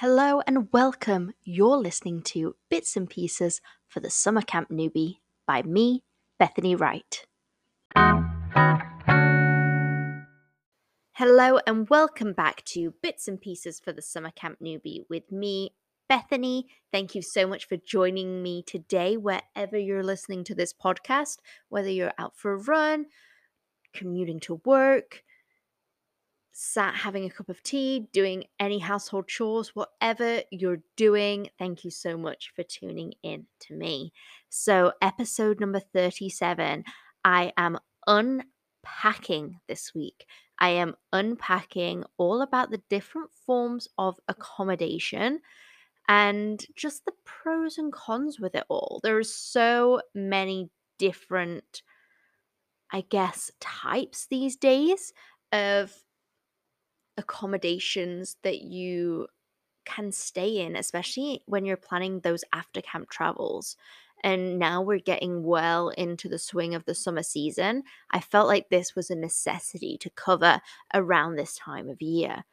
Hello 0.00 0.42
and 0.46 0.70
welcome. 0.74 1.32
You're 1.42 1.78
listening 1.78 2.20
to 2.24 2.54
Bits 2.68 2.98
and 2.98 3.08
Pieces 3.08 3.62
for 3.88 4.00
the 4.00 4.10
Summer 4.10 4.42
Camp 4.42 4.68
Newbie 4.68 5.20
by 5.46 5.62
me, 5.62 6.04
Bethany 6.38 6.76
Wright. 6.76 7.24
Hello 11.14 11.60
and 11.66 11.88
welcome 11.88 12.34
back 12.34 12.62
to 12.66 12.92
Bits 13.02 13.26
and 13.26 13.40
Pieces 13.40 13.80
for 13.80 13.94
the 13.94 14.02
Summer 14.02 14.30
Camp 14.32 14.58
Newbie 14.62 15.06
with 15.08 15.32
me, 15.32 15.70
Bethany. 16.10 16.66
Thank 16.92 17.14
you 17.14 17.22
so 17.22 17.46
much 17.46 17.66
for 17.66 17.78
joining 17.78 18.42
me 18.42 18.62
today, 18.66 19.16
wherever 19.16 19.78
you're 19.78 20.04
listening 20.04 20.44
to 20.44 20.54
this 20.54 20.74
podcast, 20.74 21.38
whether 21.70 21.88
you're 21.88 22.12
out 22.18 22.36
for 22.36 22.52
a 22.52 22.62
run, 22.64 23.06
commuting 23.94 24.40
to 24.40 24.60
work, 24.66 25.22
sat 26.58 26.94
having 26.94 27.26
a 27.26 27.30
cup 27.30 27.50
of 27.50 27.62
tea, 27.62 28.08
doing 28.14 28.44
any 28.58 28.78
household 28.78 29.28
chores, 29.28 29.76
whatever 29.76 30.40
you're 30.50 30.80
doing, 30.96 31.50
thank 31.58 31.84
you 31.84 31.90
so 31.90 32.16
much 32.16 32.50
for 32.56 32.62
tuning 32.62 33.12
in 33.22 33.44
to 33.60 33.74
me. 33.74 34.10
So, 34.48 34.94
episode 35.02 35.60
number 35.60 35.80
37, 35.80 36.82
I 37.26 37.52
am 37.58 37.78
unpacking 38.06 39.60
this 39.68 39.94
week. 39.94 40.24
I 40.58 40.70
am 40.70 40.94
unpacking 41.12 42.04
all 42.16 42.40
about 42.40 42.70
the 42.70 42.80
different 42.88 43.28
forms 43.44 43.86
of 43.98 44.18
accommodation 44.26 45.40
and 46.08 46.64
just 46.74 47.04
the 47.04 47.12
pros 47.26 47.76
and 47.76 47.92
cons 47.92 48.40
with 48.40 48.54
it 48.54 48.64
all. 48.70 49.00
There 49.02 49.18
are 49.18 49.24
so 49.24 50.00
many 50.14 50.70
different, 50.98 51.82
I 52.90 53.02
guess, 53.02 53.50
types 53.60 54.26
these 54.30 54.56
days 54.56 55.12
of 55.52 55.92
accommodations 57.16 58.36
that 58.42 58.62
you 58.62 59.28
can 59.84 60.12
stay 60.12 60.58
in, 60.58 60.76
especially 60.76 61.42
when 61.46 61.64
you're 61.64 61.76
planning 61.76 62.20
those 62.20 62.44
after 62.52 62.82
camp 62.82 63.10
travels. 63.10 63.76
And 64.24 64.58
now 64.58 64.82
we're 64.82 64.98
getting 64.98 65.44
well 65.44 65.90
into 65.90 66.28
the 66.28 66.38
swing 66.38 66.74
of 66.74 66.84
the 66.84 66.94
summer 66.94 67.22
season. 67.22 67.84
I 68.10 68.20
felt 68.20 68.48
like 68.48 68.68
this 68.68 68.96
was 68.96 69.10
a 69.10 69.16
necessity 69.16 69.98
to 69.98 70.10
cover 70.10 70.60
around 70.94 71.36
this 71.36 71.56
time 71.56 71.88
of 71.88 72.02
year 72.02 72.44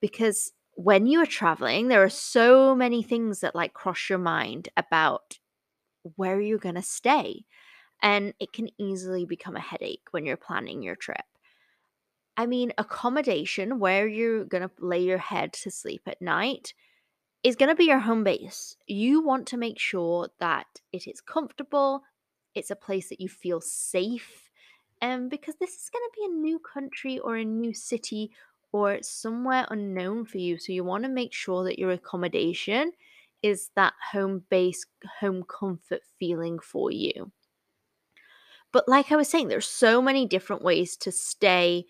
because 0.00 0.52
when 0.74 1.06
you 1.06 1.20
are 1.22 1.26
traveling, 1.26 1.88
there 1.88 2.02
are 2.02 2.08
so 2.10 2.74
many 2.74 3.02
things 3.02 3.40
that 3.40 3.54
like 3.54 3.74
cross 3.74 4.08
your 4.08 4.18
mind 4.18 4.68
about 4.76 5.38
where 6.16 6.40
you're 6.40 6.58
going 6.58 6.74
to 6.76 6.82
stay. 6.82 7.44
And 8.02 8.34
it 8.40 8.52
can 8.52 8.68
easily 8.78 9.26
become 9.26 9.56
a 9.56 9.60
headache 9.60 10.08
when 10.12 10.26
you're 10.26 10.36
planning 10.36 10.82
your 10.82 10.96
trip. 10.96 11.24
I 12.36 12.46
mean, 12.46 12.72
accommodation 12.78 13.78
where 13.78 14.08
you're 14.08 14.44
going 14.44 14.62
to 14.62 14.70
lay 14.78 15.02
your 15.02 15.18
head 15.18 15.52
to 15.54 15.70
sleep 15.70 16.02
at 16.06 16.22
night 16.22 16.74
is 17.42 17.56
going 17.56 17.68
to 17.68 17.74
be 17.74 17.84
your 17.84 17.98
home 17.98 18.24
base. 18.24 18.76
You 18.86 19.20
want 19.22 19.46
to 19.48 19.56
make 19.56 19.78
sure 19.78 20.28
that 20.38 20.66
it 20.92 21.06
is 21.06 21.20
comfortable, 21.20 22.02
it's 22.54 22.70
a 22.70 22.76
place 22.76 23.08
that 23.08 23.20
you 23.20 23.28
feel 23.28 23.60
safe, 23.60 24.50
and 25.00 25.24
um, 25.24 25.28
because 25.28 25.56
this 25.56 25.74
is 25.74 25.90
going 25.92 26.04
to 26.04 26.20
be 26.20 26.24
a 26.26 26.40
new 26.40 26.58
country 26.60 27.18
or 27.18 27.36
a 27.36 27.44
new 27.44 27.74
city 27.74 28.30
or 28.70 28.98
somewhere 29.02 29.66
unknown 29.70 30.24
for 30.24 30.38
you. 30.38 30.58
So 30.58 30.72
you 30.72 30.84
want 30.84 31.04
to 31.04 31.10
make 31.10 31.32
sure 31.32 31.64
that 31.64 31.78
your 31.78 31.90
accommodation 31.90 32.92
is 33.42 33.70
that 33.74 33.94
home 34.12 34.44
base, 34.48 34.86
home 35.20 35.42
comfort 35.42 36.02
feeling 36.18 36.60
for 36.60 36.90
you. 36.90 37.32
But 38.72 38.88
like 38.88 39.12
I 39.12 39.16
was 39.16 39.28
saying, 39.28 39.48
there's 39.48 39.66
so 39.66 40.00
many 40.00 40.24
different 40.26 40.62
ways 40.62 40.96
to 40.98 41.12
stay 41.12 41.84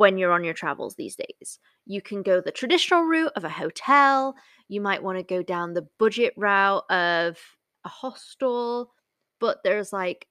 when 0.00 0.16
you're 0.16 0.32
on 0.32 0.44
your 0.44 0.54
travels 0.54 0.94
these 0.94 1.14
days. 1.14 1.58
You 1.84 2.00
can 2.00 2.22
go 2.22 2.40
the 2.40 2.50
traditional 2.50 3.02
route 3.02 3.32
of 3.36 3.44
a 3.44 3.50
hotel, 3.50 4.34
you 4.66 4.80
might 4.80 5.02
want 5.02 5.18
to 5.18 5.22
go 5.22 5.42
down 5.42 5.74
the 5.74 5.86
budget 5.98 6.32
route 6.38 6.90
of 6.90 7.36
a 7.84 7.88
hostel, 7.90 8.94
but 9.40 9.58
there's 9.62 9.92
like 9.92 10.26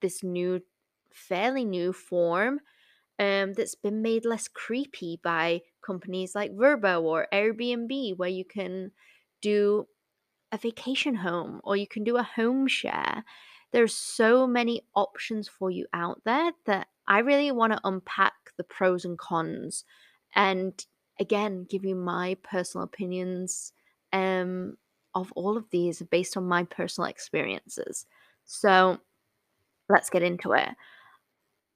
this 0.00 0.24
new, 0.24 0.60
fairly 1.12 1.64
new 1.64 1.92
form 1.92 2.58
um, 3.20 3.52
that's 3.52 3.76
been 3.76 4.02
made 4.02 4.24
less 4.24 4.48
creepy 4.48 5.20
by 5.22 5.60
companies 5.86 6.34
like 6.34 6.50
Vrbo 6.50 7.02
or 7.02 7.28
Airbnb, 7.32 8.16
where 8.16 8.28
you 8.28 8.44
can 8.44 8.90
do 9.40 9.86
a 10.50 10.58
vacation 10.58 11.14
home 11.14 11.60
or 11.62 11.76
you 11.76 11.86
can 11.86 12.02
do 12.02 12.16
a 12.16 12.24
home 12.24 12.66
share. 12.66 13.22
There's 13.70 13.94
so 13.94 14.48
many 14.48 14.82
options 14.96 15.46
for 15.46 15.70
you 15.70 15.86
out 15.94 16.22
there 16.24 16.50
that 16.66 16.88
I 17.06 17.20
really 17.20 17.50
want 17.52 17.72
to 17.72 17.80
unpack 17.84 18.34
the 18.56 18.64
pros 18.64 19.04
and 19.04 19.18
cons 19.18 19.84
and 20.34 20.84
again 21.20 21.66
give 21.68 21.84
you 21.84 21.94
my 21.94 22.36
personal 22.42 22.84
opinions 22.84 23.72
um, 24.12 24.76
of 25.14 25.32
all 25.32 25.56
of 25.56 25.68
these 25.70 26.02
based 26.02 26.36
on 26.36 26.44
my 26.44 26.64
personal 26.64 27.08
experiences. 27.08 28.06
So 28.44 28.98
let's 29.88 30.10
get 30.10 30.22
into 30.22 30.52
it. 30.52 30.68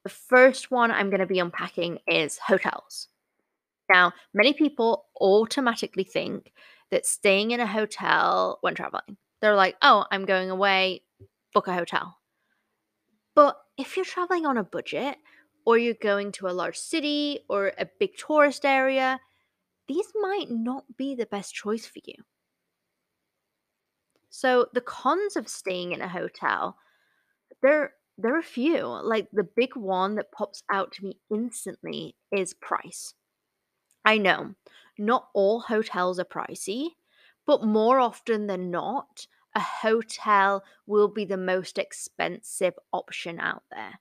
The 0.05 0.11
first 0.11 0.71
one 0.71 0.91
I'm 0.91 1.11
going 1.11 1.21
to 1.21 1.27
be 1.27 1.41
unpacking 1.41 1.99
is 2.07 2.39
hotels. 2.39 3.09
Now, 3.89 4.13
many 4.35 4.53
people 4.53 5.07
automatically 5.21 6.05
think 6.05 6.53
that 6.91 7.07
staying 7.07 7.51
in 7.51 7.61
a 7.61 7.67
hotel 7.67 8.59
when 8.61 8.75
traveling, 8.75 9.17
they're 9.41 9.57
like, 9.57 9.77
oh, 9.83 10.05
I'm 10.11 10.25
going 10.25 10.51
away, 10.51 11.03
book 11.53 11.69
a 11.69 11.75
hotel. 11.75 12.17
But 13.37 13.57
if 13.79 13.95
you're 13.97 14.05
traveling 14.05 14.47
on 14.47 14.57
a 14.57 14.65
budget, 14.65 15.19
or 15.67 15.77
you're 15.77 15.95
going 15.95 16.33
to 16.33 16.47
a 16.47 16.55
large 16.55 16.79
city 16.79 17.41
or 17.49 17.73
a 17.77 17.89
big 17.99 18.17
tourist 18.17 18.65
area, 18.65 19.21
these 19.89 20.07
might 20.15 20.51
not 20.51 20.97
be 20.97 21.15
the 21.15 21.27
best 21.27 21.55
choice 21.55 21.85
for 21.85 22.01
you. 22.05 22.15
So 24.31 24.67
the 24.73 24.81
cons 24.81 25.37
of 25.37 25.49
staying 25.49 25.93
in 25.93 26.01
a 26.01 26.09
hotel, 26.09 26.77
there 27.63 27.95
there 28.19 28.35
are 28.35 28.39
a 28.39 28.43
few. 28.43 28.87
Like 28.87 29.29
the 29.33 29.45
big 29.45 29.77
one 29.77 30.15
that 30.15 30.33
pops 30.33 30.63
out 30.71 30.93
to 30.93 31.05
me 31.05 31.19
instantly 31.31 32.17
is 32.33 32.55
price. 32.55 33.13
I 34.05 34.19
know 34.19 34.55
not 34.99 35.29
all 35.35 35.61
hotels 35.61 36.19
are 36.19 36.25
pricey, 36.25 36.91
but 37.47 37.65
more 37.65 38.01
often 38.01 38.47
than 38.47 38.71
not, 38.71 39.27
a 39.57 39.61
hotel 39.61 40.63
will 40.87 41.09
be 41.09 41.25
the 41.25 41.37
most 41.37 41.79
expensive 41.79 42.75
option 42.93 43.41
out 43.41 43.65
there 43.73 43.99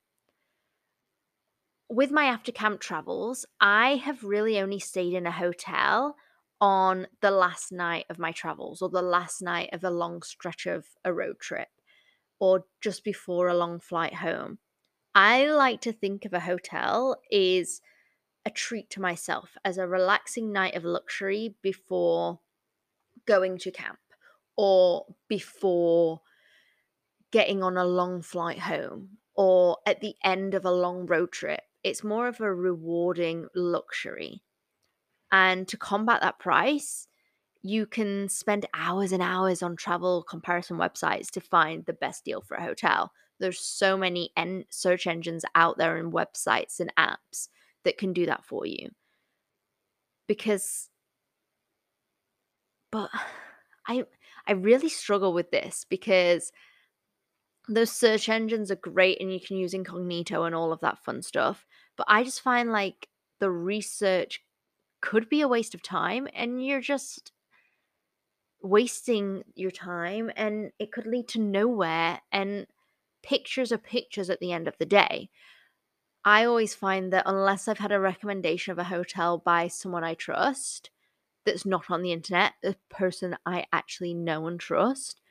with 1.89 2.11
my 2.11 2.25
after 2.25 2.51
camp 2.51 2.79
travels, 2.79 3.45
I 3.59 3.95
have 3.95 4.23
really 4.23 4.59
only 4.59 4.79
stayed 4.79 5.13
in 5.13 5.27
a 5.27 5.31
hotel 5.31 6.15
on 6.59 7.07
the 7.21 7.31
last 7.31 7.71
night 7.71 8.05
of 8.09 8.17
my 8.17 8.31
travels 8.31 8.81
or 8.81 8.89
the 8.89 9.01
last 9.01 9.41
night 9.41 9.69
of 9.73 9.83
a 9.83 9.89
long 9.89 10.21
stretch 10.21 10.65
of 10.65 10.85
a 11.03 11.13
road 11.13 11.39
trip 11.39 11.67
or 12.39 12.65
just 12.81 13.03
before 13.03 13.47
a 13.47 13.55
long 13.55 13.79
flight 13.79 14.15
home. 14.15 14.57
I 15.13 15.47
like 15.47 15.81
to 15.81 15.93
think 15.93 16.25
of 16.25 16.33
a 16.33 16.39
hotel 16.39 17.17
is 17.31 17.81
a 18.45 18.49
treat 18.49 18.89
to 18.91 19.01
myself 19.01 19.57
as 19.63 19.77
a 19.77 19.87
relaxing 19.87 20.51
night 20.51 20.75
of 20.75 20.83
luxury 20.83 21.55
before 21.61 22.39
going 23.25 23.57
to 23.59 23.71
camp 23.71 23.99
or 24.57 25.05
before 25.27 26.21
getting 27.31 27.61
on 27.63 27.77
a 27.77 27.85
long 27.85 28.21
flight 28.21 28.59
home 28.59 29.09
or 29.35 29.77
at 29.85 30.01
the 30.01 30.15
end 30.23 30.53
of 30.53 30.65
a 30.65 30.71
long 30.71 31.05
road 31.05 31.31
trip 31.31 31.61
it's 31.85 32.03
more 32.03 32.27
of 32.27 32.41
a 32.41 32.51
rewarding 32.51 33.47
luxury. 33.53 34.41
And 35.31 35.67
to 35.67 35.77
combat 35.77 36.21
that 36.21 36.39
price, 36.39 37.07
you 37.61 37.85
can 37.85 38.27
spend 38.27 38.65
hours 38.73 39.11
and 39.11 39.21
hours 39.21 39.61
on 39.61 39.75
travel 39.75 40.23
comparison 40.23 40.77
websites 40.77 41.29
to 41.31 41.41
find 41.41 41.85
the 41.85 41.93
best 41.93 42.25
deal 42.25 42.41
for 42.41 42.57
a 42.57 42.63
hotel. 42.63 43.11
There's 43.39 43.59
so 43.59 43.95
many 43.95 44.31
en- 44.35 44.65
search 44.71 45.05
engines 45.05 45.45
out 45.53 45.77
there 45.77 45.97
and 45.97 46.11
websites 46.11 46.79
and 46.79 46.91
apps 46.97 47.49
that 47.83 47.99
can 47.99 48.13
do 48.13 48.25
that 48.25 48.43
for 48.43 48.65
you. 48.65 48.89
Because 50.27 50.89
but 52.91 53.11
I 53.87 54.05
I 54.47 54.53
really 54.53 54.89
struggle 54.89 55.33
with 55.33 55.51
this 55.51 55.85
because 55.89 56.51
those 57.67 57.91
search 57.91 58.29
engines 58.29 58.71
are 58.71 58.75
great 58.75 59.19
and 59.19 59.33
you 59.33 59.39
can 59.39 59.57
use 59.57 59.73
incognito 59.73 60.43
and 60.43 60.53
all 60.53 60.71
of 60.71 60.81
that 60.81 61.03
fun 61.03 61.21
stuff. 61.21 61.65
But 61.97 62.05
I 62.09 62.23
just 62.23 62.41
find 62.41 62.71
like 62.71 63.09
the 63.39 63.49
research 63.49 64.41
could 65.01 65.29
be 65.29 65.41
a 65.41 65.47
waste 65.47 65.73
of 65.73 65.81
time 65.81 66.27
and 66.33 66.65
you're 66.65 66.81
just 66.81 67.31
wasting 68.61 69.43
your 69.55 69.71
time 69.71 70.31
and 70.35 70.71
it 70.79 70.91
could 70.91 71.05
lead 71.05 71.27
to 71.29 71.39
nowhere 71.39 72.21
and 72.31 72.67
pictures 73.23 73.71
are 73.71 73.77
pictures 73.77 74.29
at 74.29 74.39
the 74.39 74.51
end 74.51 74.67
of 74.67 74.77
the 74.77 74.85
day. 74.85 75.29
I 76.23 76.45
always 76.45 76.73
find 76.73 77.13
that 77.13 77.23
unless 77.27 77.67
I've 77.67 77.79
had 77.79 77.91
a 77.91 77.99
recommendation 77.99 78.71
of 78.71 78.79
a 78.79 78.85
hotel 78.85 79.37
by 79.37 79.67
someone 79.67 80.03
I 80.03 80.15
trust 80.15 80.89
that's 81.45 81.65
not 81.65 81.89
on 81.89 82.01
the 82.01 82.11
internet, 82.11 82.53
a 82.63 82.75
person 82.89 83.37
I 83.45 83.65
actually 83.71 84.13
know 84.13 84.47
and 84.47 84.59
trust, 84.59 85.21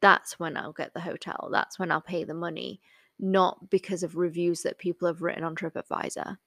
that's 0.00 0.38
when 0.38 0.56
I'll 0.56 0.72
get 0.72 0.94
the 0.94 1.00
hotel. 1.00 1.48
That's 1.52 1.78
when 1.78 1.92
I'll 1.92 2.00
pay 2.00 2.24
the 2.24 2.34
money, 2.34 2.80
not 3.18 3.70
because 3.70 4.02
of 4.02 4.16
reviews 4.16 4.62
that 4.62 4.78
people 4.78 5.06
have 5.06 5.22
written 5.22 5.44
on 5.44 5.54
TripAdvisor. 5.54 6.38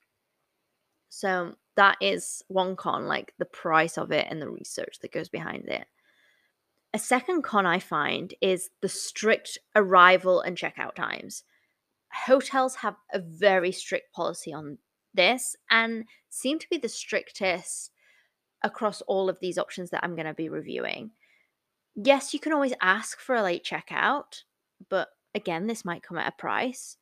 So 1.09 1.55
that 1.75 1.97
is 2.01 2.43
one 2.47 2.75
con, 2.75 3.05
like 3.05 3.33
the 3.37 3.45
price 3.45 3.97
of 3.97 4.11
it 4.11 4.27
and 4.29 4.41
the 4.41 4.49
research 4.49 4.99
that 5.01 5.11
goes 5.11 5.29
behind 5.29 5.67
it. 5.67 5.85
A 6.93 6.99
second 6.99 7.43
con 7.43 7.65
I 7.65 7.79
find 7.79 8.33
is 8.41 8.69
the 8.81 8.89
strict 8.89 9.57
arrival 9.75 10.41
and 10.41 10.57
checkout 10.57 10.95
times. 10.95 11.43
Hotels 12.11 12.75
have 12.77 12.95
a 13.11 13.19
very 13.19 13.71
strict 13.71 14.13
policy 14.13 14.53
on 14.53 14.77
this 15.13 15.55
and 15.69 16.05
seem 16.29 16.59
to 16.59 16.69
be 16.69 16.77
the 16.77 16.89
strictest 16.89 17.91
across 18.63 19.01
all 19.01 19.29
of 19.29 19.39
these 19.39 19.57
options 19.57 19.89
that 19.89 20.03
I'm 20.03 20.15
going 20.15 20.25
to 20.25 20.33
be 20.33 20.49
reviewing. 20.49 21.11
Yes, 21.95 22.33
you 22.33 22.39
can 22.39 22.53
always 22.53 22.73
ask 22.81 23.19
for 23.19 23.35
a 23.35 23.43
late 23.43 23.63
checkout, 23.63 24.43
but 24.89 25.09
again, 25.35 25.67
this 25.67 25.85
might 25.85 26.03
come 26.03 26.17
at 26.17 26.27
a 26.27 26.31
price. 26.31 26.97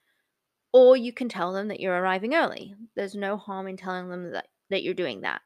Or 0.73 0.95
you 0.95 1.11
can 1.11 1.27
tell 1.27 1.51
them 1.51 1.67
that 1.67 1.81
you're 1.81 1.99
arriving 1.99 2.33
early. 2.33 2.75
There's 2.95 3.15
no 3.15 3.35
harm 3.35 3.67
in 3.67 3.75
telling 3.75 4.09
them 4.09 4.31
that, 4.31 4.47
that 4.69 4.83
you're 4.83 4.93
doing 4.93 5.21
that. 5.21 5.41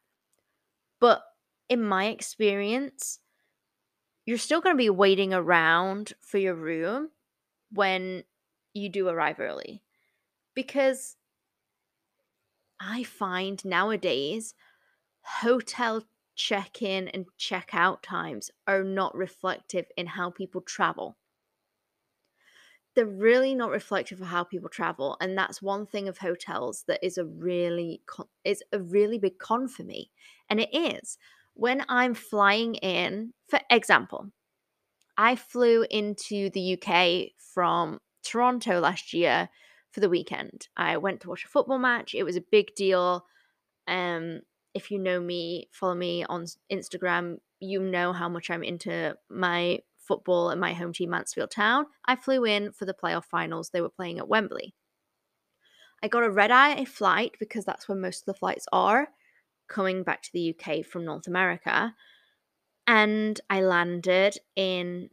But 0.99 1.23
in 1.67 1.81
my 1.81 2.07
experience, 2.07 3.19
you're 4.25 4.37
still 4.37 4.61
going 4.61 4.75
to 4.75 4.77
be 4.77 4.89
waiting 4.89 5.33
around 5.33 6.13
for 6.21 6.37
your 6.37 6.53
room 6.53 7.09
when 7.71 8.23
you 8.73 8.89
do 8.89 9.07
arrive 9.07 9.39
early. 9.39 9.81
Because 10.53 11.15
I 12.79 13.03
find 13.03 13.63
nowadays 13.65 14.53
hotel 15.25 16.03
check 16.35 16.81
in 16.81 17.07
and 17.09 17.25
check 17.37 17.69
out 17.73 18.03
times 18.03 18.51
are 18.67 18.83
not 18.83 19.15
reflective 19.15 19.85
in 19.97 20.07
how 20.07 20.29
people 20.29 20.61
travel. 20.61 21.17
They're 22.95 23.05
really 23.05 23.55
not 23.55 23.71
reflective 23.71 24.21
of 24.21 24.27
how 24.27 24.45
people 24.45 24.69
travel, 24.69 25.17
and 25.19 25.37
that's 25.37 25.61
one 25.61 25.85
thing 25.85 26.07
of 26.07 26.17
hotels 26.17 26.85
that 26.87 27.05
is 27.05 27.17
a 27.17 27.25
really 27.25 28.01
con- 28.05 28.29
is 28.45 28.63
a 28.71 28.79
really 28.79 29.17
big 29.17 29.37
con 29.37 29.67
for 29.67 29.83
me. 29.83 30.11
And 30.49 30.61
it 30.61 30.69
is 30.73 31.17
when 31.55 31.83
I'm 31.89 32.13
flying 32.13 32.75
in, 32.75 33.33
for 33.49 33.59
example, 33.69 34.31
I 35.17 35.35
flew 35.35 35.85
into 35.89 36.49
the 36.51 36.77
UK 36.77 37.31
from 37.37 37.99
Toronto 38.23 38.79
last 38.79 39.13
year 39.13 39.49
for 39.91 39.99
the 40.01 40.09
weekend. 40.09 40.67
I 40.77 40.97
went 40.97 41.21
to 41.21 41.29
watch 41.29 41.45
a 41.45 41.49
football 41.49 41.79
match. 41.79 42.13
It 42.15 42.23
was 42.23 42.35
a 42.35 42.41
big 42.41 42.75
deal. 42.75 43.25
Um, 43.87 44.41
if 44.75 44.91
you 44.91 44.99
know 44.99 45.19
me, 45.19 45.69
follow 45.71 45.95
me 45.95 46.25
on 46.25 46.45
Instagram, 46.71 47.37
you 47.59 47.79
know 47.81 48.11
how 48.11 48.27
much 48.27 48.51
I'm 48.51 48.61
into 48.61 49.15
my 49.29 49.79
football 49.97 50.49
and 50.49 50.59
my 50.59 50.73
home 50.73 50.93
team, 50.93 51.09
Mansfield 51.09 51.49
Town. 51.49 51.85
I 52.05 52.17
flew 52.17 52.43
in 52.43 52.73
for 52.73 52.85
the 52.85 52.93
playoff 52.93 53.23
finals. 53.25 53.69
They 53.69 53.81
were 53.81 53.89
playing 53.89 54.19
at 54.19 54.27
Wembley. 54.27 54.75
I 56.03 56.09
got 56.09 56.23
a 56.23 56.29
red 56.29 56.51
eye 56.51 56.83
flight 56.85 57.35
because 57.39 57.65
that's 57.65 57.87
where 57.87 57.97
most 57.97 58.21
of 58.21 58.25
the 58.25 58.37
flights 58.37 58.67
are 58.71 59.07
coming 59.67 60.03
back 60.03 60.21
to 60.21 60.29
the 60.33 60.53
UK 60.53 60.85
from 60.85 61.05
North 61.05 61.25
America. 61.25 61.95
And 62.85 63.39
I 63.49 63.61
landed 63.61 64.37
in 64.55 65.09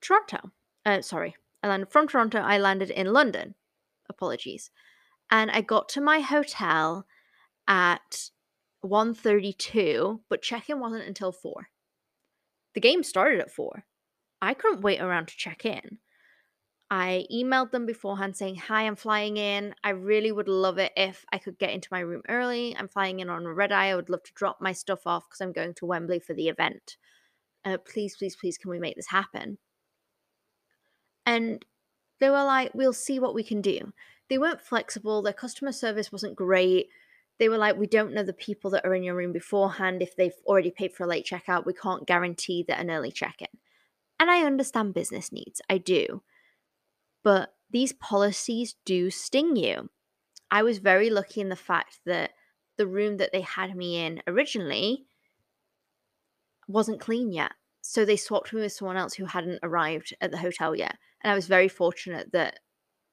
Toronto. 0.00 0.50
Uh, 0.84 1.02
sorry, 1.02 1.36
I 1.62 1.68
landed 1.68 1.92
from 1.92 2.08
Toronto. 2.08 2.38
I 2.38 2.58
landed 2.58 2.90
in 2.90 3.12
London. 3.12 3.54
Apologies. 4.08 4.70
And 5.30 5.50
I 5.50 5.60
got 5.60 5.88
to 5.90 6.00
my 6.00 6.20
hotel 6.20 7.06
at 7.68 8.30
1.32, 8.84 10.20
but 10.28 10.42
check-in 10.42 10.80
wasn't 10.80 11.06
until 11.06 11.32
4. 11.32 11.68
The 12.74 12.80
game 12.80 13.02
started 13.02 13.40
at 13.40 13.50
4. 13.50 13.84
I 14.40 14.54
couldn't 14.54 14.82
wait 14.82 15.00
around 15.00 15.28
to 15.28 15.36
check 15.36 15.64
in. 15.64 15.98
I 16.90 17.24
emailed 17.32 17.70
them 17.70 17.86
beforehand 17.86 18.36
saying, 18.36 18.56
Hi, 18.56 18.82
I'm 18.82 18.96
flying 18.96 19.38
in. 19.38 19.74
I 19.82 19.90
really 19.90 20.30
would 20.30 20.48
love 20.48 20.76
it 20.76 20.92
if 20.94 21.24
I 21.32 21.38
could 21.38 21.58
get 21.58 21.70
into 21.70 21.88
my 21.90 22.00
room 22.00 22.20
early. 22.28 22.76
I'm 22.76 22.88
flying 22.88 23.20
in 23.20 23.30
on 23.30 23.46
a 23.46 23.54
red 23.54 23.72
eye. 23.72 23.86
I 23.86 23.96
would 23.96 24.10
love 24.10 24.24
to 24.24 24.32
drop 24.34 24.58
my 24.60 24.72
stuff 24.72 25.06
off 25.06 25.24
because 25.26 25.40
I'm 25.40 25.52
going 25.52 25.72
to 25.74 25.86
Wembley 25.86 26.18
for 26.18 26.34
the 26.34 26.48
event. 26.48 26.98
Uh, 27.64 27.78
please, 27.78 28.16
please, 28.16 28.36
please, 28.36 28.58
can 28.58 28.70
we 28.70 28.78
make 28.78 28.96
this 28.96 29.08
happen? 29.08 29.56
And 31.24 31.64
they 32.20 32.28
were 32.28 32.44
like, 32.44 32.72
We'll 32.74 32.92
see 32.92 33.18
what 33.18 33.34
we 33.34 33.42
can 33.42 33.62
do. 33.62 33.94
They 34.28 34.36
weren't 34.36 34.60
flexible. 34.60 35.22
Their 35.22 35.32
customer 35.32 35.72
service 35.72 36.12
wasn't 36.12 36.36
great 36.36 36.88
they 37.42 37.48
were 37.48 37.58
like, 37.58 37.76
we 37.76 37.88
don't 37.88 38.14
know 38.14 38.22
the 38.22 38.32
people 38.32 38.70
that 38.70 38.84
are 38.84 38.94
in 38.94 39.02
your 39.02 39.16
room 39.16 39.32
beforehand. 39.32 40.00
If 40.00 40.14
they've 40.14 40.30
already 40.46 40.70
paid 40.70 40.92
for 40.92 41.02
a 41.02 41.08
late 41.08 41.26
checkout, 41.26 41.66
we 41.66 41.72
can't 41.72 42.06
guarantee 42.06 42.64
that 42.68 42.78
an 42.78 42.88
early 42.88 43.10
check 43.10 43.34
in. 43.40 43.48
And 44.20 44.30
I 44.30 44.44
understand 44.44 44.94
business 44.94 45.32
needs, 45.32 45.60
I 45.68 45.78
do. 45.78 46.22
But 47.24 47.52
these 47.68 47.94
policies 47.94 48.76
do 48.84 49.10
sting 49.10 49.56
you. 49.56 49.90
I 50.52 50.62
was 50.62 50.78
very 50.78 51.10
lucky 51.10 51.40
in 51.40 51.48
the 51.48 51.56
fact 51.56 51.98
that 52.06 52.30
the 52.76 52.86
room 52.86 53.16
that 53.16 53.32
they 53.32 53.40
had 53.40 53.74
me 53.74 53.96
in 53.96 54.22
originally 54.28 55.06
wasn't 56.68 57.00
clean 57.00 57.32
yet. 57.32 57.50
So 57.80 58.04
they 58.04 58.16
swapped 58.16 58.52
me 58.52 58.60
with 58.60 58.72
someone 58.72 58.96
else 58.96 59.14
who 59.14 59.24
hadn't 59.24 59.58
arrived 59.64 60.14
at 60.20 60.30
the 60.30 60.38
hotel 60.38 60.76
yet. 60.76 60.96
And 61.22 61.32
I 61.32 61.34
was 61.34 61.48
very 61.48 61.66
fortunate 61.66 62.30
that 62.30 62.60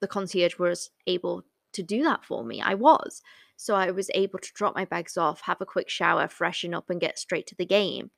the 0.02 0.08
concierge 0.08 0.60
was 0.60 0.92
able 1.08 1.46
to 1.80 1.84
do 1.84 2.04
that 2.04 2.24
for 2.26 2.44
me. 2.44 2.62
I 2.62 2.76
was. 2.76 3.22
So 3.56 3.76
I 3.76 3.92
was 3.92 4.10
able 4.14 4.40
to 4.40 4.54
drop 4.54 4.76
my 4.76 4.86
bags 4.86 5.18
off, 5.18 5.42
have 5.42 5.60
a 5.62 5.66
quick 5.66 5.90
shower, 5.90 6.28
freshen 6.28 6.74
up, 6.74 6.90
and 6.90 7.02
get 7.02 7.20
straight 7.20 7.48
to 7.48 7.56
the 7.56 7.66
game. 7.66 8.12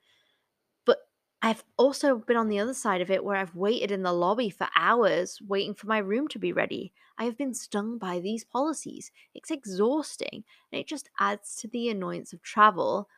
But 0.86 1.00
I've 1.42 1.64
also 1.78 2.18
been 2.18 2.38
on 2.38 2.48
the 2.48 2.60
other 2.60 2.74
side 2.74 3.02
of 3.02 3.10
it 3.10 3.24
where 3.24 3.38
I've 3.38 3.56
waited 3.56 3.92
in 3.92 4.04
the 4.04 4.14
lobby 4.14 4.50
for 4.50 4.68
hours 4.76 5.40
waiting 5.42 5.74
for 5.74 5.88
my 5.88 5.98
room 5.98 6.28
to 6.30 6.40
be 6.40 6.54
ready. 6.54 6.94
I 7.18 7.24
have 7.24 7.38
been 7.38 7.54
stung 7.54 7.98
by 7.98 8.20
these 8.20 8.44
policies. 8.44 9.12
It's 9.34 9.50
exhausting 9.50 10.44
and 10.72 10.80
it 10.80 10.88
just 10.88 11.10
adds 11.20 11.56
to 11.58 11.68
the 11.68 11.90
annoyance 11.90 12.34
of 12.34 12.44
travel, 12.44 13.10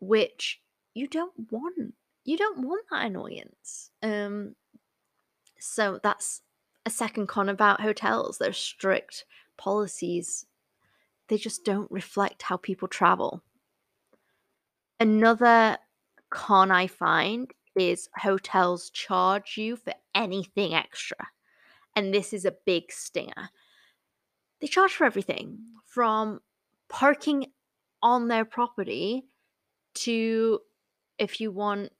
which 0.00 0.60
you 0.94 1.06
don't 1.06 1.52
want. 1.52 1.94
You 2.24 2.36
don't 2.36 2.66
want 2.66 2.86
that 2.90 3.06
annoyance. 3.06 3.90
Um, 4.02 4.56
so 5.58 6.00
that's 6.02 6.42
a 6.84 6.90
second 6.90 7.28
con 7.28 7.48
about 7.48 7.80
hotels. 7.80 8.38
They're 8.38 8.52
strict 8.52 9.24
policies 9.60 10.46
they 11.30 11.38
just 11.38 11.64
don't 11.64 11.90
reflect 11.92 12.42
how 12.42 12.56
people 12.56 12.88
travel. 12.88 13.40
Another 14.98 15.78
con 16.28 16.72
I 16.72 16.88
find 16.88 17.48
is 17.76 18.08
hotels 18.16 18.90
charge 18.90 19.56
you 19.56 19.76
for 19.76 19.94
anything 20.12 20.74
extra. 20.74 21.28
And 21.94 22.12
this 22.12 22.32
is 22.32 22.44
a 22.44 22.56
big 22.66 22.90
stinger. 22.90 23.50
They 24.60 24.66
charge 24.66 24.92
for 24.92 25.04
everything 25.04 25.60
from 25.86 26.40
parking 26.88 27.46
on 28.02 28.26
their 28.26 28.44
property 28.44 29.22
to 29.94 30.58
if 31.18 31.40
you 31.40 31.52
want 31.52 31.92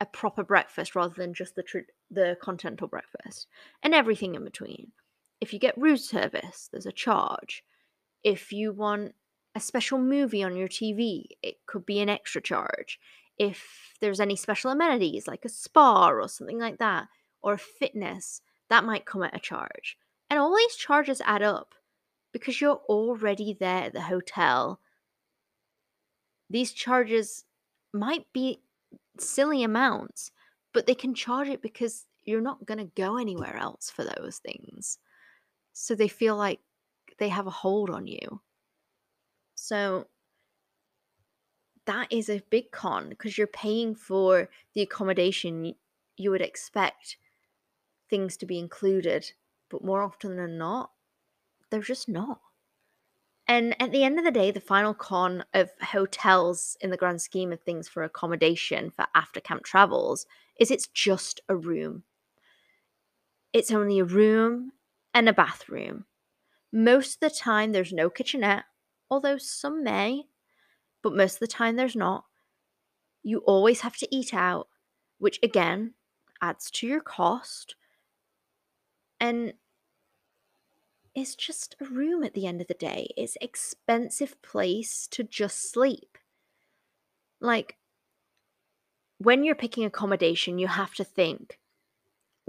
a 0.00 0.06
proper 0.06 0.42
breakfast 0.42 0.94
rather 0.96 1.14
than 1.14 1.34
just 1.34 1.56
the 1.56 1.62
tr- 1.62 1.90
the 2.10 2.38
continental 2.40 2.88
breakfast 2.88 3.48
and 3.82 3.94
everything 3.94 4.34
in 4.34 4.44
between. 4.44 4.92
If 5.40 5.52
you 5.52 5.58
get 5.58 5.78
room 5.78 5.96
service, 5.96 6.68
there's 6.70 6.86
a 6.86 6.92
charge. 6.92 7.64
If 8.22 8.52
you 8.52 8.72
want 8.72 9.14
a 9.54 9.60
special 9.60 9.98
movie 9.98 10.42
on 10.42 10.56
your 10.56 10.68
TV, 10.68 11.24
it 11.42 11.56
could 11.66 11.86
be 11.86 12.00
an 12.00 12.08
extra 12.08 12.40
charge. 12.40 12.98
If 13.38 13.94
there's 14.00 14.20
any 14.20 14.36
special 14.36 14.70
amenities 14.70 15.26
like 15.26 15.44
a 15.44 15.48
spa 15.48 16.10
or 16.10 16.28
something 16.28 16.58
like 16.58 16.78
that, 16.78 17.08
or 17.42 17.56
fitness, 17.56 18.42
that 18.68 18.84
might 18.84 19.06
come 19.06 19.22
at 19.22 19.36
a 19.36 19.40
charge. 19.40 19.96
And 20.28 20.38
all 20.38 20.54
these 20.54 20.76
charges 20.76 21.22
add 21.24 21.42
up 21.42 21.74
because 22.32 22.60
you're 22.60 22.82
already 22.88 23.56
there 23.58 23.84
at 23.84 23.92
the 23.92 24.02
hotel. 24.02 24.80
These 26.48 26.72
charges 26.72 27.44
might 27.92 28.26
be 28.32 28.60
silly 29.18 29.62
amounts, 29.62 30.30
but 30.72 30.86
they 30.86 30.94
can 30.94 31.14
charge 31.14 31.48
it 31.48 31.62
because 31.62 32.06
you're 32.24 32.40
not 32.40 32.66
going 32.66 32.78
to 32.78 32.92
go 32.94 33.16
anywhere 33.16 33.56
else 33.56 33.90
for 33.90 34.04
those 34.04 34.38
things. 34.38 34.98
So 35.72 35.94
they 35.94 36.08
feel 36.08 36.36
like 36.36 36.60
they 37.18 37.28
have 37.28 37.46
a 37.46 37.50
hold 37.50 37.90
on 37.90 38.06
you. 38.06 38.40
So 39.54 40.06
that 41.86 42.12
is 42.12 42.28
a 42.28 42.42
big 42.50 42.70
con 42.70 43.08
because 43.08 43.36
you're 43.36 43.46
paying 43.46 43.94
for 43.94 44.48
the 44.74 44.82
accommodation. 44.82 45.74
You 46.16 46.30
would 46.30 46.42
expect 46.42 47.16
things 48.08 48.36
to 48.38 48.46
be 48.46 48.58
included, 48.58 49.32
but 49.68 49.84
more 49.84 50.02
often 50.02 50.36
than 50.36 50.58
not, 50.58 50.90
they're 51.70 51.80
just 51.80 52.08
not. 52.08 52.40
And 53.46 53.74
at 53.82 53.90
the 53.90 54.04
end 54.04 54.18
of 54.18 54.24
the 54.24 54.30
day, 54.30 54.52
the 54.52 54.60
final 54.60 54.94
con 54.94 55.44
of 55.52 55.70
hotels 55.82 56.76
in 56.80 56.90
the 56.90 56.96
grand 56.96 57.20
scheme 57.20 57.52
of 57.52 57.60
things 57.60 57.88
for 57.88 58.04
accommodation 58.04 58.90
for 58.90 59.06
after 59.14 59.40
camp 59.40 59.64
travels 59.64 60.26
is 60.60 60.70
it's 60.70 60.86
just 60.86 61.40
a 61.48 61.56
room. 61.56 62.04
It's 63.52 63.72
only 63.72 63.98
a 63.98 64.04
room 64.04 64.72
and 65.14 65.28
a 65.28 65.32
bathroom. 65.32 66.04
Most 66.72 67.14
of 67.14 67.20
the 67.20 67.36
time, 67.36 67.72
there's 67.72 67.92
no 67.92 68.10
kitchenette, 68.10 68.64
although 69.10 69.38
some 69.38 69.82
may, 69.82 70.24
but 71.02 71.14
most 71.14 71.34
of 71.34 71.40
the 71.40 71.46
time, 71.46 71.76
there's 71.76 71.96
not. 71.96 72.24
You 73.22 73.38
always 73.40 73.80
have 73.80 73.96
to 73.98 74.14
eat 74.14 74.32
out, 74.32 74.68
which 75.18 75.38
again 75.42 75.94
adds 76.40 76.70
to 76.72 76.86
your 76.86 77.00
cost. 77.00 77.74
And 79.20 79.54
it's 81.14 81.34
just 81.34 81.76
a 81.80 81.84
room 81.84 82.22
at 82.22 82.34
the 82.34 82.46
end 82.46 82.60
of 82.60 82.68
the 82.68 82.74
day. 82.74 83.08
It's 83.16 83.36
expensive 83.40 84.40
place 84.42 85.06
to 85.08 85.22
just 85.22 85.70
sleep. 85.70 86.16
Like 87.40 87.76
when 89.18 89.44
you're 89.44 89.54
picking 89.54 89.84
accommodation, 89.84 90.58
you 90.58 90.66
have 90.66 90.94
to 90.94 91.04
think, 91.04 91.59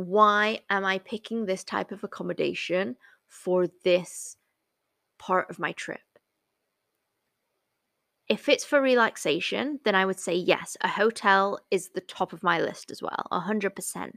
why 0.07 0.61
am 0.69 0.85
I 0.85 0.99
picking 0.99 1.45
this 1.45 1.63
type 1.63 1.91
of 1.91 2.03
accommodation 2.03 2.95
for 3.27 3.67
this 3.83 4.37
part 5.17 5.49
of 5.49 5.59
my 5.59 5.71
trip? 5.71 5.99
If 8.27 8.47
it's 8.47 8.63
for 8.63 8.81
relaxation, 8.81 9.79
then 9.83 9.93
I 9.93 10.05
would 10.05 10.19
say 10.19 10.35
yes, 10.35 10.77
a 10.81 10.87
hotel 10.87 11.59
is 11.69 11.89
the 11.89 12.01
top 12.01 12.31
of 12.31 12.43
my 12.43 12.61
list 12.61 12.89
as 12.89 13.01
well, 13.01 13.27
100%. 13.31 14.13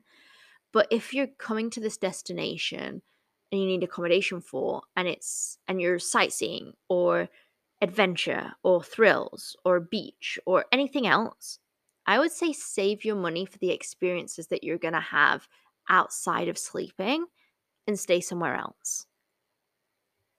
But 0.72 0.86
if 0.90 1.12
you're 1.12 1.26
coming 1.26 1.70
to 1.70 1.80
this 1.80 1.96
destination 1.96 3.02
and 3.50 3.60
you 3.60 3.66
need 3.66 3.82
accommodation 3.82 4.40
for 4.40 4.82
and 4.96 5.08
it's 5.08 5.58
and 5.68 5.80
you're 5.80 5.98
sightseeing 5.98 6.74
or 6.88 7.28
adventure 7.80 8.52
or 8.62 8.82
thrills 8.82 9.56
or 9.64 9.80
beach 9.80 10.38
or 10.46 10.64
anything 10.72 11.06
else, 11.06 11.58
I 12.06 12.18
would 12.18 12.32
say 12.32 12.52
save 12.52 13.04
your 13.04 13.16
money 13.16 13.46
for 13.46 13.58
the 13.58 13.70
experiences 13.70 14.48
that 14.48 14.62
you're 14.62 14.78
going 14.78 14.94
to 14.94 15.00
have 15.00 15.48
outside 15.88 16.48
of 16.48 16.58
sleeping 16.58 17.26
and 17.86 17.98
stay 17.98 18.20
somewhere 18.20 18.56
else. 18.56 19.06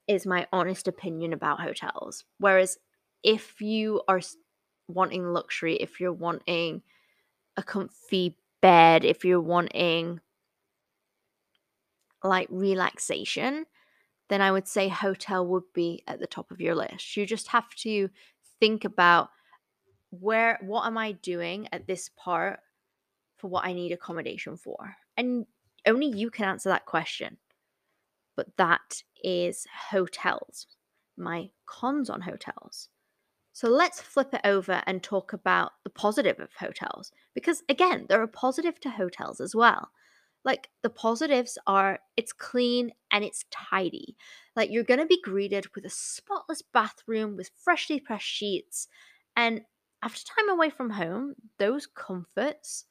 Is 0.08 0.26
my 0.26 0.46
honest 0.52 0.86
opinion 0.86 1.32
about 1.32 1.60
hotels. 1.60 2.24
Whereas 2.38 2.78
if 3.22 3.60
you 3.60 4.02
are 4.06 4.20
wanting 4.88 5.24
luxury, 5.24 5.76
if 5.76 6.00
you're 6.00 6.12
wanting 6.12 6.82
a 7.56 7.62
comfy 7.62 8.36
bed, 8.62 9.04
if 9.04 9.24
you're 9.24 9.40
wanting 9.40 10.20
like 12.22 12.48
relaxation, 12.50 13.66
then 14.28 14.40
I 14.40 14.52
would 14.52 14.68
say 14.68 14.88
hotel 14.88 15.46
would 15.46 15.72
be 15.74 16.02
at 16.06 16.20
the 16.20 16.26
top 16.26 16.50
of 16.50 16.60
your 16.60 16.74
list. 16.74 17.16
You 17.16 17.26
just 17.26 17.48
have 17.48 17.74
to 17.76 18.10
think 18.60 18.84
about 18.84 19.30
where 20.10 20.58
what 20.62 20.86
am 20.86 20.98
I 20.98 21.12
doing 21.12 21.68
at 21.72 21.86
this 21.86 22.10
part 22.16 22.60
for 23.36 23.48
what 23.48 23.64
I 23.64 23.72
need 23.72 23.92
accommodation 23.92 24.56
for? 24.56 24.96
And 25.16 25.46
only 25.86 26.06
you 26.06 26.30
can 26.30 26.44
answer 26.46 26.68
that 26.68 26.86
question. 26.86 27.38
But 28.36 28.56
that 28.56 29.02
is 29.22 29.66
hotels. 29.90 30.66
My 31.16 31.50
cons 31.66 32.10
on 32.10 32.20
hotels. 32.20 32.88
So 33.52 33.68
let's 33.68 34.02
flip 34.02 34.34
it 34.34 34.42
over 34.44 34.82
and 34.86 35.02
talk 35.02 35.32
about 35.32 35.72
the 35.82 35.90
positive 35.90 36.38
of 36.40 36.52
hotels. 36.58 37.10
Because 37.34 37.62
again, 37.70 38.04
there 38.08 38.20
are 38.20 38.26
positive 38.26 38.78
to 38.80 38.90
hotels 38.90 39.40
as 39.40 39.54
well. 39.54 39.90
Like 40.44 40.68
the 40.82 40.90
positives 40.90 41.56
are 41.66 41.98
it's 42.16 42.34
clean 42.34 42.92
and 43.10 43.24
it's 43.24 43.46
tidy. 43.50 44.14
Like 44.54 44.70
you're 44.70 44.84
going 44.84 45.00
to 45.00 45.06
be 45.06 45.22
greeted 45.22 45.74
with 45.74 45.86
a 45.86 45.90
spotless 45.90 46.60
bathroom 46.60 47.36
with 47.36 47.50
freshly 47.56 47.98
pressed 47.98 48.26
sheets. 48.26 48.88
And 49.34 49.62
after 50.02 50.20
time 50.24 50.50
away 50.50 50.68
from 50.68 50.90
home, 50.90 51.34
those 51.58 51.86
comforts 51.86 52.84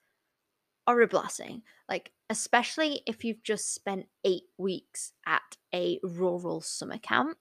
are 0.88 1.02
a 1.02 1.08
blessing. 1.08 1.62
Like, 1.90 2.12
especially 2.30 3.02
if 3.06 3.24
you've 3.24 3.44
just 3.44 3.74
spent 3.74 4.08
eight 4.24 4.44
weeks 4.58 5.14
at 5.26 5.58
a 5.74 6.00
rural 6.04 6.62
summer 6.62 6.98
camp. 6.98 7.38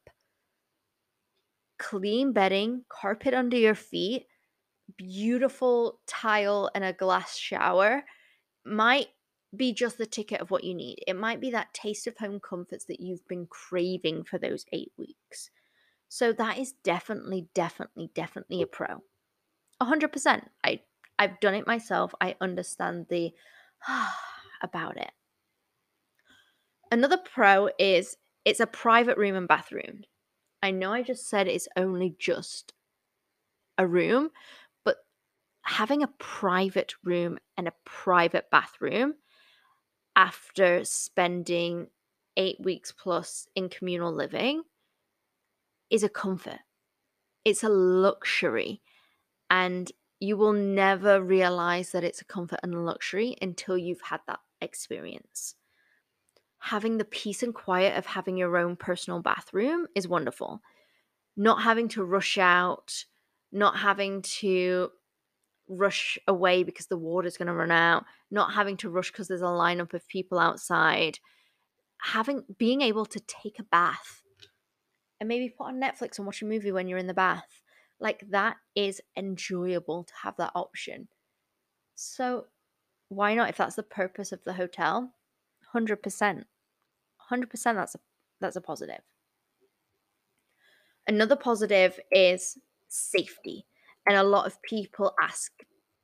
Clean 1.79 2.33
bedding, 2.33 2.85
carpet 2.89 3.35
under 3.35 3.57
your 3.57 3.75
feet, 3.75 4.27
beautiful 4.97 6.01
tile 6.07 6.71
and 6.75 6.85
a 6.85 6.93
glass 6.93 7.37
shower 7.37 8.05
might 8.65 9.09
be 9.57 9.73
just 9.73 9.99
the 9.99 10.07
ticket 10.07 10.41
of 10.41 10.51
what 10.51 10.65
you 10.65 10.75
need. 10.75 10.99
It 11.07 11.17
might 11.17 11.41
be 11.41 11.51
that 11.51 11.73
taste 11.75 12.07
of 12.07 12.17
home 12.19 12.41
comforts 12.41 12.85
that 12.87 13.01
you've 13.01 13.27
been 13.29 13.47
craving 13.47 14.25
for 14.25 14.39
those 14.39 14.65
eight 14.73 14.93
weeks. 14.99 15.51
So 16.09 16.33
that 16.33 16.59
is 16.59 16.75
definitely, 16.85 17.49
definitely, 17.55 18.11
definitely 18.15 18.63
a 18.63 18.67
pro. 18.67 19.03
100%. 19.83 20.43
I 20.65 20.81
I've 21.19 21.41
done 21.41 21.55
it 21.55 21.67
myself. 21.67 22.15
I 22.21 22.37
understand 22.41 23.07
the 23.09 23.33
about 24.63 24.97
it. 24.97 25.11
Another 26.91 27.19
pro 27.19 27.71
is 27.79 28.17
it's 28.45 28.61
a 28.61 28.67
private 28.67 29.17
room 29.17 29.35
and 29.35 29.49
bathroom. 29.49 30.03
I 30.63 30.71
know 30.71 30.93
I 30.93 31.03
just 31.03 31.29
said 31.29 31.49
it's 31.49 31.69
only 31.77 32.15
just 32.19 32.73
a 33.79 33.87
room, 33.87 34.31
but 34.85 34.97
having 35.63 36.03
a 36.03 36.09
private 36.19 36.95
room 37.03 37.39
and 37.57 37.69
a 37.69 37.75
private 37.85 38.51
bathroom 38.51 39.15
after 40.17 40.85
spending 40.85 41.89
eight 42.37 42.57
weeks 42.61 42.93
plus 42.93 43.47
in 43.55 43.69
communal 43.69 44.13
living 44.13 44.63
is 45.91 46.03
a 46.03 46.09
comfort. 46.09 46.61
It's 47.45 47.63
a 47.63 47.69
luxury. 47.69 48.81
And 49.51 49.91
you 50.21 50.37
will 50.37 50.53
never 50.53 51.23
realize 51.23 51.93
that 51.93 52.05
it's 52.05 52.21
a 52.21 52.25
comfort 52.25 52.61
and 52.63 52.75
a 52.75 52.81
luxury 52.81 53.37
until 53.43 53.77
you've 53.77 54.01
had 54.01 54.21
that 54.27 54.41
experience. 54.61 55.55
Having 56.59 56.99
the 56.99 57.05
peace 57.05 57.43
and 57.43 57.55
quiet 57.55 57.99
of 57.99 58.07
having 58.07 58.37
your 58.37 58.57
own 58.57 58.77
personal 58.77 59.21
bathroom 59.21 59.87
is 59.95 60.09
wonderful. 60.09 60.63
Not 61.37 61.63
having 61.63 61.89
to 61.89 62.05
rush 62.05 62.39
out, 62.39 63.05
not 63.53 63.77
having 63.79 64.23
to 64.23 64.91
rush 65.69 66.19
away 66.27 66.63
because 66.63 66.87
the 66.87 66.97
water's 66.97 67.37
going 67.37 67.49
to 67.49 67.55
run 67.55 67.71
out, 67.71 68.05
not 68.31 68.53
having 68.53 68.77
to 68.79 68.91
rush 68.91 69.11
because 69.11 69.29
there's 69.29 69.43
a 69.43 69.45
lineup 69.45 69.95
of 69.95 70.09
people 70.09 70.39
outside, 70.39 71.19
having 71.99 72.45
being 72.59 72.81
able 72.81 73.07
to 73.07 73.21
take 73.21 73.59
a 73.59 73.65
bath 73.65 74.23
and 75.21 75.29
maybe 75.29 75.49
put 75.49 75.67
on 75.67 75.81
Netflix 75.81 76.19
and 76.19 76.27
watch 76.27 76.43
a 76.43 76.47
movie 76.47 76.73
when 76.73 76.89
you're 76.89 76.99
in 76.99 77.07
the 77.07 77.15
bath. 77.15 77.64
Like 78.01 78.25
that 78.31 78.57
is 78.75 79.01
enjoyable 79.17 80.05
to 80.05 80.13
have 80.23 80.37
that 80.37 80.53
option. 80.55 81.09
So 81.95 82.47
why 83.09 83.35
not 83.35 83.49
if 83.49 83.57
that's 83.57 83.77
the 83.77 83.83
purpose 83.83 84.33
of 84.33 84.43
the 84.45 84.55
hotel? 84.55 85.13
100%. 85.75 86.45
100% 87.31 87.75
that's 87.75 87.95
a 87.95 87.99
that's 88.41 88.57
a 88.57 88.61
positive. 88.61 89.01
Another 91.07 91.37
positive 91.37 91.99
is 92.11 92.59
safety. 92.89 93.67
And 94.07 94.17
a 94.17 94.23
lot 94.23 94.47
of 94.47 94.61
people 94.63 95.15
ask 95.23 95.53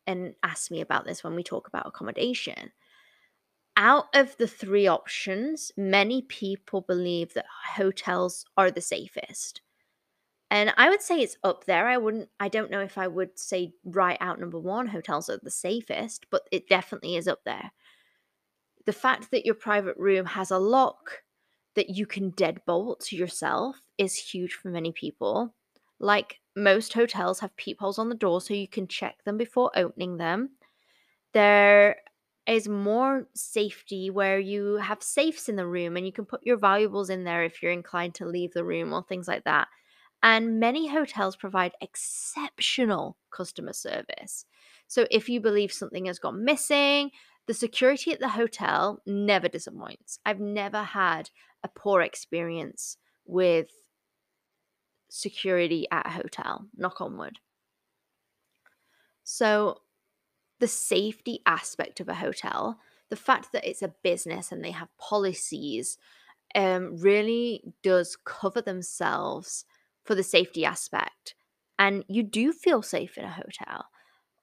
and 0.07 0.35
ask 0.43 0.71
me 0.71 0.81
about 0.81 1.05
this 1.05 1.23
when 1.23 1.35
we 1.35 1.43
talk 1.43 1.69
about 1.69 1.87
accommodation. 1.87 2.73
Out 3.77 4.07
of 4.15 4.37
the 4.37 4.47
three 4.47 4.87
options, 4.87 5.73
many 5.77 6.23
people 6.23 6.81
believe 6.81 7.35
that 7.35 7.47
hotels 7.77 8.45
are 8.57 8.71
the 8.71 8.81
safest. 8.81 9.61
And 10.51 10.73
I 10.77 10.89
would 10.89 11.01
say 11.01 11.21
it's 11.21 11.37
up 11.45 11.65
there. 11.65 11.87
I 11.87 11.97
wouldn't, 11.97 12.29
I 12.41 12.49
don't 12.49 12.71
know 12.71 12.81
if 12.81 12.99
I 12.99 13.07
would 13.07 13.39
say 13.39 13.73
right 13.85 14.19
out 14.21 14.41
number 14.41 14.59
one, 14.59 14.89
hotels 14.89 15.31
are 15.31 15.39
the 15.41 15.51
safest, 15.51 16.27
but 16.31 16.43
it 16.51 16.69
definitely 16.69 17.17
is 17.17 17.29
up 17.29 17.41
there. 17.45 17.71
The 18.87 18.93
fact 18.93 19.31
that 19.31 19.47
your 19.47 19.55
private 19.55 19.97
room 19.97 20.27
has 20.27 20.51
a 20.51 20.59
lock 20.59 21.23
that 21.77 21.91
you 21.91 22.07
can 22.07 22.33
deadbolt 22.33 23.13
yourself 23.13 23.81
is 23.97 24.15
huge 24.15 24.55
for 24.55 24.69
many 24.71 24.91
people. 24.91 25.55
Like 26.01 26.41
most 26.57 26.95
hotels 26.95 27.41
have 27.41 27.55
peepholes 27.57 27.99
on 27.99 28.09
the 28.09 28.15
door 28.15 28.41
so 28.41 28.55
you 28.55 28.67
can 28.67 28.89
check 28.89 29.23
them 29.25 29.37
before 29.37 29.71
opening 29.77 30.17
them. 30.17 30.51
There 31.33 31.97
is 32.47 32.69
more 32.69 33.29
safety 33.35 34.11
where 34.11 34.41
you 34.41 34.77
have 34.77 35.03
safes 35.03 35.49
in 35.49 35.57
the 35.57 35.67
room 35.67 35.97
and 35.97 36.05
you 36.07 36.13
can 36.13 36.25
put 36.25 36.45
your 36.45 36.57
valuables 36.57 37.11
in 37.11 37.23
there 37.23 37.45
if 37.45 37.63
you're 37.63 37.71
inclined 37.71 38.15
to 38.17 38.27
leave 38.27 38.53
the 38.53 38.65
room 38.65 38.93
or 38.93 39.05
things 39.05 39.29
like 39.29 39.45
that. 39.45 39.69
And 40.23 40.61
many 40.61 40.89
hotels 40.89 41.37
provide 41.37 41.73
exceptional 41.81 43.17
customer 43.31 43.73
service. 43.73 44.45
So 44.87 45.07
if 45.11 45.29
you 45.29 45.41
believe 45.41 45.73
something 45.73 46.07
has 46.07 46.19
gone 46.19 46.45
missing, 46.45 47.11
the 47.47 47.55
security 47.55 48.13
at 48.13 48.21
the 48.21 48.29
hotel 48.29 49.03
never 49.07 49.49
disappoints. 49.49 50.19
I've 50.27 50.41
never 50.41 50.83
had 50.83 51.31
a 51.65 51.69
poor 51.69 52.03
experience 52.03 52.97
with 53.25 53.69
security 55.09 55.87
at 55.91 56.07
a 56.07 56.11
hotel, 56.11 56.67
knock 56.77 57.01
on 57.01 57.17
wood. 57.17 57.39
So, 59.25 59.83
the 60.59 60.69
safety 60.69 61.41
aspect 61.47 62.01
of 62.01 62.09
a 62.09 62.15
hotel, 62.15 62.79
the 63.09 63.17
fact 63.17 63.53
that 63.53 63.69
it's 63.69 63.83
a 63.83 63.95
business 64.03 64.53
and 64.53 64.65
they 64.65 64.73
have 64.73 64.89
policies, 64.99 65.99
um, 66.55 66.97
really 66.99 67.63
does 67.83 68.17
cover 68.25 68.61
themselves 68.61 69.65
for 70.05 70.15
the 70.15 70.23
safety 70.23 70.65
aspect. 70.65 71.35
And 71.79 72.05
you 72.09 72.23
do 72.23 72.53
feel 72.53 72.83
safe 72.83 73.17
in 73.17 73.25
a 73.25 73.31
hotel. 73.31 73.87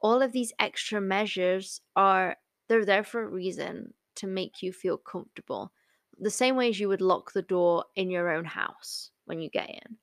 All 0.02 0.22
of 0.22 0.32
these 0.32 0.54
extra 0.60 1.02
measures 1.02 1.82
are 1.96 2.38
they're 2.68 2.86
there 2.86 3.04
for 3.04 3.22
a 3.22 3.28
reason 3.28 3.94
to 4.16 4.28
make 4.28 4.62
you 4.62 4.74
feel 4.74 4.98
comfortable. 4.98 5.72
The 6.20 6.32
same 6.32 6.56
way 6.56 6.70
as 6.70 6.80
you 6.80 6.88
would 6.88 7.02
lock 7.02 7.34
the 7.34 7.42
door 7.42 7.86
in 7.96 8.10
your 8.10 8.30
own 8.30 8.46
house 8.46 9.12
when 9.26 9.40
you 9.40 9.50
get 9.50 9.70
in. 9.70 9.98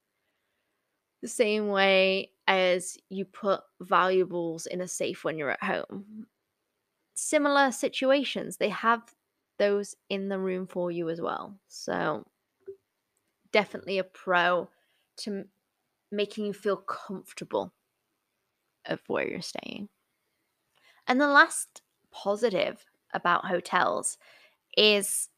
The 1.23 1.29
same 1.29 1.69
way 1.69 2.31
as 2.47 2.99
you 3.09 3.25
put 3.25 3.63
valuables 3.81 4.67
in 4.67 4.81
a 4.81 4.89
safe 4.89 5.25
when 5.25 5.39
you're 5.39 5.51
at 5.51 5.63
home. 5.63 6.27
Similar 7.15 7.73
situations, 7.73 8.57
they 8.57 8.69
have 8.69 9.03
those 9.59 9.95
in 10.09 10.29
the 10.29 10.39
room 10.39 10.67
for 10.67 10.91
you 10.91 11.09
as 11.09 11.21
well. 11.21 11.59
So 11.69 12.27
definitely 13.53 13.99
a 13.99 14.05
pro 14.05 14.69
to 15.19 15.45
making 16.11 16.47
you 16.47 16.53
feel 16.53 16.77
comfortable 16.77 17.73
of 18.87 19.01
where 19.07 19.29
you're 19.29 19.43
staying. 19.43 19.89
And 21.07 21.21
the 21.21 21.29
last 21.29 21.83
positive 22.11 22.85
about 23.13 23.47
hotels 23.47 24.19
is 24.77 25.29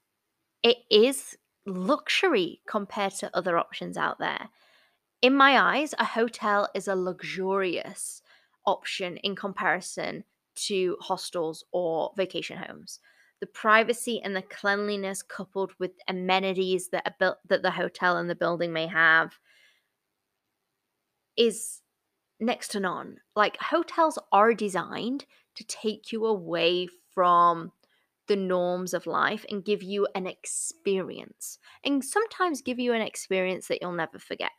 it 0.62 0.78
is 0.90 1.37
luxury 1.66 2.61
compared 2.66 3.12
to 3.14 3.37
other 3.37 3.59
options 3.59 3.97
out 3.97 4.18
there. 4.18 4.49
In 5.23 5.35
my 5.35 5.59
eyes, 5.59 5.95
a 5.99 6.04
hotel 6.04 6.68
is 6.75 6.88
a 6.88 6.97
luxurious 6.97 8.23
option 8.66 9.16
in 9.18 9.35
comparison 9.35 10.25
to 10.56 10.97
hostels 11.00 11.64
or 11.73 12.12
vacation 12.16 12.59
homes. 12.59 13.00
The 13.40 13.47
privacy 13.47 14.21
and 14.23 14.35
the 14.35 14.42
cleanliness 14.42 15.23
coupled 15.23 15.73
with 15.78 15.92
amenities 16.09 16.88
that 16.88 17.06
a 17.06 17.14
built 17.18 17.38
that 17.49 17.62
the 17.62 17.71
hotel 17.71 18.16
and 18.16 18.30
the 18.30 18.35
building 18.35 18.73
may 18.73 18.87
have 18.87 19.38
is 21.37 21.81
next 22.40 22.69
to 22.69 22.81
none. 22.81 23.19
Like 23.35 23.57
hotels 23.61 24.19
are 24.33 24.55
designed 24.55 25.26
to 25.55 25.64
take 25.64 26.12
you 26.12 26.26
away 26.26 26.88
from 27.14 27.73
the 28.28 28.37
norms 28.37 28.93
of 28.93 29.07
life 29.07 29.45
and 29.50 29.64
give 29.64 29.83
you 29.83 30.07
an 30.14 30.26
experience. 30.26 31.59
And 31.85 32.05
sometimes 32.05 32.61
give 32.61 32.78
you 32.78 32.93
an 32.93 33.02
experience 33.02 33.69
that 33.69 33.78
you'll 33.81 33.93
never 33.93 34.19
forget. 34.19 34.50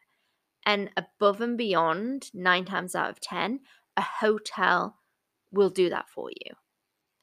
And 0.65 0.89
above 0.97 1.41
and 1.41 1.57
beyond, 1.57 2.29
nine 2.33 2.65
times 2.65 2.95
out 2.95 3.09
of 3.09 3.19
10, 3.19 3.61
a 3.95 4.01
hotel 4.01 4.97
will 5.51 5.69
do 5.69 5.89
that 5.89 6.09
for 6.09 6.29
you. 6.29 6.53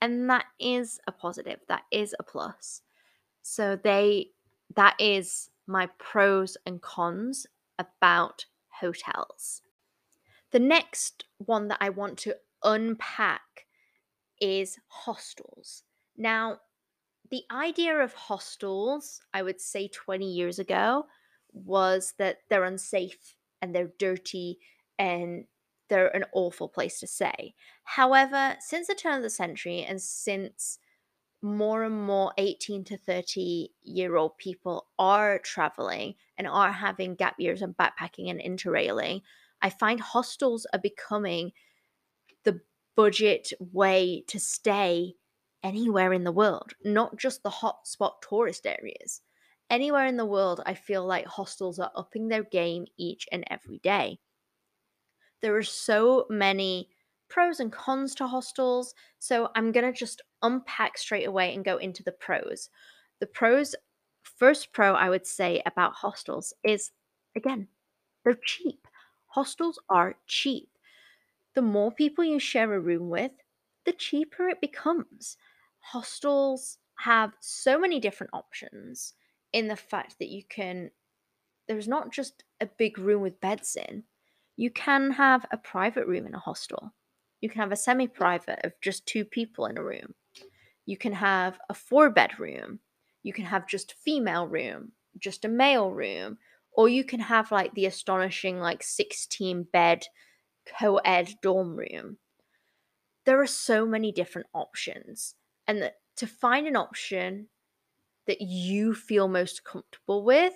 And 0.00 0.28
that 0.30 0.46
is 0.58 0.98
a 1.06 1.12
positive, 1.12 1.60
that 1.68 1.82
is 1.90 2.14
a 2.18 2.22
plus. 2.22 2.82
So, 3.42 3.76
they, 3.76 4.28
that 4.76 4.96
is 4.98 5.50
my 5.66 5.88
pros 5.98 6.56
and 6.66 6.80
cons 6.80 7.46
about 7.78 8.46
hotels. 8.80 9.62
The 10.50 10.58
next 10.60 11.24
one 11.38 11.68
that 11.68 11.78
I 11.80 11.90
want 11.90 12.18
to 12.18 12.36
unpack 12.62 13.66
is 14.40 14.78
hostels. 14.88 15.82
Now, 16.16 16.60
the 17.30 17.42
idea 17.50 17.96
of 17.98 18.12
hostels, 18.12 19.20
I 19.32 19.42
would 19.42 19.60
say 19.60 19.88
20 19.88 20.30
years 20.30 20.58
ago, 20.58 21.06
was 21.52 22.14
that 22.18 22.38
they're 22.48 22.64
unsafe 22.64 23.34
and 23.62 23.74
they're 23.74 23.92
dirty 23.98 24.58
and 24.98 25.44
they're 25.88 26.14
an 26.14 26.24
awful 26.32 26.68
place 26.68 27.00
to 27.00 27.06
stay. 27.06 27.54
However, 27.84 28.56
since 28.60 28.86
the 28.86 28.94
turn 28.94 29.16
of 29.16 29.22
the 29.22 29.30
century 29.30 29.82
and 29.82 30.00
since 30.00 30.78
more 31.44 31.84
and 31.84 32.02
more 32.02 32.32
18 32.38 32.84
to 32.84 32.96
30 32.96 33.72
year 33.84 34.16
old 34.16 34.38
people 34.38 34.88
are 34.98 35.38
traveling 35.40 36.16
and 36.38 36.48
are 36.48 36.72
having 36.72 37.14
gap 37.14 37.36
years 37.38 37.62
and 37.62 37.76
backpacking 37.76 38.30
and 38.30 38.40
interrailing, 38.40 39.22
I 39.62 39.70
find 39.70 40.00
hostels 40.00 40.66
are 40.72 40.80
becoming 40.80 41.52
the 42.44 42.60
budget 42.96 43.52
way 43.60 44.22
to 44.28 44.40
stay 44.40 45.16
anywhere 45.62 46.12
in 46.12 46.24
the 46.24 46.32
world, 46.32 46.74
not 46.84 47.16
just 47.18 47.42
the 47.42 47.50
hotspot 47.50 48.20
tourist 48.22 48.66
areas. 48.66 49.22
Anywhere 49.70 50.06
in 50.06 50.16
the 50.16 50.26
world, 50.26 50.62
I 50.66 50.74
feel 50.74 51.04
like 51.06 51.26
hostels 51.26 51.78
are 51.78 51.92
upping 51.96 52.28
their 52.28 52.44
game 52.44 52.86
each 52.96 53.26
and 53.32 53.44
every 53.48 53.78
day. 53.78 54.20
There 55.42 55.56
are 55.56 55.62
so 55.62 56.26
many 56.28 56.90
pros 57.34 57.58
and 57.58 57.72
cons 57.72 58.14
to 58.14 58.28
hostels, 58.28 58.94
so 59.18 59.50
I'm 59.56 59.72
going 59.72 59.84
to 59.84 59.98
just 59.98 60.22
unpack 60.42 60.96
straight 60.96 61.26
away 61.26 61.52
and 61.52 61.64
go 61.64 61.78
into 61.78 62.04
the 62.04 62.12
pros. 62.12 62.70
The 63.18 63.26
pros, 63.26 63.74
first 64.22 64.72
pro 64.72 64.94
I 64.94 65.10
would 65.10 65.26
say 65.26 65.60
about 65.66 65.94
hostels 65.94 66.54
is 66.62 66.92
again, 67.34 67.66
they're 68.22 68.38
cheap. 68.44 68.86
Hostels 69.26 69.80
are 69.88 70.14
cheap. 70.28 70.68
The 71.56 71.62
more 71.62 71.90
people 71.90 72.22
you 72.22 72.38
share 72.38 72.72
a 72.72 72.78
room 72.78 73.10
with, 73.10 73.32
the 73.84 73.92
cheaper 73.92 74.48
it 74.48 74.60
becomes. 74.60 75.36
Hostels 75.80 76.78
have 76.98 77.32
so 77.40 77.80
many 77.80 77.98
different 77.98 78.32
options 78.32 79.14
in 79.52 79.66
the 79.66 79.74
fact 79.74 80.20
that 80.20 80.28
you 80.28 80.44
can, 80.48 80.88
there's 81.66 81.88
not 81.88 82.12
just 82.12 82.44
a 82.60 82.66
big 82.78 82.96
room 82.96 83.22
with 83.22 83.40
beds 83.40 83.76
in, 83.88 84.04
you 84.54 84.70
can 84.70 85.10
have 85.10 85.44
a 85.50 85.56
private 85.56 86.06
room 86.06 86.28
in 86.28 86.34
a 86.34 86.38
hostel. 86.38 86.92
You 87.44 87.50
can 87.50 87.60
have 87.60 87.72
a 87.72 87.76
semi 87.76 88.08
private 88.08 88.60
of 88.64 88.72
just 88.80 89.04
two 89.04 89.22
people 89.22 89.66
in 89.66 89.76
a 89.76 89.84
room. 89.84 90.14
You 90.86 90.96
can 90.96 91.12
have 91.12 91.58
a 91.68 91.74
four 91.74 92.08
bedroom. 92.08 92.78
You 93.22 93.34
can 93.34 93.44
have 93.44 93.68
just 93.68 93.92
a 93.92 93.96
female 93.96 94.48
room, 94.48 94.92
just 95.18 95.44
a 95.44 95.48
male 95.48 95.90
room, 95.90 96.38
or 96.72 96.88
you 96.88 97.04
can 97.04 97.20
have 97.20 97.52
like 97.52 97.74
the 97.74 97.84
astonishing 97.84 98.60
like 98.60 98.82
16 98.82 99.64
bed 99.70 100.06
co-ed 100.80 101.34
dorm 101.42 101.76
room. 101.76 102.16
There 103.26 103.42
are 103.42 103.46
so 103.46 103.84
many 103.84 104.10
different 104.10 104.48
options 104.54 105.34
and 105.68 105.82
that 105.82 105.96
to 106.16 106.26
find 106.26 106.66
an 106.66 106.76
option 106.76 107.48
that 108.26 108.40
you 108.40 108.94
feel 108.94 109.28
most 109.28 109.64
comfortable 109.64 110.24
with 110.24 110.54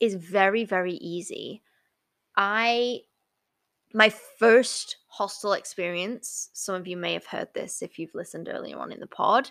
is 0.00 0.14
very 0.14 0.64
very 0.64 0.94
easy. 0.94 1.62
I 2.34 3.02
my 3.94 4.10
first 4.38 4.96
hostel 5.08 5.52
experience, 5.54 6.50
some 6.52 6.74
of 6.74 6.86
you 6.86 6.96
may 6.96 7.14
have 7.14 7.26
heard 7.26 7.48
this 7.54 7.82
if 7.82 7.98
you've 7.98 8.14
listened 8.14 8.48
earlier 8.50 8.78
on 8.78 8.92
in 8.92 9.00
the 9.00 9.06
pod, 9.06 9.50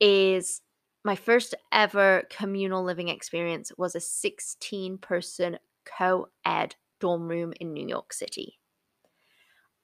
is 0.00 0.62
my 1.04 1.16
first 1.16 1.54
ever 1.72 2.22
communal 2.30 2.82
living 2.84 3.08
experience 3.08 3.72
was 3.76 3.94
a 3.94 4.00
16 4.00 4.98
person 4.98 5.58
co 5.84 6.28
ed 6.44 6.74
dorm 7.00 7.28
room 7.28 7.52
in 7.60 7.72
New 7.72 7.86
York 7.86 8.12
City. 8.12 8.58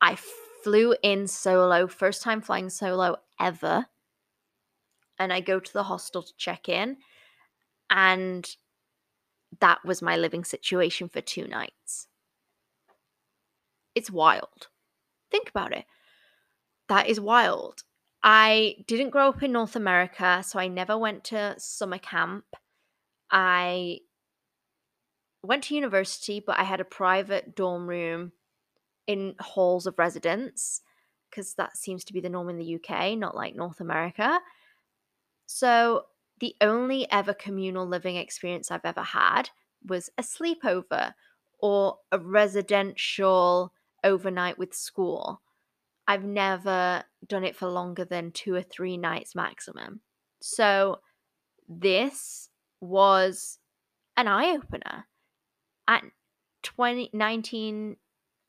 I 0.00 0.16
flew 0.62 0.94
in 1.02 1.26
solo, 1.26 1.87
first 1.87 2.22
time 2.22 2.40
flying 2.40 2.70
solo 2.70 3.16
ever. 3.40 3.87
And 5.18 5.33
I 5.33 5.40
go 5.40 5.59
to 5.59 5.72
the 5.72 5.83
hostel 5.83 6.22
to 6.22 6.37
check 6.37 6.68
in. 6.68 6.98
And 7.90 8.48
that 9.61 9.85
was 9.85 10.02
my 10.02 10.16
living 10.16 10.44
situation 10.44 11.09
for 11.09 11.20
two 11.20 11.48
nights. 11.48 12.07
It's 13.98 14.12
wild. 14.12 14.68
Think 15.28 15.50
about 15.50 15.72
it. 15.72 15.84
That 16.88 17.08
is 17.08 17.18
wild. 17.18 17.82
I 18.22 18.76
didn't 18.87 19.11
grow 19.11 19.30
up 19.30 19.42
in 19.42 19.50
North 19.50 19.74
America, 19.74 20.40
so 20.46 20.61
I 20.61 20.68
never 20.68 20.96
went 20.96 21.24
to 21.24 21.56
summer 21.58 21.98
camp. 21.98 22.44
I 23.28 23.98
went 25.42 25.64
to 25.64 25.74
university, 25.74 26.38
but 26.38 26.61
I 26.61 26.62
had 26.62 26.78
a 26.78 26.84
private 26.84 27.56
dorm 27.56 27.88
room 27.88 28.30
in 29.08 29.34
halls 29.40 29.84
of 29.88 29.98
residence 29.98 30.80
because 31.28 31.54
that 31.54 31.76
seems 31.76 32.04
to 32.04 32.12
be 32.12 32.20
the 32.20 32.28
norm 32.28 32.48
in 32.48 32.58
the 32.58 32.76
UK, 32.76 33.18
not 33.18 33.34
like 33.34 33.56
North 33.56 33.80
America. 33.80 34.38
So 35.46 36.04
the 36.38 36.54
only 36.61 37.11
ever 37.11 37.34
communal 37.34 37.84
living 37.84 38.14
experience 38.14 38.70
I've 38.70 38.84
ever 38.84 39.02
had 39.02 39.50
was 39.84 40.08
a 40.16 40.22
sleepover 40.22 41.14
or 41.58 41.96
a 42.12 42.18
residential 42.20 43.72
overnight 44.04 44.58
with 44.58 44.74
school. 44.74 45.42
I've 46.06 46.24
never 46.24 47.04
done 47.26 47.44
it 47.44 47.56
for 47.56 47.68
longer 47.68 48.04
than 48.04 48.32
two 48.32 48.54
or 48.54 48.62
three 48.62 48.96
nights 48.96 49.34
maximum. 49.34 50.00
So 50.40 51.00
this 51.68 52.48
was 52.80 53.58
an 54.16 54.28
eye 54.28 54.56
opener. 54.56 55.06
At 55.87 56.04
20, 56.62 57.11
19, 57.12 57.96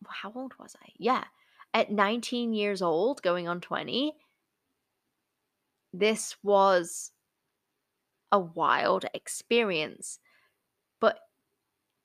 how 0.07 0.31
old 0.35 0.53
was 0.59 0.75
I? 0.83 0.89
Yeah, 0.97 1.23
at 1.73 1.91
19 1.91 2.53
years 2.53 2.81
old, 2.81 3.21
going 3.21 3.47
on 3.47 3.61
20, 3.61 4.13
this 5.93 6.35
was 6.43 7.11
a 8.31 8.39
wild 8.39 9.05
experience. 9.13 10.19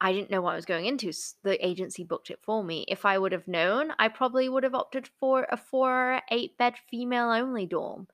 I 0.05 0.13
didn't 0.13 0.31
know 0.31 0.43
what 0.43 0.53
I 0.53 0.57
was 0.57 0.67
going 0.67 0.85
into. 0.85 1.15
The 1.45 1.67
agency 1.67 2.05
booked 2.05 2.29
it 2.29 2.39
for 2.43 2.63
me. 2.63 2.85
If 2.89 3.07
I 3.07 3.17
would 3.17 3.33
have 3.33 3.49
known, 3.49 3.91
I 3.99 4.09
probably 4.09 4.51
would 4.51 4.63
have 4.63 4.75
opted 4.75 5.09
for 5.19 5.47
a 5.51 5.57
four, 5.57 6.21
eight 6.31 6.59
bed 6.59 6.75
female 6.91 7.31
only 7.31 7.65
dorm. 7.65 8.09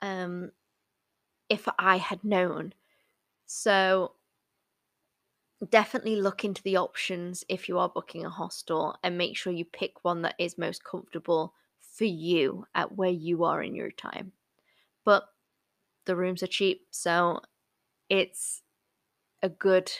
Um, 0.00 0.52
if 1.50 1.68
I 1.78 1.98
had 1.98 2.24
known. 2.24 2.72
So 3.44 4.12
definitely 5.68 6.16
look 6.16 6.46
into 6.46 6.62
the 6.62 6.78
options 6.78 7.44
if 7.50 7.68
you 7.68 7.78
are 7.78 7.90
booking 7.90 8.24
a 8.24 8.30
hostel 8.30 8.96
and 9.04 9.18
make 9.18 9.36
sure 9.36 9.52
you 9.52 9.66
pick 9.66 10.02
one 10.02 10.22
that 10.22 10.34
is 10.38 10.56
most 10.56 10.82
comfortable 10.82 11.52
for 11.78 12.06
you 12.06 12.64
at 12.74 12.96
where 12.96 13.10
you 13.10 13.44
are 13.44 13.62
in 13.62 13.74
your 13.74 13.90
time. 13.90 14.32
But 15.04 15.24
the 16.06 16.16
rooms 16.16 16.42
are 16.42 16.46
cheap, 16.46 16.86
so 16.90 17.42
it's 18.08 18.62
a 19.42 19.50
good 19.50 19.92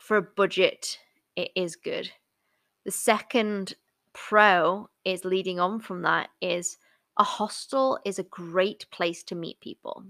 for 0.00 0.16
a 0.16 0.22
budget, 0.22 0.98
it 1.36 1.50
is 1.54 1.76
good. 1.76 2.10
The 2.84 2.90
second 2.90 3.74
pro 4.12 4.88
is 5.04 5.24
leading 5.24 5.60
on 5.60 5.80
from 5.80 6.02
that 6.02 6.30
is 6.40 6.78
a 7.18 7.24
hostel 7.24 7.98
is 8.04 8.18
a 8.18 8.24
great 8.24 8.90
place 8.90 9.22
to 9.24 9.34
meet 9.34 9.60
people. 9.60 10.04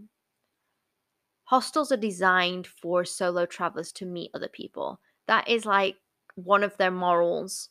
hostels 1.45 1.91
are 1.91 1.97
designed 1.97 2.67
for 2.67 3.05
solo 3.05 3.45
travelers 3.45 3.93
to 3.93 4.07
meet 4.07 4.31
other 4.35 4.49
people. 4.49 5.01
That 5.27 5.49
is 5.49 5.67
like 5.67 5.97
one 6.37 6.63
of 6.63 6.77
their 6.77 6.93
morals 6.93 7.71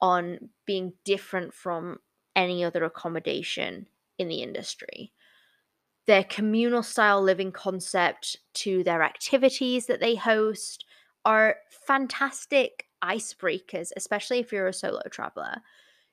on 0.00 0.50
being 0.66 0.92
different 1.04 1.52
from 1.52 1.98
any 2.36 2.62
other 2.62 2.84
accommodation 2.84 3.88
in 4.18 4.28
the 4.28 4.42
industry. 4.42 5.12
Their 6.06 6.24
communal 6.24 6.82
style 6.82 7.20
living 7.20 7.52
concept 7.52 8.36
to 8.54 8.84
their 8.84 9.02
activities 9.02 9.86
that 9.86 10.00
they 10.00 10.14
host 10.14 10.84
are 11.28 11.56
fantastic 11.86 12.86
icebreakers, 13.04 13.90
especially 13.98 14.38
if 14.38 14.50
you're 14.50 14.66
a 14.66 14.72
solo 14.72 15.02
traveler. 15.10 15.60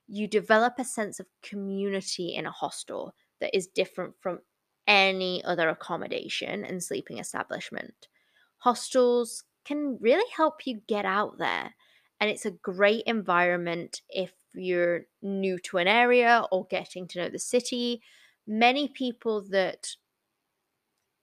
You 0.08 0.28
develop 0.28 0.73
a 0.78 0.84
sense 0.84 1.21
of 1.21 1.25
community 1.41 2.36
in 2.36 2.45
a 2.45 2.51
hostel 2.51 3.15
that 3.39 3.56
is 3.56 3.65
different 3.65 4.15
from 4.19 4.39
any 4.86 5.41
other 5.45 5.69
accommodation 5.69 6.65
and 6.65 6.84
sleeping 6.84 7.17
establishment. 7.17 8.10
Hostels 8.58 9.45
can 9.63 9.97
really 10.01 10.30
help 10.36 10.67
you 10.67 10.82
get 10.86 11.06
out 11.06 11.38
there, 11.38 11.75
and 12.19 12.30
it's 12.30 12.45
a 12.45 12.51
great 12.51 13.04
environment 13.06 14.01
if 14.10 14.34
you're 14.54 15.04
new 15.21 15.58
to 15.60 15.78
an 15.78 15.88
area 15.88 16.43
or 16.51 16.67
getting 16.69 17.08
to 17.08 17.19
know 17.19 17.30
the 17.30 17.39
city. 17.39 18.01
Many 18.45 18.89
people 18.89 19.45
that 19.51 19.95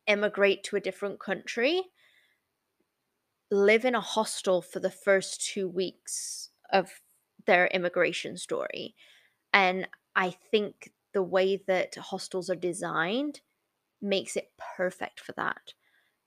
immigrate 0.06 0.64
to 0.64 0.76
a 0.76 0.80
different 0.80 1.20
country 1.20 1.82
live 3.52 3.84
in 3.84 3.94
a 3.94 4.00
hostel 4.00 4.62
for 4.62 4.80
the 4.80 4.90
first 4.90 5.46
two 5.46 5.68
weeks 5.68 6.48
of 6.72 7.02
their 7.46 7.66
immigration 7.68 8.36
story. 8.38 8.94
And 9.52 9.86
I 10.16 10.30
think 10.50 10.92
the 11.12 11.22
way 11.22 11.62
that 11.66 11.94
hostels 11.94 12.48
are 12.48 12.56
designed 12.56 13.40
makes 14.00 14.36
it 14.36 14.52
perfect 14.76 15.20
for 15.20 15.32
that. 15.32 15.74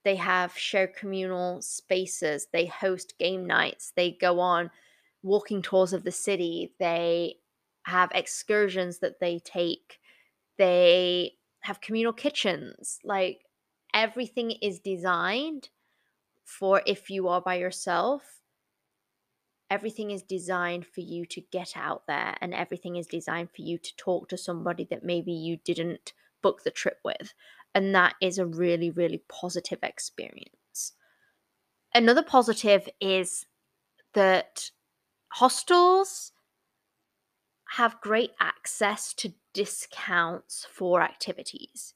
They 0.03 0.17
have 0.17 0.55
shared 0.55 0.95
communal 0.95 1.63
spaces, 1.63 2.47
they 2.53 2.67
host 2.67 3.17
game 3.17 3.47
nights, 3.47 3.91
they 3.95 4.11
go 4.11 4.39
on 4.39 4.69
walking 5.23 5.63
tours 5.63 5.93
of 5.93 6.03
the 6.03 6.11
city, 6.11 6.73
they 6.79 7.37
have 7.87 8.11
excursions 8.13 8.99
that 8.99 9.19
they 9.19 9.39
take, 9.39 9.99
they 10.59 11.33
have 11.61 11.81
communal 11.81 12.13
kitchens. 12.13 12.99
Like 13.03 13.39
everything 13.95 14.51
is 14.51 14.79
designed 14.79 15.69
for 16.45 16.81
if 16.85 17.09
you 17.09 17.27
are 17.27 17.41
by 17.41 17.55
yourself. 17.55 18.41
Everything 19.69 20.11
is 20.11 20.21
designed 20.21 20.85
for 20.85 21.01
you 21.01 21.25
to 21.25 21.41
get 21.51 21.73
out 21.75 22.03
there, 22.07 22.37
and 22.39 22.53
everything 22.53 22.95
is 22.95 23.07
designed 23.07 23.49
for 23.49 23.63
you 23.63 23.79
to 23.79 23.95
talk 23.97 24.29
to 24.29 24.37
somebody 24.37 24.87
that 24.91 25.03
maybe 25.03 25.33
you 25.33 25.57
didn't 25.57 26.13
book 26.43 26.63
the 26.63 26.71
trip 26.71 26.99
with. 27.03 27.33
And 27.73 27.93
that 27.95 28.13
is 28.21 28.37
a 28.37 28.45
really, 28.45 28.91
really 28.91 29.23
positive 29.27 29.79
experience. 29.81 30.93
Another 31.95 32.21
positive 32.21 32.87
is 33.01 33.47
that 34.13 34.69
hostels 35.29 36.31
have 37.69 37.99
great 38.01 38.31
access 38.39 39.13
to 39.15 39.33
discounts 39.53 40.67
for 40.71 41.01
activities. 41.01 41.94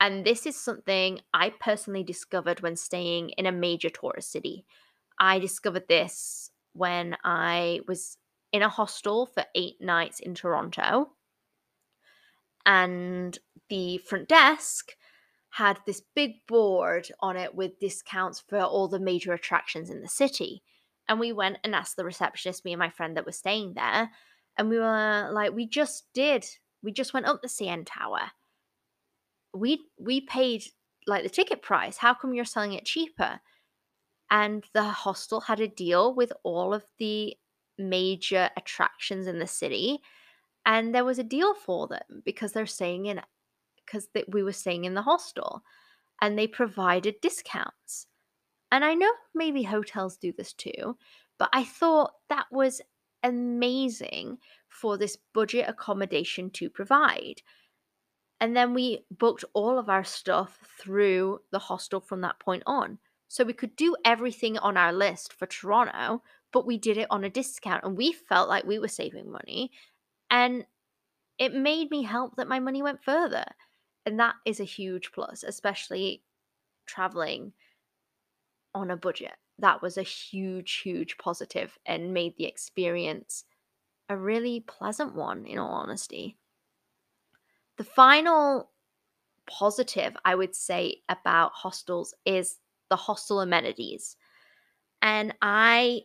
And 0.00 0.24
this 0.24 0.46
is 0.46 0.56
something 0.56 1.20
I 1.34 1.50
personally 1.60 2.02
discovered 2.02 2.60
when 2.60 2.74
staying 2.74 3.30
in 3.30 3.44
a 3.44 3.52
major 3.52 3.90
tourist 3.90 4.32
city. 4.32 4.64
I 5.18 5.38
discovered 5.38 5.86
this 5.88 6.50
when 6.72 7.16
I 7.22 7.80
was 7.86 8.16
in 8.52 8.62
a 8.62 8.68
hostel 8.68 9.26
for 9.26 9.44
eight 9.54 9.76
nights 9.80 10.18
in 10.18 10.34
Toronto. 10.34 11.10
And 12.64 13.38
the 13.68 13.98
front 13.98 14.28
desk 14.28 14.92
had 15.50 15.78
this 15.84 16.02
big 16.14 16.46
board 16.46 17.08
on 17.20 17.36
it 17.36 17.54
with 17.54 17.78
discounts 17.78 18.40
for 18.40 18.60
all 18.60 18.88
the 18.88 18.98
major 18.98 19.32
attractions 19.34 19.90
in 19.90 20.00
the 20.00 20.08
city. 20.08 20.62
And 21.08 21.20
we 21.20 21.32
went 21.32 21.58
and 21.64 21.74
asked 21.74 21.96
the 21.96 22.04
receptionist, 22.04 22.64
me 22.64 22.72
and 22.72 22.78
my 22.78 22.88
friend 22.88 23.16
that 23.16 23.26
were 23.26 23.32
staying 23.32 23.74
there, 23.74 24.10
and 24.56 24.68
we 24.68 24.78
were 24.78 25.30
like, 25.32 25.52
we 25.52 25.66
just 25.66 26.04
did, 26.14 26.46
we 26.82 26.92
just 26.92 27.12
went 27.12 27.26
up 27.26 27.42
the 27.42 27.48
CN 27.48 27.84
Tower. 27.84 28.30
We 29.54 29.80
we 29.98 30.20
paid 30.20 30.64
like 31.06 31.22
the 31.22 31.30
ticket 31.30 31.62
price. 31.62 31.98
How 31.98 32.14
come 32.14 32.34
you're 32.34 32.44
selling 32.44 32.72
it 32.74 32.84
cheaper? 32.84 33.40
And 34.30 34.64
the 34.74 34.84
hostel 34.84 35.40
had 35.42 35.60
a 35.60 35.68
deal 35.68 36.14
with 36.14 36.32
all 36.44 36.72
of 36.72 36.84
the 36.98 37.36
major 37.78 38.50
attractions 38.56 39.26
in 39.26 39.38
the 39.38 39.46
city 39.46 40.00
and 40.66 40.94
there 40.94 41.04
was 41.04 41.18
a 41.18 41.24
deal 41.24 41.54
for 41.54 41.86
them 41.88 42.22
because 42.24 42.52
they're 42.52 42.66
staying 42.66 43.06
in 43.06 43.20
because 43.84 44.08
we 44.28 44.42
were 44.42 44.52
staying 44.52 44.84
in 44.84 44.94
the 44.94 45.02
hostel 45.02 45.62
and 46.22 46.38
they 46.38 46.46
provided 46.46 47.20
discounts. 47.22 48.06
And 48.72 48.84
I 48.84 48.94
know 48.94 49.12
maybe 49.34 49.64
hotels 49.64 50.16
do 50.16 50.32
this 50.32 50.52
too, 50.52 50.96
but 51.38 51.48
I 51.52 51.64
thought 51.64 52.12
that 52.28 52.46
was 52.52 52.80
amazing 53.22 54.38
for 54.68 54.96
this 54.98 55.16
budget 55.34 55.66
accommodation 55.68 56.50
to 56.52 56.70
provide. 56.70 57.42
And 58.40 58.56
then 58.56 58.72
we 58.72 59.04
booked 59.10 59.44
all 59.52 59.78
of 59.78 59.88
our 59.90 60.04
stuff 60.04 60.58
through 60.78 61.40
the 61.52 61.58
hostel 61.58 62.00
from 62.00 62.22
that 62.22 62.38
point 62.38 62.62
on. 62.66 62.98
So 63.28 63.44
we 63.44 63.52
could 63.52 63.76
do 63.76 63.94
everything 64.04 64.58
on 64.58 64.76
our 64.76 64.92
list 64.92 65.32
for 65.32 65.46
Toronto, 65.46 66.22
but 66.52 66.66
we 66.66 66.78
did 66.78 66.96
it 66.96 67.06
on 67.10 67.22
a 67.22 67.30
discount 67.30 67.84
and 67.84 67.96
we 67.96 68.12
felt 68.12 68.48
like 68.48 68.64
we 68.64 68.78
were 68.78 68.88
saving 68.88 69.30
money. 69.30 69.70
And 70.30 70.64
it 71.38 71.54
made 71.54 71.90
me 71.90 72.02
help 72.02 72.36
that 72.36 72.48
my 72.48 72.58
money 72.58 72.82
went 72.82 73.04
further. 73.04 73.44
And 74.06 74.18
that 74.18 74.34
is 74.44 74.58
a 74.58 74.64
huge 74.64 75.12
plus, 75.12 75.44
especially 75.44 76.22
traveling 76.86 77.52
on 78.74 78.90
a 78.90 78.96
budget. 78.96 79.36
That 79.58 79.82
was 79.82 79.98
a 79.98 80.02
huge, 80.02 80.80
huge 80.82 81.18
positive 81.18 81.78
and 81.84 82.14
made 82.14 82.36
the 82.36 82.46
experience 82.46 83.44
a 84.08 84.16
really 84.16 84.60
pleasant 84.60 85.14
one, 85.14 85.44
in 85.46 85.58
all 85.58 85.72
honesty. 85.72 86.36
The 87.80 87.84
final 87.84 88.68
positive 89.48 90.14
I 90.22 90.34
would 90.34 90.54
say 90.54 90.96
about 91.08 91.52
hostels 91.54 92.12
is 92.26 92.58
the 92.90 92.96
hostel 92.96 93.40
amenities. 93.40 94.18
And 95.00 95.34
I 95.40 96.02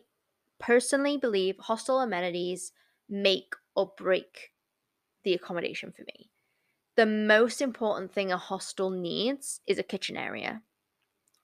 personally 0.58 1.18
believe 1.18 1.58
hostel 1.58 2.00
amenities 2.00 2.72
make 3.10 3.54
or 3.74 3.92
break 3.98 4.52
the 5.22 5.34
accommodation 5.34 5.92
for 5.92 6.02
me 6.04 6.30
the 6.96 7.06
most 7.06 7.60
important 7.60 8.12
thing 8.12 8.32
a 8.32 8.38
hostel 8.38 8.90
needs 8.90 9.60
is 9.66 9.78
a 9.78 9.82
kitchen 9.82 10.16
area. 10.16 10.62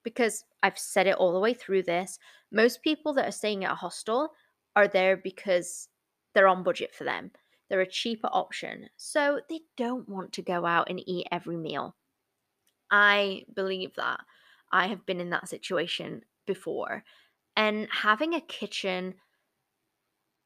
Because 0.03 0.45
I've 0.62 0.79
said 0.79 1.07
it 1.07 1.16
all 1.16 1.33
the 1.33 1.38
way 1.38 1.55
through 1.55 1.83
this, 1.83 2.18
most 2.51 2.83
people 2.83 3.12
that 3.14 3.29
are 3.29 3.33
staying 3.33 3.64
at 3.64 3.73
a 3.73 3.77
hostel 3.77 4.31
are 4.75 4.88
there 4.88 5.16
because 5.16 5.88
they're 6.35 6.49
on 6.49 6.62
budget 6.62 6.95
for 6.95 7.05
them. 7.05 7.31
They're 7.72 7.80
a 7.80 7.87
cheaper 7.87 8.28
option. 8.30 8.90
So 8.98 9.40
they 9.48 9.61
don't 9.78 10.06
want 10.06 10.35
to 10.35 10.42
go 10.42 10.66
out 10.66 10.90
and 10.90 11.02
eat 11.08 11.26
every 11.32 11.56
meal. 11.56 11.96
I 12.90 13.46
believe 13.54 13.94
that. 13.94 14.20
I 14.70 14.88
have 14.88 15.06
been 15.06 15.20
in 15.20 15.30
that 15.30 15.48
situation 15.48 16.20
before. 16.46 17.02
And 17.56 17.88
having 17.90 18.35
a 18.35 18.42
kitchen 18.42 19.14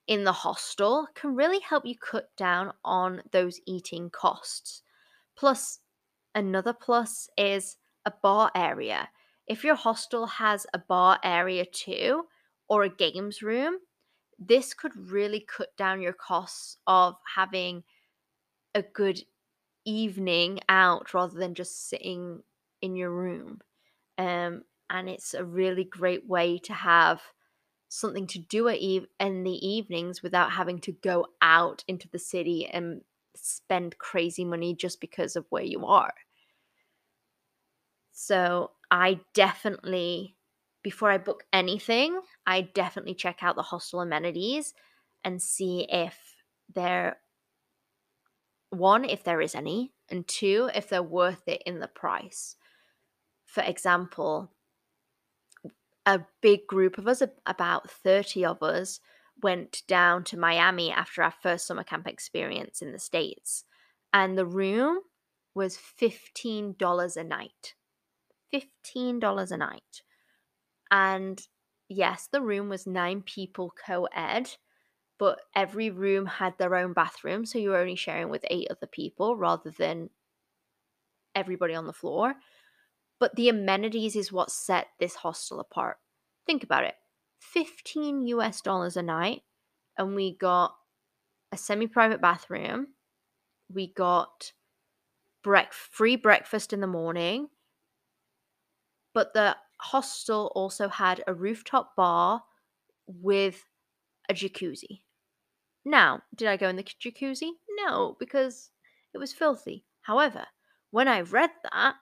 in 0.06 0.22
the 0.22 0.30
hostel 0.30 1.08
can 1.16 1.34
really 1.34 1.58
help 1.58 1.84
you 1.84 1.96
cut 1.98 2.28
down 2.36 2.72
on 2.84 3.24
those 3.32 3.58
eating 3.66 4.08
costs. 4.08 4.82
Plus, 5.36 5.80
another 6.36 6.72
plus 6.72 7.28
is 7.36 7.76
a 8.04 8.12
bar 8.22 8.52
area. 8.54 9.08
If 9.48 9.64
your 9.64 9.74
hostel 9.74 10.26
has 10.26 10.64
a 10.74 10.78
bar 10.78 11.18
area 11.24 11.64
too, 11.64 12.26
or 12.68 12.84
a 12.84 12.88
games 12.88 13.42
room, 13.42 13.78
this 14.38 14.74
could 14.74 15.10
really 15.10 15.40
cut 15.40 15.76
down 15.76 16.00
your 16.02 16.12
costs 16.12 16.78
of 16.86 17.16
having 17.36 17.84
a 18.74 18.82
good 18.82 19.22
evening 19.84 20.60
out 20.68 21.14
rather 21.14 21.38
than 21.38 21.54
just 21.54 21.88
sitting 21.88 22.42
in 22.82 22.96
your 22.96 23.10
room. 23.12 23.60
Um, 24.18 24.64
and 24.90 25.08
it's 25.08 25.34
a 25.34 25.44
really 25.44 25.84
great 25.84 26.26
way 26.28 26.58
to 26.60 26.74
have 26.74 27.22
something 27.88 28.26
to 28.28 28.38
do 28.40 28.68
at 28.68 28.78
eve- 28.78 29.08
in 29.20 29.44
the 29.44 29.66
evenings 29.66 30.22
without 30.22 30.52
having 30.52 30.80
to 30.80 30.92
go 30.92 31.26
out 31.42 31.84
into 31.88 32.08
the 32.08 32.18
city 32.20 32.66
and 32.66 33.02
spend 33.36 33.98
crazy 33.98 34.44
money 34.44 34.74
just 34.74 35.00
because 35.00 35.36
of 35.36 35.46
where 35.50 35.64
you 35.64 35.86
are. 35.86 36.14
So 38.12 38.72
I 38.90 39.20
definitely, 39.34 40.35
before 40.86 41.10
I 41.10 41.18
book 41.18 41.42
anything, 41.52 42.20
I 42.46 42.60
definitely 42.60 43.16
check 43.16 43.38
out 43.42 43.56
the 43.56 43.62
hostel 43.62 44.02
amenities 44.02 44.72
and 45.24 45.42
see 45.42 45.84
if 45.90 46.16
they're 46.72 47.16
one, 48.70 49.04
if 49.04 49.24
there 49.24 49.40
is 49.40 49.56
any, 49.56 49.94
and 50.08 50.28
two, 50.28 50.70
if 50.76 50.88
they're 50.88 51.02
worth 51.02 51.42
it 51.48 51.60
in 51.66 51.80
the 51.80 51.88
price. 51.88 52.54
For 53.46 53.64
example, 53.64 54.52
a 56.06 56.20
big 56.40 56.68
group 56.68 56.98
of 56.98 57.08
us, 57.08 57.20
about 57.46 57.90
30 57.90 58.44
of 58.44 58.62
us, 58.62 59.00
went 59.42 59.82
down 59.88 60.22
to 60.22 60.38
Miami 60.38 60.92
after 60.92 61.20
our 61.20 61.34
first 61.42 61.66
summer 61.66 61.82
camp 61.82 62.06
experience 62.06 62.80
in 62.80 62.92
the 62.92 63.00
States. 63.00 63.64
And 64.12 64.38
the 64.38 64.46
room 64.46 65.00
was 65.52 65.76
$15 65.76 67.16
a 67.16 67.24
night. 67.24 67.74
$15 68.54 69.50
a 69.50 69.56
night. 69.56 70.02
And 70.90 71.40
yes, 71.88 72.28
the 72.30 72.40
room 72.40 72.68
was 72.68 72.86
nine 72.86 73.22
people 73.22 73.72
co 73.86 74.04
ed, 74.14 74.50
but 75.18 75.40
every 75.54 75.90
room 75.90 76.26
had 76.26 76.56
their 76.58 76.74
own 76.74 76.92
bathroom. 76.92 77.44
So 77.46 77.58
you 77.58 77.70
were 77.70 77.78
only 77.78 77.96
sharing 77.96 78.28
with 78.28 78.44
eight 78.50 78.68
other 78.70 78.86
people 78.86 79.36
rather 79.36 79.70
than 79.70 80.10
everybody 81.34 81.74
on 81.74 81.86
the 81.86 81.92
floor. 81.92 82.34
But 83.18 83.34
the 83.36 83.48
amenities 83.48 84.16
is 84.16 84.32
what 84.32 84.50
set 84.50 84.88
this 85.00 85.16
hostel 85.16 85.60
apart. 85.60 85.98
Think 86.46 86.62
about 86.62 86.84
it 86.84 86.94
15 87.40 88.22
US 88.26 88.60
dollars 88.60 88.96
a 88.96 89.02
night, 89.02 89.42
and 89.96 90.14
we 90.14 90.36
got 90.36 90.74
a 91.52 91.56
semi 91.56 91.86
private 91.86 92.20
bathroom. 92.20 92.88
We 93.72 93.92
got 93.92 94.52
brec- 95.44 95.72
free 95.72 96.16
breakfast 96.16 96.72
in 96.72 96.80
the 96.80 96.86
morning. 96.86 97.48
But 99.14 99.32
the 99.32 99.56
hostel 99.78 100.52
also 100.54 100.88
had 100.88 101.22
a 101.26 101.34
rooftop 101.34 101.94
bar 101.96 102.42
with 103.06 103.64
a 104.28 104.34
jacuzzi. 104.34 105.02
Now, 105.84 106.22
did 106.34 106.48
I 106.48 106.56
go 106.56 106.68
in 106.68 106.76
the 106.76 106.82
jacuzzi? 106.82 107.50
No, 107.84 108.16
because 108.18 108.70
it 109.14 109.18
was 109.18 109.32
filthy. 109.32 109.84
However, 110.02 110.46
when 110.90 111.08
I 111.08 111.20
read 111.20 111.50
that, 111.72 111.94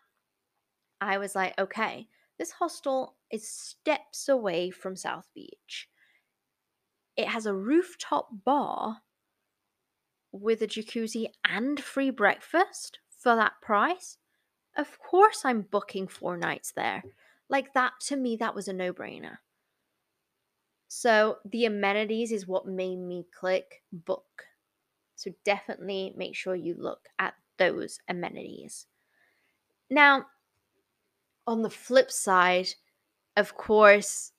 I 1.01 1.19
was 1.19 1.35
like, 1.35 1.59
okay, 1.59 2.09
this 2.39 2.53
hostel 2.53 3.17
is 3.31 3.49
steps 3.49 4.29
away 4.29 4.71
from 4.71 4.97
South 4.97 5.29
Beach. 5.35 5.89
It 7.17 7.29
has 7.29 7.47
a 7.47 7.55
rooftop 7.55 8.29
bar 8.45 9.03
with 10.33 10.63
a 10.63 10.67
jacuzzi 10.67 11.27
and 11.45 11.79
free 11.79 12.11
breakfast 12.11 12.99
for 13.09 13.37
that 13.37 13.61
price. 13.63 14.19
Of 14.77 14.99
course, 14.99 15.43
I'm 15.45 15.63
booking 15.63 16.09
four 16.09 16.37
nights 16.37 16.73
there. 16.75 17.05
Like 17.49 17.73
that, 17.75 18.01
to 18.07 18.17
me, 18.17 18.37
that 18.37 18.55
was 18.55 18.69
a 18.69 18.73
no 18.73 18.93
brainer. 18.93 19.39
So, 20.89 21.39
the 21.45 21.65
amenities 21.67 22.31
is 22.33 22.47
what 22.47 22.67
made 22.67 22.97
me 22.99 23.27
click 23.33 23.83
book. 23.93 24.47
So, 25.17 25.33
definitely 25.45 26.15
make 26.17 26.37
sure 26.37 26.55
you 26.55 26.75
look 26.75 27.09
at 27.19 27.35
those 27.59 28.01
amenities. 28.09 28.87
Now, 29.91 30.27
on 31.47 31.63
the 31.63 31.71
flip 31.71 32.11
side, 32.11 32.69
of 33.37 33.57
course, 33.57 34.33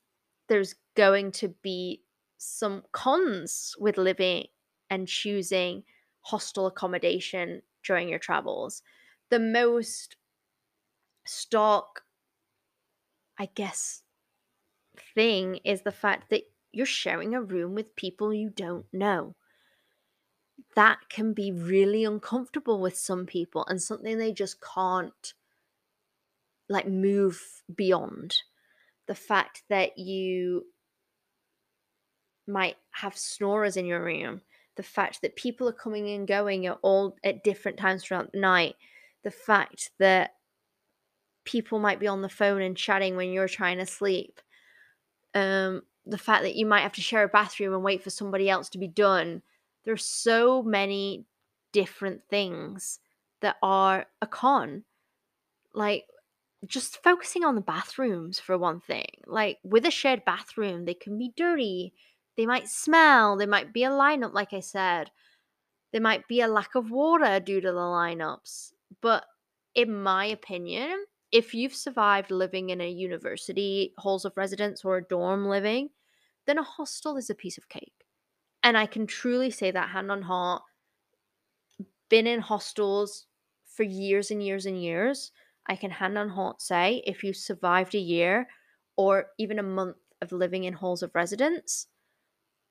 there's 0.48 0.74
going 0.94 1.32
to 1.32 1.48
be 1.48 2.02
some 2.38 2.84
cons 2.92 3.74
with 3.78 3.98
living 3.98 4.46
and 4.90 5.08
choosing 5.08 5.84
hostel 6.22 6.66
accommodation 6.66 7.62
during 7.84 8.08
your 8.08 8.18
travels. 8.18 8.82
The 9.30 9.38
most 9.38 10.16
stock, 11.26 12.02
I 13.38 13.48
guess, 13.54 14.02
thing 15.14 15.60
is 15.64 15.82
the 15.82 15.92
fact 15.92 16.30
that 16.30 16.42
you're 16.72 16.86
sharing 16.86 17.34
a 17.34 17.42
room 17.42 17.74
with 17.74 17.96
people 17.96 18.32
you 18.32 18.50
don't 18.50 18.86
know. 18.92 19.34
That 20.74 20.98
can 21.10 21.32
be 21.32 21.52
really 21.52 22.04
uncomfortable 22.04 22.80
with 22.80 22.96
some 22.96 23.26
people 23.26 23.64
and 23.66 23.80
something 23.80 24.18
they 24.18 24.32
just 24.32 24.56
can't 24.74 25.34
like 26.68 26.88
move 26.88 27.40
beyond. 27.74 28.36
The 29.06 29.14
fact 29.14 29.62
that 29.68 29.98
you 29.98 30.66
might 32.46 32.76
have 32.92 33.16
snorers 33.16 33.76
in 33.76 33.86
your 33.86 34.02
room, 34.02 34.40
the 34.76 34.82
fact 34.82 35.22
that 35.22 35.36
people 35.36 35.68
are 35.68 35.72
coming 35.72 36.08
and 36.10 36.26
going 36.26 36.66
at 36.66 36.78
all 36.82 37.16
at 37.24 37.44
different 37.44 37.78
times 37.78 38.04
throughout 38.04 38.32
the 38.32 38.40
night, 38.40 38.76
the 39.24 39.30
fact 39.30 39.90
that 39.98 40.35
people 41.46 41.78
might 41.78 42.00
be 42.00 42.06
on 42.06 42.20
the 42.20 42.28
phone 42.28 42.60
and 42.60 42.76
chatting 42.76 43.16
when 43.16 43.32
you're 43.32 43.48
trying 43.48 43.78
to 43.78 43.86
sleep. 43.86 44.40
Um, 45.34 45.82
the 46.04 46.18
fact 46.18 46.42
that 46.42 46.56
you 46.56 46.66
might 46.66 46.82
have 46.82 46.92
to 46.92 47.00
share 47.00 47.22
a 47.22 47.28
bathroom 47.28 47.72
and 47.72 47.82
wait 47.82 48.02
for 48.02 48.10
somebody 48.10 48.50
else 48.50 48.68
to 48.70 48.78
be 48.78 48.88
done. 48.88 49.42
There's 49.84 50.04
so 50.04 50.62
many 50.62 51.24
different 51.72 52.22
things 52.28 52.98
that 53.40 53.56
are 53.62 54.06
a 54.20 54.26
con. 54.26 54.84
Like 55.72 56.04
just 56.66 57.02
focusing 57.02 57.44
on 57.44 57.54
the 57.54 57.60
bathrooms 57.60 58.38
for 58.38 58.58
one 58.58 58.80
thing. 58.80 59.06
Like 59.26 59.58
with 59.62 59.86
a 59.86 59.90
shared 59.90 60.24
bathroom, 60.24 60.84
they 60.84 60.94
can 60.94 61.16
be 61.16 61.32
dirty, 61.36 61.92
they 62.36 62.46
might 62.46 62.68
smell, 62.68 63.36
there 63.36 63.46
might 63.46 63.72
be 63.72 63.84
a 63.84 63.90
lineup, 63.90 64.34
like 64.34 64.52
I 64.52 64.60
said. 64.60 65.10
There 65.92 66.00
might 66.00 66.28
be 66.28 66.40
a 66.40 66.48
lack 66.48 66.74
of 66.74 66.90
water 66.90 67.40
due 67.40 67.60
to 67.60 67.72
the 67.72 67.78
lineups. 67.78 68.72
But 69.00 69.24
in 69.74 70.02
my 70.02 70.26
opinion, 70.26 71.04
if 71.36 71.52
you've 71.52 71.74
survived 71.74 72.30
living 72.30 72.70
in 72.70 72.80
a 72.80 72.88
university 72.88 73.92
halls 73.98 74.24
of 74.24 74.34
residence 74.38 74.86
or 74.86 74.96
a 74.96 75.04
dorm 75.04 75.46
living, 75.46 75.90
then 76.46 76.56
a 76.56 76.62
hostel 76.62 77.18
is 77.18 77.28
a 77.28 77.34
piece 77.34 77.58
of 77.58 77.68
cake. 77.68 78.06
And 78.62 78.74
I 78.74 78.86
can 78.86 79.06
truly 79.06 79.50
say 79.50 79.70
that 79.70 79.90
hand 79.90 80.10
on 80.10 80.22
heart. 80.22 80.62
Been 82.08 82.26
in 82.26 82.40
hostels 82.40 83.26
for 83.66 83.82
years 83.82 84.30
and 84.30 84.42
years 84.42 84.64
and 84.64 84.82
years. 84.82 85.30
I 85.66 85.76
can 85.76 85.90
hand 85.90 86.16
on 86.16 86.30
heart 86.30 86.62
say 86.62 87.02
if 87.04 87.22
you 87.22 87.34
survived 87.34 87.94
a 87.94 87.98
year 87.98 88.48
or 88.96 89.26
even 89.36 89.58
a 89.58 89.62
month 89.62 89.98
of 90.22 90.32
living 90.32 90.64
in 90.64 90.72
halls 90.72 91.02
of 91.02 91.14
residence, 91.14 91.88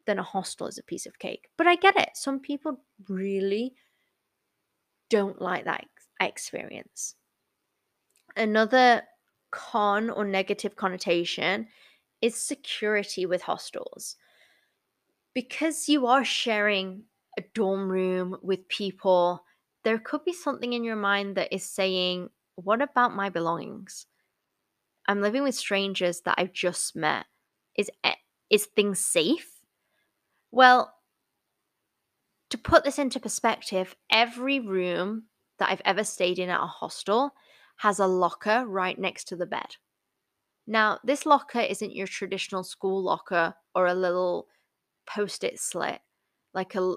then 0.07 0.17
a 0.17 0.23
hostel 0.23 0.65
is 0.65 0.79
a 0.79 0.83
piece 0.83 1.05
of 1.05 1.19
cake. 1.19 1.49
But 1.55 1.67
I 1.67 1.75
get 1.75 1.97
it. 1.97 2.09
Some 2.15 2.39
people 2.39 2.79
really 3.07 3.75
don't 5.11 5.39
like 5.39 5.65
that 5.65 5.85
experience. 6.19 7.13
Another 8.35 9.03
con 9.51 10.09
or 10.09 10.25
negative 10.25 10.75
connotation 10.75 11.67
is 12.21 12.35
security 12.35 13.25
with 13.25 13.43
hostels. 13.43 14.15
Because 15.33 15.89
you 15.89 16.07
are 16.07 16.25
sharing 16.25 17.03
a 17.37 17.43
dorm 17.53 17.89
room 17.89 18.37
with 18.41 18.67
people, 18.67 19.43
there 19.83 19.99
could 19.99 20.23
be 20.25 20.33
something 20.33 20.73
in 20.73 20.83
your 20.83 20.95
mind 20.95 21.35
that 21.35 21.53
is 21.53 21.63
saying, 21.63 22.29
What 22.55 22.81
about 22.81 23.15
my 23.15 23.29
belongings? 23.29 24.07
I'm 25.07 25.21
living 25.21 25.43
with 25.43 25.55
strangers 25.55 26.21
that 26.21 26.35
I've 26.37 26.53
just 26.53 26.95
met. 26.95 27.25
Is, 27.77 27.91
is 28.49 28.65
things 28.65 28.99
safe? 28.99 29.59
Well, 30.51 30.93
to 32.49 32.57
put 32.57 32.83
this 32.83 32.97
into 32.97 33.19
perspective, 33.19 33.95
every 34.11 34.59
room 34.59 35.23
that 35.59 35.69
I've 35.69 35.81
ever 35.85 36.03
stayed 36.03 36.39
in 36.39 36.49
at 36.49 36.63
a 36.63 36.65
hostel 36.67 37.33
has 37.77 37.99
a 37.99 38.07
locker 38.07 38.65
right 38.67 38.97
next 38.97 39.25
to 39.29 39.35
the 39.35 39.45
bed. 39.45 39.75
Now, 40.67 40.99
this 41.03 41.25
locker 41.25 41.59
isn't 41.59 41.95
your 41.95 42.07
traditional 42.07 42.63
school 42.63 43.03
locker 43.03 43.53
or 43.75 43.87
a 43.87 43.93
little 43.93 44.47
post 45.05 45.43
it 45.43 45.59
slit, 45.59 45.99
like 46.53 46.75
a 46.75 46.95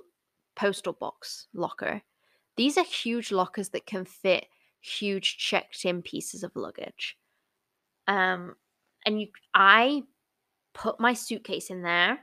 postal 0.56 0.94
box 0.94 1.48
locker. 1.52 2.02
These 2.56 2.78
are 2.78 2.84
huge 2.84 3.30
lockers 3.30 3.68
that 3.70 3.86
can 3.86 4.04
fit 4.04 4.46
huge 4.80 5.36
checked 5.36 5.84
in 5.84 6.02
pieces 6.02 6.42
of 6.42 6.56
luggage. 6.56 7.16
Um, 8.06 8.54
and 9.04 9.20
you, 9.20 9.28
I 9.54 10.02
put 10.74 10.98
my 11.00 11.12
suitcase 11.12 11.70
in 11.70 11.82
there, 11.82 12.18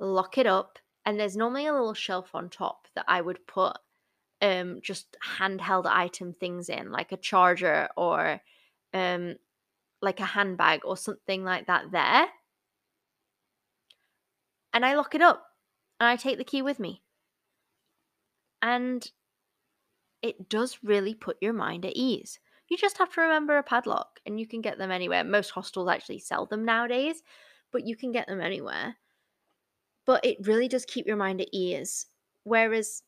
lock 0.00 0.38
it 0.38 0.46
up, 0.46 0.78
and 1.06 1.18
there's 1.18 1.36
normally 1.36 1.66
a 1.66 1.72
little 1.72 1.94
shelf 1.94 2.30
on 2.34 2.48
top 2.48 2.88
that 2.94 3.04
I 3.06 3.20
would 3.20 3.46
put 3.46 3.76
um 4.44 4.80
just 4.82 5.16
handheld 5.38 5.86
item 5.86 6.32
things 6.32 6.68
in, 6.68 6.92
like 6.92 7.12
a 7.12 7.16
charger 7.16 7.88
or 7.96 8.40
um 8.92 9.36
like 10.02 10.20
a 10.20 10.24
handbag 10.24 10.80
or 10.84 10.96
something 10.96 11.44
like 11.44 11.66
that 11.66 11.90
there. 11.90 12.26
And 14.74 14.84
I 14.84 14.94
lock 14.94 15.14
it 15.14 15.22
up 15.22 15.46
and 15.98 16.08
I 16.08 16.16
take 16.16 16.36
the 16.36 16.44
key 16.44 16.60
with 16.60 16.78
me. 16.78 17.02
And 18.60 19.10
it 20.20 20.48
does 20.48 20.78
really 20.82 21.14
put 21.14 21.38
your 21.40 21.52
mind 21.52 21.86
at 21.86 21.96
ease. 21.96 22.38
You 22.68 22.76
just 22.76 22.98
have 22.98 23.12
to 23.14 23.20
remember 23.20 23.56
a 23.56 23.62
padlock 23.62 24.20
and 24.26 24.38
you 24.38 24.46
can 24.46 24.60
get 24.60 24.78
them 24.78 24.90
anywhere. 24.90 25.24
Most 25.24 25.50
hostels 25.50 25.88
actually 25.88 26.18
sell 26.18 26.46
them 26.46 26.64
nowadays, 26.64 27.22
but 27.72 27.86
you 27.86 27.96
can 27.96 28.12
get 28.12 28.26
them 28.26 28.40
anywhere. 28.40 28.96
But 30.06 30.24
it 30.24 30.46
really 30.46 30.68
does 30.68 30.84
keep 30.84 31.06
your 31.06 31.16
mind 31.16 31.40
at 31.40 31.48
ease. 31.52 32.06
Whereas 32.42 33.02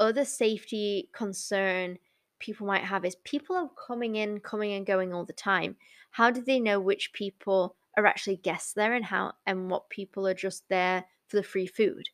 other 0.00 0.24
safety 0.24 1.08
concern 1.12 1.98
people 2.40 2.66
might 2.66 2.82
have 2.82 3.04
is 3.04 3.16
people 3.22 3.54
are 3.54 3.70
coming 3.86 4.16
in, 4.16 4.40
coming 4.40 4.72
and 4.72 4.86
going 4.86 5.12
all 5.12 5.24
the 5.24 5.32
time. 5.32 5.76
How 6.10 6.30
do 6.30 6.42
they 6.42 6.58
know 6.58 6.80
which 6.80 7.12
people 7.12 7.76
are 7.96 8.06
actually 8.06 8.36
guests 8.36 8.72
there 8.72 8.94
and 8.94 9.04
how 9.04 9.34
and 9.46 9.70
what 9.70 9.90
people 9.90 10.26
are 10.26 10.34
just 10.34 10.68
there 10.68 11.04
for 11.28 11.36
the 11.36 11.42
free 11.42 11.66
food? 11.66 12.08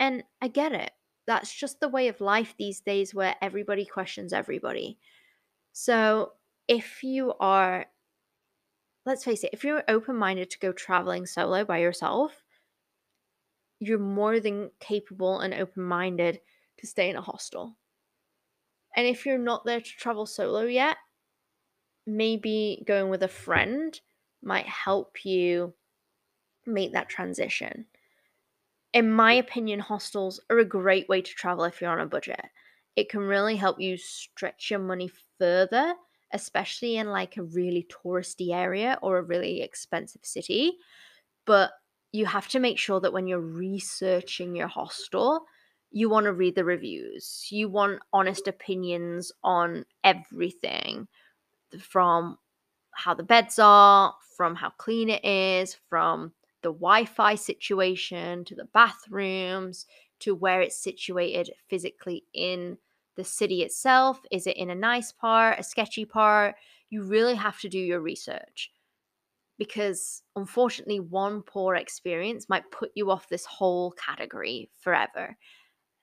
And 0.00 0.24
I 0.40 0.48
get 0.48 0.72
it. 0.72 0.90
That's 1.26 1.54
just 1.54 1.80
the 1.80 1.88
way 1.88 2.08
of 2.08 2.20
life 2.20 2.54
these 2.58 2.80
days 2.80 3.14
where 3.14 3.36
everybody 3.40 3.84
questions 3.84 4.32
everybody. 4.32 4.98
So 5.72 6.32
if 6.66 7.02
you 7.04 7.34
are 7.38 7.86
let's 9.04 9.24
face 9.24 9.44
it, 9.44 9.50
if 9.52 9.62
you're 9.62 9.84
open 9.86 10.16
minded 10.16 10.50
to 10.50 10.58
go 10.58 10.72
traveling 10.72 11.26
solo 11.26 11.64
by 11.64 11.78
yourself, 11.78 12.42
you're 13.78 14.00
more 14.00 14.40
than 14.40 14.70
capable 14.80 15.38
and 15.40 15.54
open 15.54 15.84
minded 15.84 16.40
to 16.78 16.86
stay 16.86 17.10
in 17.10 17.16
a 17.16 17.22
hostel. 17.22 17.76
And 18.96 19.06
if 19.06 19.26
you're 19.26 19.38
not 19.38 19.64
there 19.64 19.80
to 19.80 19.90
travel 19.98 20.26
solo 20.26 20.62
yet, 20.62 20.96
maybe 22.06 22.82
going 22.86 23.10
with 23.10 23.22
a 23.22 23.28
friend 23.28 23.98
might 24.42 24.66
help 24.66 25.24
you 25.24 25.74
make 26.66 26.92
that 26.92 27.08
transition. 27.08 27.86
In 28.92 29.10
my 29.12 29.34
opinion, 29.34 29.80
hostels 29.80 30.40
are 30.48 30.58
a 30.58 30.64
great 30.64 31.08
way 31.08 31.20
to 31.20 31.34
travel 31.34 31.64
if 31.64 31.80
you're 31.80 31.90
on 31.90 32.00
a 32.00 32.06
budget. 32.06 32.40
It 32.96 33.10
can 33.10 33.20
really 33.20 33.56
help 33.56 33.78
you 33.78 33.98
stretch 33.98 34.70
your 34.70 34.80
money 34.80 35.10
further, 35.38 35.94
especially 36.32 36.96
in 36.96 37.08
like 37.08 37.36
a 37.36 37.42
really 37.42 37.86
touristy 37.90 38.54
area 38.54 38.98
or 39.02 39.18
a 39.18 39.22
really 39.22 39.60
expensive 39.60 40.22
city. 40.24 40.78
But 41.44 41.72
you 42.12 42.24
have 42.24 42.48
to 42.48 42.58
make 42.58 42.78
sure 42.78 43.00
that 43.00 43.12
when 43.12 43.26
you're 43.26 43.40
researching 43.40 44.56
your 44.56 44.68
hostel, 44.68 45.44
you 45.96 46.10
want 46.10 46.24
to 46.24 46.32
read 46.34 46.54
the 46.54 46.62
reviews. 46.62 47.46
You 47.48 47.70
want 47.70 48.00
honest 48.12 48.46
opinions 48.48 49.32
on 49.42 49.86
everything 50.04 51.08
from 51.80 52.36
how 52.90 53.14
the 53.14 53.22
beds 53.22 53.58
are, 53.58 54.14
from 54.36 54.54
how 54.54 54.68
clean 54.76 55.08
it 55.08 55.24
is, 55.24 55.74
from 55.88 56.32
the 56.60 56.68
Wi 56.68 57.06
Fi 57.06 57.34
situation 57.34 58.44
to 58.44 58.54
the 58.54 58.66
bathrooms 58.74 59.86
to 60.20 60.34
where 60.34 60.60
it's 60.60 60.76
situated 60.76 61.50
physically 61.70 62.24
in 62.34 62.76
the 63.16 63.24
city 63.24 63.62
itself. 63.62 64.20
Is 64.30 64.46
it 64.46 64.58
in 64.58 64.68
a 64.68 64.74
nice 64.74 65.12
part, 65.12 65.58
a 65.58 65.62
sketchy 65.62 66.04
part? 66.04 66.56
You 66.90 67.04
really 67.04 67.36
have 67.36 67.58
to 67.60 67.70
do 67.70 67.78
your 67.78 68.00
research 68.00 68.70
because 69.56 70.22
unfortunately, 70.36 71.00
one 71.00 71.40
poor 71.40 71.74
experience 71.74 72.50
might 72.50 72.70
put 72.70 72.90
you 72.94 73.10
off 73.10 73.30
this 73.30 73.46
whole 73.46 73.92
category 73.92 74.68
forever. 74.78 75.38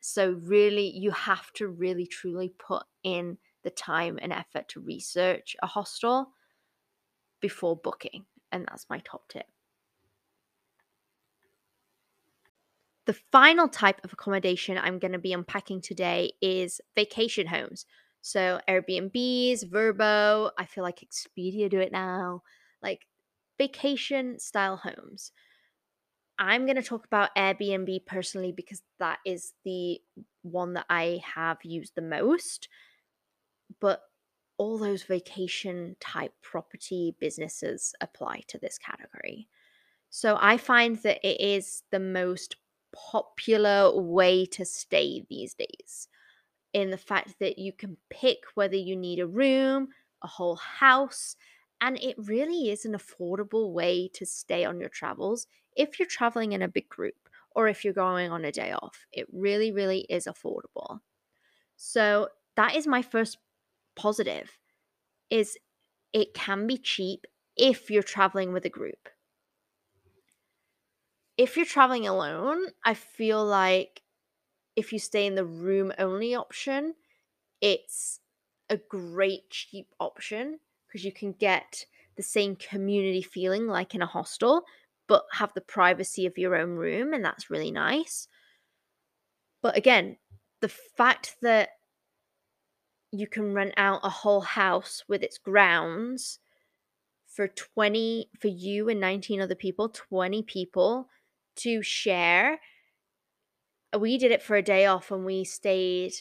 So, 0.06 0.32
really, 0.32 0.89
you 0.89 1.12
have 1.12 1.54
to 1.54 1.68
really 1.70 2.06
truly 2.06 2.50
put 2.50 2.84
in 3.04 3.38
the 3.63 3.70
time 3.70 4.20
and 4.22 4.34
effort 4.34 4.68
to 4.70 4.82
research 4.82 5.56
a 5.63 5.68
hostel 5.68 6.34
before 7.39 7.76
booking. 7.78 8.26
And 8.52 8.66
that's 8.68 8.89
my 8.89 9.00
top 9.00 9.28
tip. 9.30 9.46
The 13.06 13.13
final 13.13 13.68
type 13.68 14.04
of 14.04 14.13
accommodation 14.13 14.78
I'm 14.78 15.00
going 15.00 15.12
to 15.12 15.20
be 15.20 15.34
unpacking 15.34 15.82
today 15.82 16.34
is 16.42 16.80
vacation 16.96 17.48
homes. 17.48 17.86
So, 18.22 18.62
Airbnbs, 18.70 19.66
Vrbo, 19.66 20.52
I 20.58 20.66
feel 20.66 20.84
like 20.84 21.00
Expedia 21.02 21.70
do 21.70 21.80
it 21.80 21.92
now, 21.92 22.44
like 22.82 23.06
vacation 23.58 24.39
style 24.39 24.78
homes. 24.78 25.34
I'm 26.39 26.65
going 26.65 26.78
to 26.78 26.84
talk 26.84 27.06
about 27.06 27.36
Airbnb 27.36 28.06
personally 28.06 28.52
because 28.52 28.82
that 29.00 29.19
is 29.26 29.54
the 29.63 30.02
one 30.41 30.74
that 30.74 30.86
I 30.89 31.22
have 31.36 31.58
used 31.63 31.93
the 31.96 32.02
most. 32.02 32.67
But 33.80 34.02
all 34.58 34.78
those 34.78 35.04
vacation 35.04 35.96
type 36.00 36.34
property 36.41 37.15
businesses 37.19 37.93
apply 38.02 38.41
to 38.48 38.58
this 38.58 38.78
category. 38.78 39.48
So 40.10 40.38
I 40.39 40.58
find 40.58 40.98
that 40.98 41.28
it 41.28 41.41
is 41.41 41.84
the 41.91 42.00
most 42.00 42.56
popular 42.93 44.00
way 44.00 44.46
to 44.46 44.63
stay 44.63 45.26
these 45.30 45.56
days 45.56 46.08
in 46.74 46.91
the 46.91 46.98
fact 46.98 47.36
that 47.39 47.58
you 47.58 47.72
can 47.72 47.98
pick 48.10 48.39
whether 48.56 48.76
you 48.76 48.96
need 48.96 49.19
a 49.19 49.28
room, 49.28 49.89
a 50.24 50.28
whole 50.28 50.56
house, 50.56 51.36
and 51.84 52.00
it 52.02 52.15
really 52.17 52.69
is 52.69 52.86
an 52.86 52.93
affordable 52.93 53.74
way 53.74 54.08
to 54.08 54.26
stay 54.26 54.63
on 54.63 54.80
your 54.80 54.88
travels 54.88 55.48
if 55.76 56.00
you're 56.00 56.08
traveling 56.08 56.54
in 56.54 56.62
a 56.62 56.67
big 56.69 56.88
group 56.88 57.28
or 57.52 57.67
if 57.67 57.84
you're 57.84 57.93
going 57.93 58.32
on 58.32 58.46
a 58.46 58.54
day 58.54 58.72
off. 58.72 59.06
It 59.12 59.28
really, 59.34 59.69
really 59.74 60.06
is 60.10 60.26
affordable. 60.26 61.02
So 61.76 62.30
that 62.56 62.76
is 62.76 62.88
my 62.88 63.02
first 63.02 63.39
positive 63.96 64.58
is 65.30 65.58
it 66.13 66.34
can 66.34 66.67
be 66.67 66.78
cheap 66.78 67.26
if 67.58 67.91
you're 67.91 68.04
traveling 68.04 68.54
with 68.54 68.65
a 68.65 68.69
group. 68.69 69.10
If 71.38 71.58
you're 71.58 71.65
traveling 71.65 72.08
alone, 72.08 72.67
I 72.86 72.93
feel 72.93 73.43
like 73.46 74.04
if 74.76 74.93
you 74.93 75.00
stay 75.00 75.26
in 75.26 75.36
the 75.36 75.46
room 75.46 75.93
only 76.00 76.36
option, 76.36 76.96
it's 77.62 78.22
a 78.69 78.78
great 78.78 79.50
cheap 79.50 79.89
option 80.00 80.60
because 80.93 81.03
you 81.03 81.12
can 81.12 81.34
get 81.34 81.86
the 82.15 82.23
same 82.23 82.56
community 82.56 83.23
feeling 83.23 83.65
like 83.65 83.95
in 83.95 84.03
a 84.03 84.06
hostel, 84.06 84.63
but 85.08 85.23
have 85.32 85.51
the 85.56 85.62
privacy 85.62 86.27
of 86.27 86.38
your 86.38 86.56
own 86.56 86.75
room, 86.75 87.13
and 87.13 87.25
that's 87.25 87.49
really 87.49 87.71
nice. 87.71 88.27
But 89.63 89.75
again, 89.75 90.17
the 90.62 90.69
fact 90.69 91.38
that 91.41 91.69
you 93.12 93.25
can 93.27 93.53
rent 93.53 93.73
out 93.75 94.01
a 94.03 94.10
whole 94.10 94.41
house 94.41 95.03
with 95.08 95.23
its 95.23 95.39
grounds 95.39 96.39
for 97.27 97.47
20 97.47 98.29
for 98.39 98.47
you 98.47 98.89
and 98.89 98.99
19 98.99 99.41
other 99.41 99.56
people 99.56 99.89
20 99.89 100.43
people 100.43 101.10
to 101.56 101.82
share 101.82 102.60
uh, 103.93 103.97
we 103.97 104.19
did 104.19 104.32
it 104.32 104.41
for 104.41 104.56
a 104.56 104.62
day 104.62 104.86
off 104.86 105.10
and 105.10 105.25
we 105.25 105.43
stayed 105.43 106.13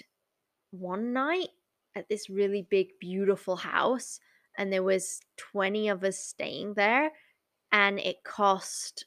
one 0.70 1.12
night 1.12 1.48
at 1.94 2.08
this 2.08 2.30
really 2.30 2.66
big 2.70 2.88
beautiful 2.98 3.56
house 3.56 4.20
and 4.56 4.72
there 4.72 4.82
was 4.82 5.20
20 5.36 5.88
of 5.88 6.04
us 6.04 6.18
staying 6.18 6.74
there 6.74 7.10
and 7.70 7.98
it 7.98 8.24
cost 8.24 9.06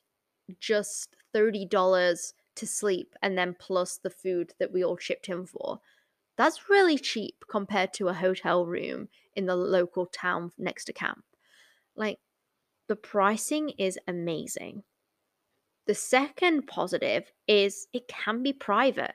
just 0.59 1.15
$30 1.35 2.33
to 2.55 2.67
sleep 2.67 3.15
and 3.21 3.37
then 3.37 3.55
plus 3.59 3.97
the 3.97 4.09
food 4.09 4.53
that 4.59 4.71
we 4.71 4.83
all 4.83 4.97
chipped 4.97 5.29
in 5.29 5.45
for 5.45 5.79
that's 6.37 6.69
really 6.69 6.97
cheap 6.97 7.45
compared 7.49 7.93
to 7.93 8.09
a 8.09 8.13
hotel 8.13 8.65
room 8.65 9.07
in 9.35 9.45
the 9.45 9.55
local 9.55 10.05
town 10.05 10.51
next 10.57 10.85
to 10.85 10.93
camp. 10.93 11.23
Like, 11.95 12.19
the 12.87 12.95
pricing 12.95 13.69
is 13.77 13.97
amazing. 14.07 14.83
The 15.87 15.95
second 15.95 16.67
positive 16.67 17.31
is 17.47 17.87
it 17.93 18.07
can 18.07 18.43
be 18.43 18.53
private. 18.53 19.13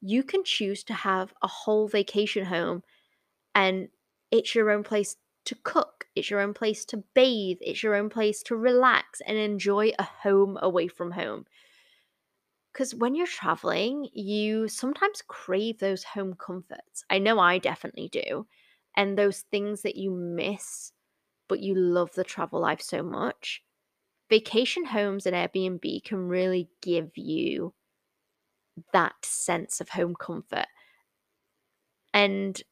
You 0.00 0.22
can 0.22 0.42
choose 0.44 0.82
to 0.84 0.94
have 0.94 1.32
a 1.42 1.48
whole 1.48 1.86
vacation 1.86 2.44
home 2.44 2.82
and 3.54 3.88
it's 4.30 4.54
your 4.54 4.70
own 4.70 4.82
place 4.82 5.16
to 5.48 5.56
cook, 5.64 6.06
it's 6.14 6.30
your 6.30 6.40
own 6.40 6.54
place 6.54 6.84
to 6.86 7.04
bathe, 7.14 7.58
it's 7.60 7.82
your 7.82 7.94
own 7.94 8.08
place 8.08 8.42
to 8.44 8.56
relax 8.56 9.20
and 9.26 9.36
enjoy 9.36 9.92
a 9.98 10.04
home 10.04 10.58
away 10.62 10.88
from 10.88 11.10
home 11.12 11.44
because 12.78 12.94
when 12.94 13.16
you're 13.16 13.26
traveling, 13.26 14.08
you 14.12 14.68
sometimes 14.68 15.20
crave 15.26 15.80
those 15.80 16.04
home 16.04 16.34
comforts. 16.34 17.04
I 17.10 17.18
know 17.18 17.40
I 17.40 17.58
definitely 17.58 18.08
do. 18.08 18.46
And 18.96 19.18
those 19.18 19.40
things 19.50 19.82
that 19.82 19.96
you 19.96 20.12
miss, 20.12 20.92
but 21.48 21.58
you 21.60 21.74
love 21.74 22.12
the 22.14 22.22
travel 22.22 22.60
life 22.60 22.80
so 22.80 23.02
much. 23.02 23.64
Vacation 24.30 24.84
homes 24.84 25.26
and 25.26 25.34
Airbnb 25.34 26.04
can 26.04 26.28
really 26.28 26.68
give 26.82 27.10
you 27.16 27.74
that 28.92 29.14
sense 29.24 29.80
of 29.80 29.88
home 29.88 30.14
comfort. 30.14 30.66
And 32.14 32.62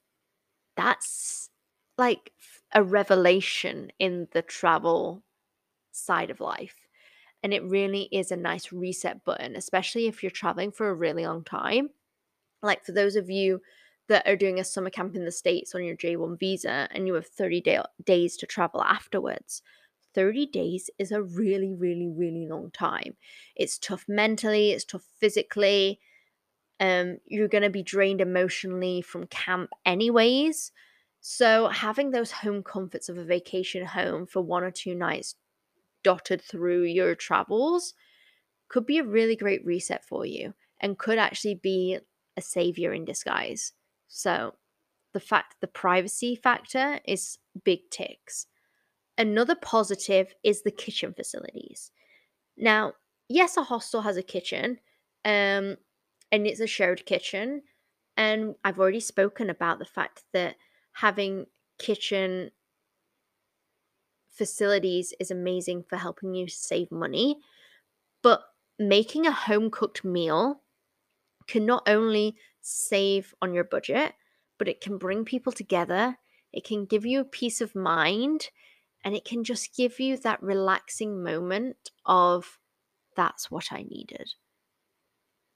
that's 0.77 1.49
like 1.97 2.31
a 2.73 2.83
revelation 2.83 3.91
in 3.99 4.27
the 4.33 4.41
travel 4.41 5.23
side 5.91 6.29
of 6.29 6.41
life 6.41 6.87
and 7.43 7.53
it 7.53 7.63
really 7.63 8.09
is 8.11 8.31
a 8.31 8.37
nice 8.37 8.71
reset 8.71 9.23
button, 9.25 9.55
especially 9.55 10.07
if 10.07 10.23
you're 10.23 10.31
traveling 10.31 10.71
for 10.71 10.89
a 10.89 10.95
really 10.95 11.25
long 11.25 11.43
time. 11.43 11.89
Like 12.61 12.85
for 12.85 12.91
those 12.91 13.15
of 13.15 13.29
you 13.29 13.61
that 14.09 14.27
are 14.27 14.35
doing 14.35 14.59
a 14.59 14.63
summer 14.63 14.89
camp 14.89 15.15
in 15.15 15.25
the 15.25 15.31
States 15.31 15.75
on 15.75 15.83
your 15.83 15.95
J1 15.95 16.37
visa 16.37 16.87
and 16.91 17.07
you 17.07 17.13
have 17.15 17.27
30 17.27 17.61
day- 17.61 17.81
days 18.05 18.37
to 18.37 18.45
travel 18.45 18.81
afterwards. 18.83 19.61
30 20.15 20.45
days 20.47 20.89
is 20.97 21.11
a 21.11 21.21
really, 21.21 21.73
really, 21.73 22.07
really 22.09 22.47
long 22.47 22.71
time. 22.71 23.15
It's 23.55 23.77
tough 23.77 24.05
mentally, 24.07 24.71
it's 24.71 24.85
tough 24.85 25.05
physically. 25.19 25.99
Um, 26.79 27.17
you're 27.25 27.47
going 27.47 27.63
to 27.63 27.69
be 27.69 27.83
drained 27.83 28.21
emotionally 28.21 29.01
from 29.01 29.27
camp, 29.27 29.71
anyways. 29.85 30.71
So, 31.29 31.67
having 31.67 32.11
those 32.11 32.31
home 32.31 32.63
comforts 32.63 33.09
of 33.09 33.17
a 33.17 33.23
vacation 33.25 33.85
home 33.85 34.27
for 34.27 34.41
one 34.41 34.63
or 34.63 34.71
two 34.71 34.95
nights 34.95 35.35
dotted 36.01 36.41
through 36.41 36.83
your 36.83 37.15
travels 37.15 37.93
could 38.69 38.85
be 38.85 38.97
a 38.97 39.03
really 39.03 39.35
great 39.35 39.65
reset 39.65 40.05
for 40.05 40.25
you 40.25 40.53
and 40.79 40.97
could 40.97 41.17
actually 41.17 41.55
be 41.55 41.99
a 42.37 42.41
savior 42.41 42.93
in 42.93 43.03
disguise. 43.03 43.73
So, 44.07 44.55
the 45.11 45.19
fact 45.19 45.57
the 45.59 45.67
privacy 45.67 46.33
factor 46.33 47.01
is 47.03 47.39
big 47.61 47.89
ticks. 47.91 48.47
Another 49.17 49.55
positive 49.55 50.33
is 50.45 50.61
the 50.61 50.71
kitchen 50.71 51.13
facilities. 51.13 51.91
Now, 52.55 52.93
yes, 53.27 53.57
a 53.57 53.63
hostel 53.63 53.99
has 54.03 54.15
a 54.15 54.23
kitchen, 54.23 54.79
um, 55.25 55.75
and 56.31 56.47
it's 56.47 56.61
a 56.61 56.67
shared 56.67 57.05
kitchen. 57.05 57.63
And 58.15 58.55
I've 58.63 58.79
already 58.79 59.01
spoken 59.01 59.49
about 59.49 59.77
the 59.77 59.85
fact 59.85 60.23
that 60.31 60.55
having 60.99 61.45
kitchen 61.77 62.49
facilities 64.29 65.13
is 65.19 65.29
amazing 65.29 65.83
for 65.83 65.97
helping 65.97 66.33
you 66.33 66.47
save 66.47 66.91
money, 66.91 67.37
but 68.23 68.41
making 68.79 69.25
a 69.25 69.31
home 69.31 69.69
cooked 69.69 70.03
meal 70.03 70.61
can 71.47 71.65
not 71.65 71.87
only 71.87 72.35
save 72.61 73.33
on 73.41 73.53
your 73.53 73.63
budget, 73.63 74.13
but 74.57 74.67
it 74.67 74.81
can 74.81 74.97
bring 74.97 75.23
people 75.23 75.51
together. 75.51 76.17
it 76.53 76.63
can 76.63 76.85
give 76.85 77.05
you 77.05 77.19
a 77.19 77.25
peace 77.25 77.61
of 77.61 77.75
mind 77.75 78.49
and 79.03 79.15
it 79.15 79.25
can 79.25 79.43
just 79.43 79.75
give 79.75 79.99
you 79.99 80.17
that 80.17 80.41
relaxing 80.41 81.21
moment 81.23 81.91
of 82.05 82.57
that's 83.15 83.51
what 83.51 83.71
I 83.71 83.83
needed. 83.83 84.33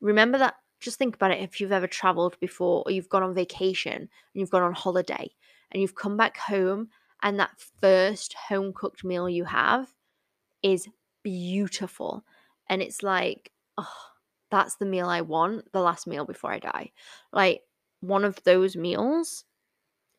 Remember 0.01 0.37
that 0.37 0.55
just 0.81 0.97
think 0.97 1.15
about 1.15 1.31
it 1.31 1.39
if 1.41 1.61
you've 1.61 1.71
ever 1.71 1.87
traveled 1.87 2.39
before 2.39 2.83
or 2.85 2.91
you've 2.91 3.09
gone 3.09 3.23
on 3.23 3.33
vacation 3.33 3.93
and 3.93 4.09
you've 4.33 4.49
gone 4.49 4.63
on 4.63 4.73
holiday 4.73 5.29
and 5.71 5.81
you've 5.81 5.95
come 5.95 6.17
back 6.17 6.37
home 6.37 6.89
and 7.23 7.39
that 7.39 7.51
first 7.79 8.33
home 8.33 8.73
cooked 8.73 9.03
meal 9.03 9.29
you 9.29 9.45
have 9.45 9.93
is 10.63 10.87
beautiful 11.23 12.23
and 12.69 12.81
it's 12.81 13.03
like 13.03 13.51
oh 13.77 13.87
that's 14.49 14.75
the 14.75 14.85
meal 14.85 15.07
I 15.07 15.21
want 15.21 15.71
the 15.71 15.79
last 15.79 16.07
meal 16.07 16.25
before 16.25 16.51
I 16.51 16.59
die. 16.59 16.91
Like 17.31 17.61
one 18.01 18.25
of 18.25 18.43
those 18.43 18.75
meals 18.75 19.45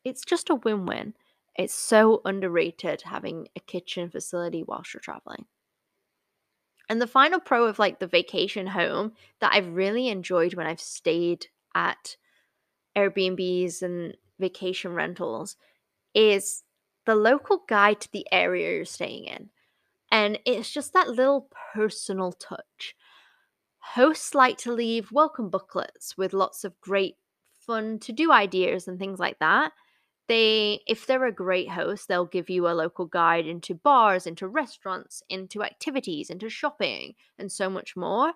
it's 0.04 0.24
just 0.24 0.50
a 0.50 0.56
win-win. 0.56 1.14
It's 1.56 1.74
so 1.74 2.22
underrated 2.24 3.02
having 3.02 3.48
a 3.54 3.60
kitchen 3.60 4.10
facility 4.10 4.64
whilst 4.66 4.94
you're 4.94 5.00
traveling 5.00 5.44
and 6.92 7.00
the 7.00 7.06
final 7.06 7.40
pro 7.40 7.64
of 7.64 7.78
like 7.78 8.00
the 8.00 8.06
vacation 8.06 8.66
home 8.66 9.12
that 9.40 9.54
I've 9.54 9.74
really 9.74 10.10
enjoyed 10.10 10.52
when 10.52 10.66
I've 10.66 10.78
stayed 10.78 11.46
at 11.74 12.18
Airbnbs 12.94 13.80
and 13.80 14.14
vacation 14.38 14.92
rentals 14.92 15.56
is 16.14 16.64
the 17.06 17.14
local 17.14 17.62
guide 17.66 18.02
to 18.02 18.12
the 18.12 18.26
area 18.30 18.76
you're 18.76 18.84
staying 18.84 19.24
in. 19.24 19.48
And 20.10 20.38
it's 20.44 20.70
just 20.70 20.92
that 20.92 21.08
little 21.08 21.48
personal 21.72 22.30
touch. 22.30 22.94
Hosts 23.94 24.34
like 24.34 24.58
to 24.58 24.72
leave 24.74 25.12
welcome 25.12 25.48
booklets 25.48 26.18
with 26.18 26.34
lots 26.34 26.62
of 26.62 26.78
great 26.82 27.16
fun 27.54 28.00
to 28.00 28.12
do 28.12 28.30
ideas 28.30 28.86
and 28.86 28.98
things 28.98 29.18
like 29.18 29.38
that 29.38 29.72
they 30.28 30.80
if 30.86 31.06
they're 31.06 31.26
a 31.26 31.32
great 31.32 31.70
host 31.70 32.08
they'll 32.08 32.26
give 32.26 32.48
you 32.48 32.68
a 32.68 32.70
local 32.70 33.06
guide 33.06 33.46
into 33.46 33.74
bars 33.74 34.26
into 34.26 34.46
restaurants 34.48 35.22
into 35.28 35.62
activities 35.62 36.30
into 36.30 36.48
shopping 36.48 37.14
and 37.38 37.50
so 37.50 37.68
much 37.68 37.96
more. 37.96 38.32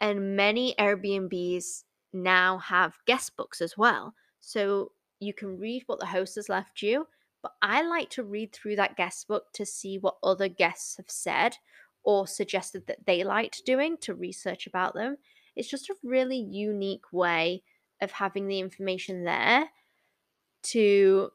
And 0.00 0.36
many 0.36 0.74
airbnbs 0.78 1.84
now 2.12 2.58
have 2.58 2.98
guest 3.06 3.36
books 3.36 3.60
as 3.60 3.76
well 3.76 4.14
so 4.40 4.92
you 5.20 5.32
can 5.32 5.58
read 5.58 5.82
what 5.86 6.00
the 6.00 6.06
host 6.06 6.36
has 6.36 6.48
left 6.48 6.82
you 6.82 7.06
but 7.42 7.52
i 7.60 7.82
like 7.82 8.08
to 8.10 8.22
read 8.22 8.52
through 8.52 8.76
that 8.76 8.96
guest 8.96 9.26
book 9.28 9.44
to 9.52 9.66
see 9.66 9.98
what 9.98 10.16
other 10.22 10.48
guests 10.48 10.96
have 10.96 11.10
said 11.10 11.56
or 12.06 12.26
suggested 12.26 12.86
that 12.86 13.04
they 13.04 13.24
liked 13.24 13.66
doing 13.66 13.98
to 13.98 14.14
research 14.14 14.66
about 14.66 14.94
them. 14.94 15.16
It's 15.56 15.68
just 15.68 15.90
a 15.90 15.96
really 16.04 16.38
unique 16.38 17.12
way 17.12 17.64
of 18.00 18.12
having 18.12 18.46
the 18.46 18.60
information 18.60 19.24
there 19.24 19.68
to 20.70 21.30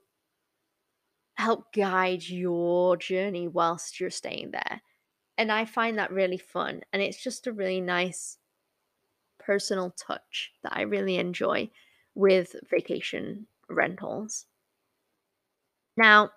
help 1.35 1.73
guide 1.73 2.23
your 2.23 2.97
journey 2.97 3.47
whilst 3.47 3.99
you're 3.99 4.09
staying 4.09 4.51
there. 4.51 4.81
And 5.37 5.51
I 5.51 5.65
find 5.65 5.97
that 5.97 6.11
really 6.11 6.37
fun. 6.37 6.81
And 6.93 7.01
it's 7.01 7.21
just 7.21 7.47
a 7.47 7.53
really 7.53 7.81
nice 7.81 8.37
personal 9.39 9.91
touch 9.91 10.51
that 10.63 10.73
I 10.75 10.81
really 10.81 11.17
enjoy 11.17 11.71
with 12.13 12.55
vacation 12.69 13.47
rentals. 13.69 14.45
Now, 15.97 16.31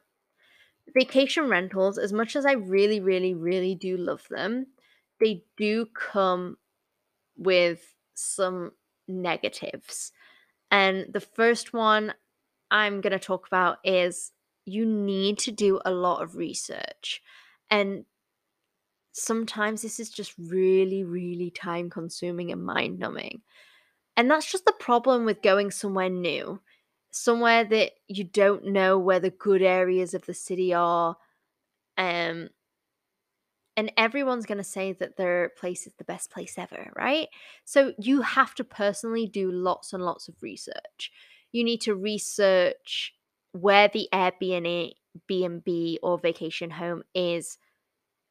vacation 0.95 1.49
rentals, 1.49 1.99
as 1.99 2.13
much 2.13 2.37
as 2.37 2.47
I 2.47 2.53
really, 2.53 3.01
really, 3.01 3.35
really 3.35 3.75
do 3.75 3.97
love 3.97 4.27
them, 4.31 4.69
they 5.21 5.45
do 5.57 5.87
come 5.87 6.57
with 7.37 7.95
some 8.15 8.73
negatives. 9.07 10.13
And 10.71 11.13
the 11.13 11.21
first 11.21 11.73
one 11.73 12.15
I'm 12.71 13.01
going 13.01 13.13
to 13.13 13.19
talk 13.19 13.47
about 13.47 13.79
is 13.85 14.33
you 14.65 14.87
need 14.87 15.39
to 15.41 15.53
do 15.53 15.81
a 15.85 15.91
lot 15.91 16.23
of 16.23 16.37
research. 16.37 17.23
And 17.71 18.05
sometimes 19.13 19.83
this 19.83 20.01
is 20.01 20.11
just 20.11 20.35
really, 20.39 21.05
really 21.05 21.51
time 21.51 21.91
consuming 21.91 22.51
and 22.51 22.65
mind 22.65 22.99
numbing. 22.99 23.43
And 24.17 24.31
that's 24.31 24.51
just 24.51 24.65
the 24.65 24.75
problem 24.79 25.25
with 25.25 25.43
going 25.43 25.71
somewhere 25.71 26.09
new, 26.09 26.61
somewhere 27.11 27.65
that 27.65 27.93
you 28.09 28.25
don't 28.25 28.67
know 28.67 28.99
where 28.99 29.21
the 29.21 29.31
good 29.31 29.63
areas 29.63 30.15
of 30.15 30.27
the 30.27 30.35
city 30.35 30.73
are. 30.73 31.17
Um, 31.97 32.49
and 33.77 33.93
everyone's 33.97 34.47
going 34.47 34.59
to 34.59 34.65
say 34.65 34.93
that 34.93 35.17
their 35.17 35.51
place 35.59 35.87
is 35.87 35.95
the 35.95 36.05
best 36.05 36.31
place 36.31 36.55
ever, 36.57 36.93
right? 36.97 37.29
So 37.65 37.93
you 37.99 38.23
have 38.23 38.55
to 38.57 38.65
personally 38.65 39.27
do 39.27 39.51
lots 39.51 39.93
and 39.93 40.05
lots 40.05 40.29
of 40.29 40.37
research 40.41 41.11
you 41.55 41.63
need 41.63 41.81
to 41.83 41.95
research 41.95 43.15
where 43.53 43.87
the 43.87 44.09
Airbnb 44.13 45.97
or 46.03 46.19
vacation 46.19 46.69
home 46.69 47.05
is 47.15 47.59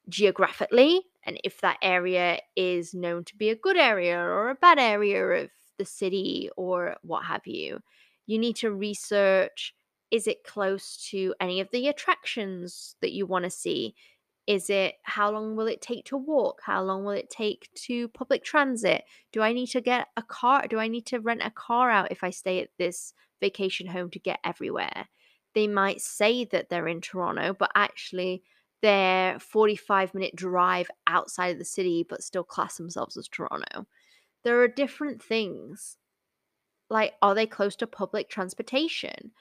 geographically 0.09 0.99
and 1.25 1.39
if 1.45 1.61
that 1.61 1.77
area 1.81 2.39
is 2.57 2.93
known 2.93 3.23
to 3.23 3.37
be 3.37 3.49
a 3.49 3.55
good 3.55 3.77
area 3.77 4.19
or 4.19 4.49
a 4.49 4.55
bad 4.55 4.77
area 4.77 5.23
of 5.25 5.49
the 5.77 5.85
city 5.85 6.49
or 6.57 6.97
what 7.01 7.23
have 7.23 7.47
you. 7.47 7.79
You 8.27 8.37
need 8.37 8.57
to 8.57 8.71
research 8.71 9.73
is 10.11 10.27
it 10.27 10.43
close 10.43 11.07
to 11.09 11.33
any 11.39 11.61
of 11.61 11.69
the 11.71 11.87
attractions 11.87 12.95
that 13.01 13.13
you 13.13 13.25
want 13.25 13.45
to 13.45 13.49
see? 13.49 13.95
Is 14.45 14.69
it 14.69 14.95
how 15.03 15.31
long 15.31 15.55
will 15.55 15.67
it 15.67 15.81
take 15.81 16.05
to 16.05 16.17
walk? 16.17 16.61
How 16.65 16.83
long 16.83 17.05
will 17.05 17.11
it 17.11 17.29
take 17.29 17.69
to 17.85 18.09
public 18.09 18.43
transit? 18.43 19.03
Do 19.31 19.41
I 19.41 19.53
need 19.53 19.67
to 19.67 19.81
get 19.81 20.07
a 20.17 20.21
car? 20.21 20.67
Do 20.67 20.79
I 20.79 20.87
need 20.87 21.05
to 21.07 21.19
rent 21.19 21.41
a 21.43 21.51
car 21.51 21.89
out 21.89 22.11
if 22.11 22.23
I 22.23 22.29
stay 22.29 22.59
at 22.61 22.69
this 22.77 23.13
vacation 23.39 23.87
home 23.87 24.09
to 24.11 24.19
get 24.19 24.39
everywhere? 24.43 25.07
They 25.55 25.67
might 25.67 26.01
say 26.01 26.45
that 26.45 26.69
they're 26.69 26.87
in 26.87 26.99
Toronto, 26.99 27.55
but 27.57 27.71
actually 27.73 28.43
they're 28.81 29.39
45 29.39 30.13
minute 30.13 30.35
drive 30.35 30.89
outside 31.07 31.53
of 31.53 31.59
the 31.59 31.65
city, 31.65 32.05
but 32.07 32.21
still 32.21 32.43
class 32.43 32.75
themselves 32.75 33.15
as 33.15 33.29
Toronto. 33.29 33.87
There 34.43 34.61
are 34.61 34.67
different 34.67 35.23
things. 35.23 35.97
Like, 36.89 37.13
are 37.21 37.33
they 37.33 37.45
close 37.45 37.77
to 37.77 37.87
public 37.87 38.29
transportation? 38.29 39.31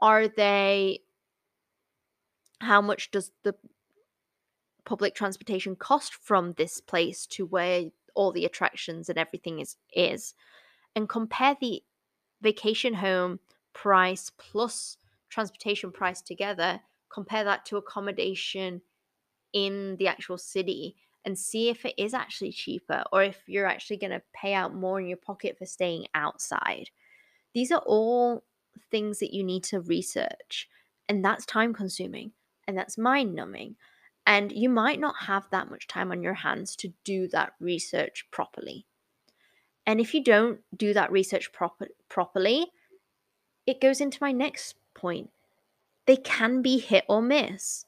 Are 0.00 0.28
they 0.28 1.00
how 2.60 2.80
much 2.80 3.10
does 3.10 3.32
the 3.42 3.54
public 4.90 5.14
transportation 5.14 5.76
cost 5.76 6.12
from 6.12 6.52
this 6.54 6.80
place 6.80 7.24
to 7.24 7.46
where 7.46 7.84
all 8.16 8.32
the 8.32 8.44
attractions 8.44 9.08
and 9.08 9.16
everything 9.16 9.60
is 9.60 9.76
is. 9.94 10.34
And 10.96 11.08
compare 11.08 11.56
the 11.60 11.84
vacation 12.42 12.94
home 12.94 13.38
price 13.72 14.32
plus 14.36 14.96
transportation 15.28 15.92
price 15.92 16.20
together 16.20 16.80
compare 17.08 17.44
that 17.44 17.64
to 17.66 17.76
accommodation 17.76 18.82
in 19.52 19.94
the 20.00 20.08
actual 20.08 20.38
city 20.38 20.96
and 21.24 21.38
see 21.38 21.68
if 21.68 21.84
it 21.84 21.94
is 21.96 22.12
actually 22.12 22.50
cheaper 22.50 23.04
or 23.12 23.22
if 23.22 23.38
you're 23.46 23.66
actually 23.66 23.96
going 23.96 24.10
to 24.10 24.22
pay 24.32 24.54
out 24.54 24.74
more 24.74 25.00
in 25.00 25.06
your 25.06 25.16
pocket 25.16 25.56
for 25.56 25.66
staying 25.66 26.06
outside. 26.14 26.90
These 27.54 27.70
are 27.70 27.82
all 27.86 28.42
things 28.90 29.20
that 29.20 29.32
you 29.32 29.44
need 29.44 29.62
to 29.64 29.80
research 29.80 30.68
and 31.08 31.24
that's 31.24 31.46
time 31.46 31.72
consuming 31.72 32.32
and 32.66 32.76
that's 32.76 32.98
mind 32.98 33.36
numbing 33.36 33.76
and 34.30 34.52
you 34.52 34.68
might 34.68 35.00
not 35.00 35.24
have 35.26 35.48
that 35.50 35.68
much 35.68 35.88
time 35.88 36.12
on 36.12 36.22
your 36.22 36.34
hands 36.34 36.76
to 36.76 36.92
do 37.02 37.26
that 37.26 37.52
research 37.58 38.28
properly. 38.30 38.86
And 39.84 40.00
if 40.00 40.14
you 40.14 40.22
don't 40.22 40.60
do 40.76 40.94
that 40.94 41.10
research 41.10 41.52
proper, 41.52 41.88
properly, 42.08 42.66
it 43.66 43.80
goes 43.80 44.00
into 44.00 44.18
my 44.20 44.30
next 44.30 44.76
point. 44.94 45.30
They 46.06 46.16
can 46.16 46.62
be 46.62 46.78
hit 46.78 47.04
or 47.08 47.20
miss. 47.20 47.86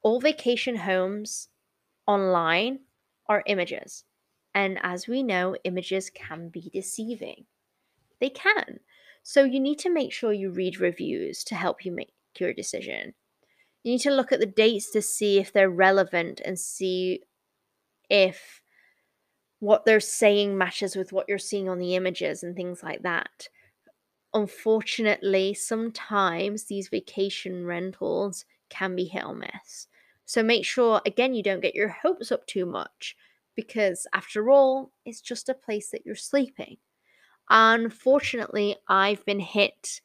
All 0.00 0.20
vacation 0.20 0.74
homes 0.74 1.48
online 2.06 2.78
are 3.28 3.42
images. 3.44 4.04
And 4.54 4.78
as 4.82 5.06
we 5.06 5.22
know, 5.22 5.54
images 5.64 6.08
can 6.08 6.48
be 6.48 6.70
deceiving. 6.72 7.44
They 8.22 8.30
can. 8.30 8.80
So 9.22 9.44
you 9.44 9.60
need 9.60 9.80
to 9.80 9.90
make 9.92 10.14
sure 10.14 10.32
you 10.32 10.48
read 10.48 10.80
reviews 10.80 11.44
to 11.44 11.54
help 11.54 11.84
you 11.84 11.92
make 11.92 12.14
your 12.38 12.54
decision. 12.54 13.12
You 13.86 13.92
need 13.92 14.00
to 14.00 14.10
look 14.10 14.32
at 14.32 14.40
the 14.40 14.46
dates 14.46 14.90
to 14.90 15.00
see 15.00 15.38
if 15.38 15.52
they're 15.52 15.70
relevant 15.70 16.40
and 16.44 16.58
see 16.58 17.22
if 18.10 18.60
what 19.60 19.84
they're 19.84 20.00
saying 20.00 20.58
matches 20.58 20.96
with 20.96 21.12
what 21.12 21.26
you're 21.28 21.38
seeing 21.38 21.68
on 21.68 21.78
the 21.78 21.94
images 21.94 22.42
and 22.42 22.56
things 22.56 22.82
like 22.82 23.02
that. 23.02 23.48
Unfortunately, 24.34 25.54
sometimes 25.54 26.64
these 26.64 26.88
vacation 26.88 27.64
rentals 27.64 28.44
can 28.70 28.96
be 28.96 29.04
hit 29.04 29.24
or 29.24 29.36
miss. 29.36 29.86
So 30.24 30.42
make 30.42 30.64
sure, 30.64 31.00
again, 31.06 31.32
you 31.32 31.44
don't 31.44 31.62
get 31.62 31.76
your 31.76 31.90
hopes 31.90 32.32
up 32.32 32.44
too 32.48 32.66
much 32.66 33.16
because, 33.54 34.04
after 34.12 34.50
all, 34.50 34.90
it's 35.04 35.20
just 35.20 35.48
a 35.48 35.54
place 35.54 35.90
that 35.90 36.04
you're 36.04 36.16
sleeping. 36.16 36.78
Unfortunately, 37.50 38.78
I've 38.88 39.24
been 39.24 39.38
hit 39.38 40.00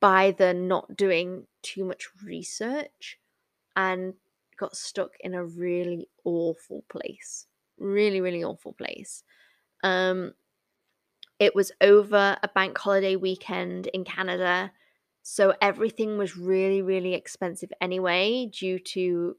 by 0.00 0.32
the 0.32 0.54
not 0.54 0.96
doing 0.96 1.46
too 1.62 1.84
much 1.84 2.08
research 2.24 3.18
and 3.76 4.14
got 4.56 4.76
stuck 4.76 5.12
in 5.20 5.34
a 5.34 5.44
really 5.44 6.08
awful 6.24 6.84
place. 6.88 7.46
Really, 7.78 8.20
really 8.20 8.44
awful 8.44 8.72
place. 8.72 9.22
Um, 9.82 10.34
it 11.38 11.54
was 11.54 11.72
over 11.80 12.36
a 12.42 12.48
bank 12.48 12.76
holiday 12.76 13.16
weekend 13.16 13.86
in 13.88 14.04
Canada. 14.04 14.72
So 15.22 15.54
everything 15.60 16.18
was 16.18 16.36
really, 16.36 16.82
really 16.82 17.14
expensive 17.14 17.72
anyway, 17.80 18.46
due 18.46 18.78
to 18.78 19.36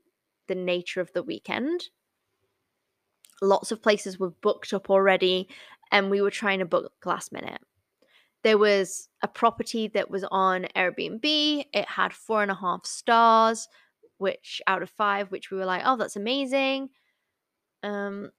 the 0.47 0.55
nature 0.55 1.01
of 1.01 1.13
the 1.13 1.23
weekend. 1.23 1.89
Lots 3.41 3.71
of 3.71 3.81
places 3.81 4.19
were 4.19 4.29
booked 4.29 4.73
up 4.73 4.89
already, 4.89 5.47
and 5.91 6.09
we 6.09 6.21
were 6.21 6.31
trying 6.31 6.59
to 6.59 6.65
book 6.65 6.93
last 7.05 7.31
minute. 7.31 7.61
There 8.43 8.57
was 8.57 9.07
a 9.21 9.27
property 9.27 9.87
that 9.89 10.09
was 10.09 10.23
on 10.31 10.67
Airbnb. 10.75 11.65
It 11.73 11.87
had 11.87 12.13
four 12.13 12.41
and 12.41 12.51
a 12.51 12.55
half 12.55 12.85
stars, 12.85 13.67
which 14.17 14.61
out 14.67 14.81
of 14.81 14.89
five, 14.89 15.31
which 15.31 15.51
we 15.51 15.57
were 15.57 15.65
like, 15.65 15.83
oh, 15.85 15.95
that's 15.95 16.15
amazing. 16.15 16.89
Um, 17.83 18.31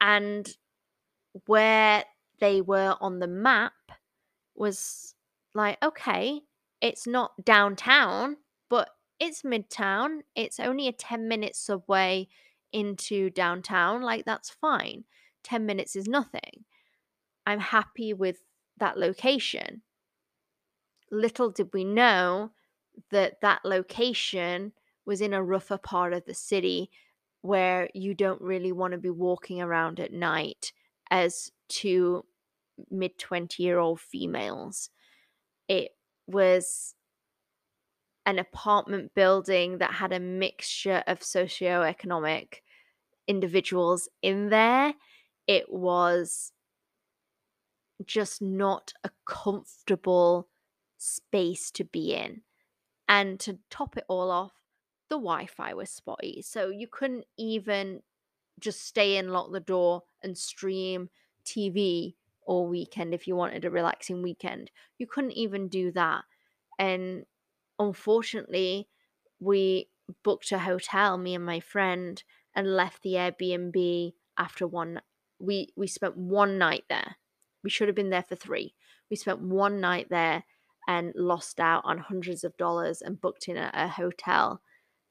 and 0.00 0.48
where 1.46 2.04
they 2.40 2.60
were 2.60 2.96
on 3.00 3.18
the 3.18 3.26
map 3.26 3.72
was 4.54 5.14
like, 5.54 5.78
okay, 5.82 6.40
it's 6.80 7.06
not 7.06 7.32
downtown, 7.44 8.36
but 8.68 8.90
it's 9.18 9.42
midtown. 9.42 10.20
It's 10.34 10.60
only 10.60 10.88
a 10.88 10.92
10 10.92 11.28
minute 11.28 11.56
subway 11.56 12.28
into 12.72 13.30
downtown. 13.30 14.02
Like, 14.02 14.24
that's 14.24 14.50
fine. 14.50 15.04
10 15.44 15.66
minutes 15.66 15.96
is 15.96 16.06
nothing. 16.06 16.64
I'm 17.46 17.60
happy 17.60 18.12
with 18.12 18.38
that 18.80 18.98
location. 18.98 19.82
Little 21.10 21.50
did 21.50 21.70
we 21.72 21.84
know 21.84 22.50
that 23.10 23.40
that 23.40 23.64
location 23.64 24.72
was 25.06 25.20
in 25.20 25.32
a 25.32 25.42
rougher 25.42 25.78
part 25.78 26.12
of 26.12 26.24
the 26.24 26.34
city 26.34 26.90
where 27.42 27.88
you 27.94 28.14
don't 28.14 28.40
really 28.40 28.72
want 28.72 28.92
to 28.92 28.98
be 28.98 29.10
walking 29.10 29.62
around 29.62 29.98
at 29.98 30.12
night 30.12 30.72
as 31.10 31.50
two 31.68 32.24
mid 32.90 33.18
20 33.18 33.62
year 33.62 33.78
old 33.78 34.00
females. 34.00 34.90
It 35.68 35.92
was 36.26 36.94
an 38.26 38.38
apartment 38.38 39.14
building 39.14 39.78
that 39.78 39.94
had 39.94 40.12
a 40.12 40.20
mixture 40.20 41.02
of 41.06 41.20
socioeconomic 41.20 42.56
individuals 43.26 44.08
in 44.22 44.50
there. 44.50 44.94
It 45.46 45.72
was 45.72 46.52
just 48.06 48.40
not 48.40 48.92
a 49.04 49.10
comfortable 49.26 50.48
space 50.98 51.70
to 51.72 51.84
be 51.84 52.14
in. 52.14 52.42
And 53.08 53.40
to 53.40 53.58
top 53.70 53.96
it 53.96 54.04
all 54.08 54.30
off, 54.30 54.52
the 55.08 55.16
Wi 55.16 55.46
Fi 55.46 55.74
was 55.74 55.90
spotty. 55.90 56.42
So 56.42 56.68
you 56.68 56.86
couldn't 56.86 57.24
even 57.36 58.02
just 58.60 58.86
stay 58.86 59.16
in, 59.16 59.28
lock 59.28 59.50
the 59.52 59.60
door, 59.60 60.02
and 60.22 60.36
stream 60.38 61.08
TV 61.44 62.14
all 62.46 62.68
weekend 62.68 63.14
if 63.14 63.26
you 63.26 63.34
wanted 63.34 63.64
a 63.64 63.70
relaxing 63.70 64.22
weekend. 64.22 64.70
You 64.98 65.06
couldn't 65.06 65.32
even 65.32 65.68
do 65.68 65.90
that. 65.92 66.24
And 66.78 67.24
unfortunately, 67.78 68.88
we 69.40 69.88
booked 70.22 70.52
a 70.52 70.58
hotel, 70.58 71.18
me 71.18 71.34
and 71.34 71.44
my 71.44 71.60
friend, 71.60 72.22
and 72.54 72.76
left 72.76 73.02
the 73.02 73.14
Airbnb 73.14 74.12
after 74.38 74.66
one 74.66 75.00
we 75.38 75.68
we 75.76 75.86
spent 75.86 76.16
one 76.16 76.58
night 76.58 76.84
there. 76.88 77.16
We 77.62 77.70
should 77.70 77.88
have 77.88 77.94
been 77.94 78.10
there 78.10 78.24
for 78.28 78.36
3. 78.36 78.74
We 79.10 79.16
spent 79.16 79.40
one 79.40 79.80
night 79.80 80.08
there 80.10 80.44
and 80.88 81.12
lost 81.14 81.60
out 81.60 81.82
on 81.84 81.98
hundreds 81.98 82.44
of 82.44 82.56
dollars 82.56 83.02
and 83.02 83.20
booked 83.20 83.48
in 83.48 83.56
a, 83.56 83.70
a 83.74 83.88
hotel 83.88 84.60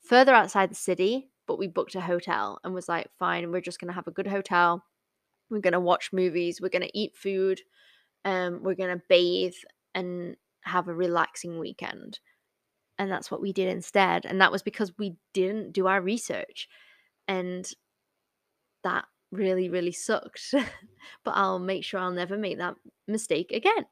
further 0.02 0.34
outside 0.34 0.72
the 0.72 0.76
city, 0.76 1.30
but 1.48 1.60
we 1.60 1.68
booked 1.68 1.96
a 1.96 2.02
hotel 2.02 2.60
and 2.64 2.74
was 2.74 2.90
like, 2.90 3.10
fine, 3.18 3.52
we're 3.52 3.62
just 3.62 3.80
going 3.80 3.90
to 3.90 3.94
have 3.94 4.08
a 4.08 4.12
good 4.12 4.28
hotel. 4.28 4.84
We're 5.50 5.60
going 5.60 5.74
to 5.74 5.80
watch 5.80 6.14
movies. 6.14 6.60
We're 6.62 6.70
going 6.70 6.84
to 6.84 6.98
eat 6.98 7.16
food. 7.16 7.62
Um, 8.26 8.62
we're 8.64 8.76
going 8.76 8.96
to 8.96 9.04
bathe 9.10 9.56
and 9.96 10.36
have 10.62 10.88
a 10.88 10.94
relaxing 10.94 11.60
weekend. 11.60 12.20
And 12.98 13.12
that's 13.12 13.32
what 13.32 13.42
we 13.42 13.54
did 13.54 13.70
instead. 13.70 14.26
And 14.26 14.42
that 14.42 14.52
was 14.52 14.62
because 14.62 14.98
we 14.98 15.16
didn't 15.34 15.72
do 15.72 15.88
our 15.88 16.02
research. 16.02 16.68
And 17.28 17.68
that 18.84 19.06
really, 19.32 19.70
really 19.70 19.92
sucked. 19.92 20.54
but 21.24 21.32
I'll 21.32 21.60
make 21.60 21.84
sure 21.84 22.00
I'll 22.00 22.12
never 22.12 22.38
make 22.38 22.58
that 22.58 22.76
mistake 23.08 23.52
again. 23.52 23.86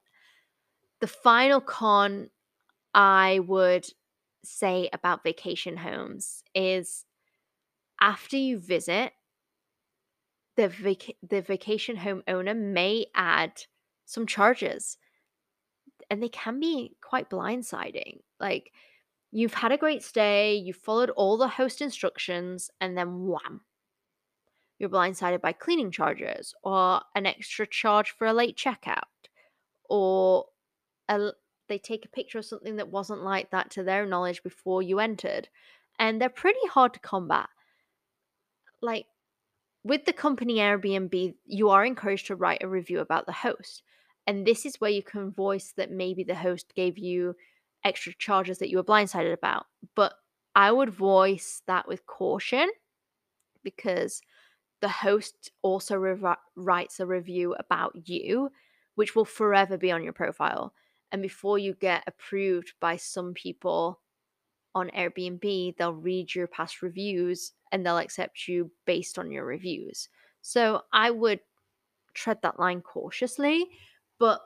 The 0.99 1.07
final 1.07 1.61
con 1.61 2.29
I 2.93 3.39
would 3.39 3.87
say 4.43 4.89
about 4.93 5.23
vacation 5.23 5.77
homes 5.77 6.43
is 6.55 7.05
after 7.99 8.37
you 8.37 8.57
visit, 8.59 9.11
the 10.55 10.69
vac- 10.69 11.17
the 11.27 11.41
vacation 11.41 11.97
home 11.97 12.23
owner 12.27 12.55
may 12.55 13.05
add 13.13 13.65
some 14.05 14.25
charges 14.25 14.97
and 16.09 16.21
they 16.21 16.29
can 16.29 16.59
be 16.59 16.95
quite 17.01 17.29
blindsiding. 17.29 18.21
Like 18.39 18.71
you've 19.31 19.53
had 19.53 19.71
a 19.71 19.77
great 19.77 20.03
stay, 20.03 20.55
you 20.55 20.73
followed 20.73 21.11
all 21.11 21.37
the 21.37 21.47
host 21.47 21.81
instructions 21.81 22.71
and 22.81 22.97
then 22.97 23.27
wham. 23.27 23.61
You're 24.79 24.89
blindsided 24.89 25.41
by 25.41 25.53
cleaning 25.53 25.91
charges 25.91 26.53
or 26.63 27.01
an 27.15 27.25
extra 27.25 27.65
charge 27.65 28.11
for 28.11 28.27
a 28.27 28.33
late 28.33 28.55
checkout 28.55 29.01
or 29.89 30.45
a, 31.09 31.31
they 31.67 31.79
take 31.79 32.05
a 32.05 32.09
picture 32.09 32.39
of 32.39 32.45
something 32.45 32.75
that 32.75 32.91
wasn't 32.91 33.23
like 33.23 33.51
that 33.51 33.71
to 33.71 33.83
their 33.83 34.05
knowledge 34.05 34.43
before 34.43 34.81
you 34.81 34.99
entered. 34.99 35.49
And 35.99 36.21
they're 36.21 36.29
pretty 36.29 36.65
hard 36.69 36.93
to 36.93 36.99
combat. 36.99 37.49
Like 38.81 39.07
with 39.83 40.05
the 40.05 40.13
company 40.13 40.57
Airbnb, 40.57 41.33
you 41.45 41.69
are 41.69 41.85
encouraged 41.85 42.27
to 42.27 42.35
write 42.35 42.63
a 42.63 42.67
review 42.67 42.99
about 42.99 43.25
the 43.25 43.31
host. 43.31 43.81
And 44.27 44.45
this 44.45 44.65
is 44.65 44.79
where 44.81 44.91
you 44.91 45.01
can 45.01 45.31
voice 45.31 45.73
that 45.77 45.89
maybe 45.89 46.23
the 46.23 46.35
host 46.35 46.73
gave 46.75 46.97
you 46.97 47.35
extra 47.83 48.13
charges 48.13 48.59
that 48.59 48.69
you 48.69 48.77
were 48.77 48.83
blindsided 48.83 49.33
about. 49.33 49.65
But 49.95 50.13
I 50.53 50.71
would 50.71 50.89
voice 50.89 51.61
that 51.67 51.87
with 51.87 52.05
caution 52.05 52.69
because 53.63 54.21
the 54.81 54.89
host 54.89 55.51
also 55.61 55.95
re- 55.95 56.35
writes 56.55 56.99
a 56.99 57.05
review 57.05 57.55
about 57.55 57.93
you, 58.07 58.51
which 58.95 59.15
will 59.15 59.25
forever 59.25 59.77
be 59.77 59.91
on 59.91 60.03
your 60.03 60.13
profile. 60.13 60.73
And 61.11 61.21
before 61.21 61.57
you 61.57 61.73
get 61.73 62.03
approved 62.07 62.73
by 62.79 62.97
some 62.97 63.33
people 63.33 63.99
on 64.75 64.89
Airbnb, 64.89 65.77
they'll 65.77 65.93
read 65.93 66.33
your 66.35 66.47
past 66.47 66.81
reviews 66.81 67.53
and 67.71 67.85
they'll 67.85 67.97
accept 67.97 68.47
you 68.47 68.69
based 68.85 69.17
on 69.17 69.31
your 69.31 69.45
reviews. 69.45 70.09
So 70.41 70.81
I 70.93 71.11
would 71.11 71.39
tread 72.13 72.41
that 72.41 72.59
line 72.59 72.81
cautiously, 72.81 73.67
but 74.19 74.41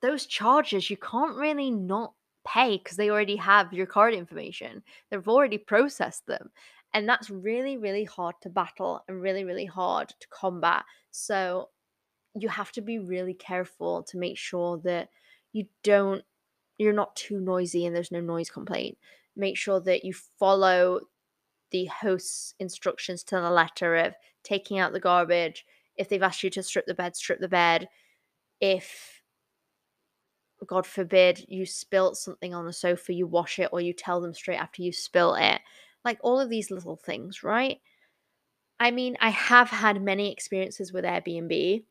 those 0.00 0.26
charges 0.26 0.90
you 0.90 0.96
can't 0.96 1.36
really 1.36 1.70
not 1.70 2.12
pay 2.46 2.76
because 2.76 2.96
they 2.96 3.10
already 3.10 3.36
have 3.36 3.72
your 3.72 3.86
card 3.86 4.14
information. 4.14 4.82
They've 5.10 5.28
already 5.28 5.58
processed 5.58 6.26
them. 6.26 6.50
And 6.94 7.08
that's 7.08 7.30
really, 7.30 7.76
really 7.78 8.04
hard 8.04 8.34
to 8.42 8.50
battle 8.50 9.02
and 9.08 9.22
really, 9.22 9.44
really 9.44 9.66
hard 9.66 10.08
to 10.08 10.28
combat. 10.28 10.84
So 11.10 11.70
you 12.34 12.48
have 12.48 12.72
to 12.72 12.80
be 12.80 12.98
really 12.98 13.34
careful 13.34 14.02
to 14.04 14.18
make 14.18 14.38
sure 14.38 14.78
that 14.84 15.08
you 15.52 15.66
don't 15.82 16.22
you're 16.78 16.92
not 16.92 17.14
too 17.14 17.38
noisy 17.38 17.86
and 17.86 17.94
there's 17.94 18.10
no 18.10 18.20
noise 18.20 18.50
complaint. 18.50 18.98
Make 19.36 19.56
sure 19.56 19.80
that 19.80 20.04
you 20.04 20.14
follow 20.38 21.00
the 21.70 21.86
host's 21.86 22.54
instructions 22.58 23.22
to 23.24 23.36
the 23.36 23.50
letter 23.50 23.96
of 23.96 24.14
taking 24.42 24.78
out 24.78 24.92
the 24.92 25.00
garbage. 25.00 25.64
If 25.96 26.08
they've 26.08 26.22
asked 26.22 26.42
you 26.42 26.50
to 26.50 26.62
strip 26.62 26.86
the 26.86 26.94
bed, 26.94 27.14
strip 27.14 27.40
the 27.40 27.48
bed. 27.48 27.88
If 28.60 29.22
God 30.66 30.86
forbid 30.86 31.44
you 31.48 31.66
spilt 31.66 32.16
something 32.16 32.54
on 32.54 32.66
the 32.66 32.72
sofa, 32.72 33.12
you 33.12 33.26
wash 33.26 33.58
it 33.58 33.70
or 33.72 33.80
you 33.80 33.92
tell 33.92 34.20
them 34.20 34.34
straight 34.34 34.56
after 34.56 34.82
you 34.82 34.92
spill 34.92 35.34
it. 35.34 35.60
Like 36.04 36.18
all 36.22 36.40
of 36.40 36.50
these 36.50 36.70
little 36.70 36.96
things, 36.96 37.42
right? 37.42 37.80
I 38.80 38.90
mean, 38.90 39.16
I 39.20 39.30
have 39.30 39.70
had 39.70 40.02
many 40.02 40.32
experiences 40.32 40.92
with 40.92 41.04
Airbnb, 41.04 41.84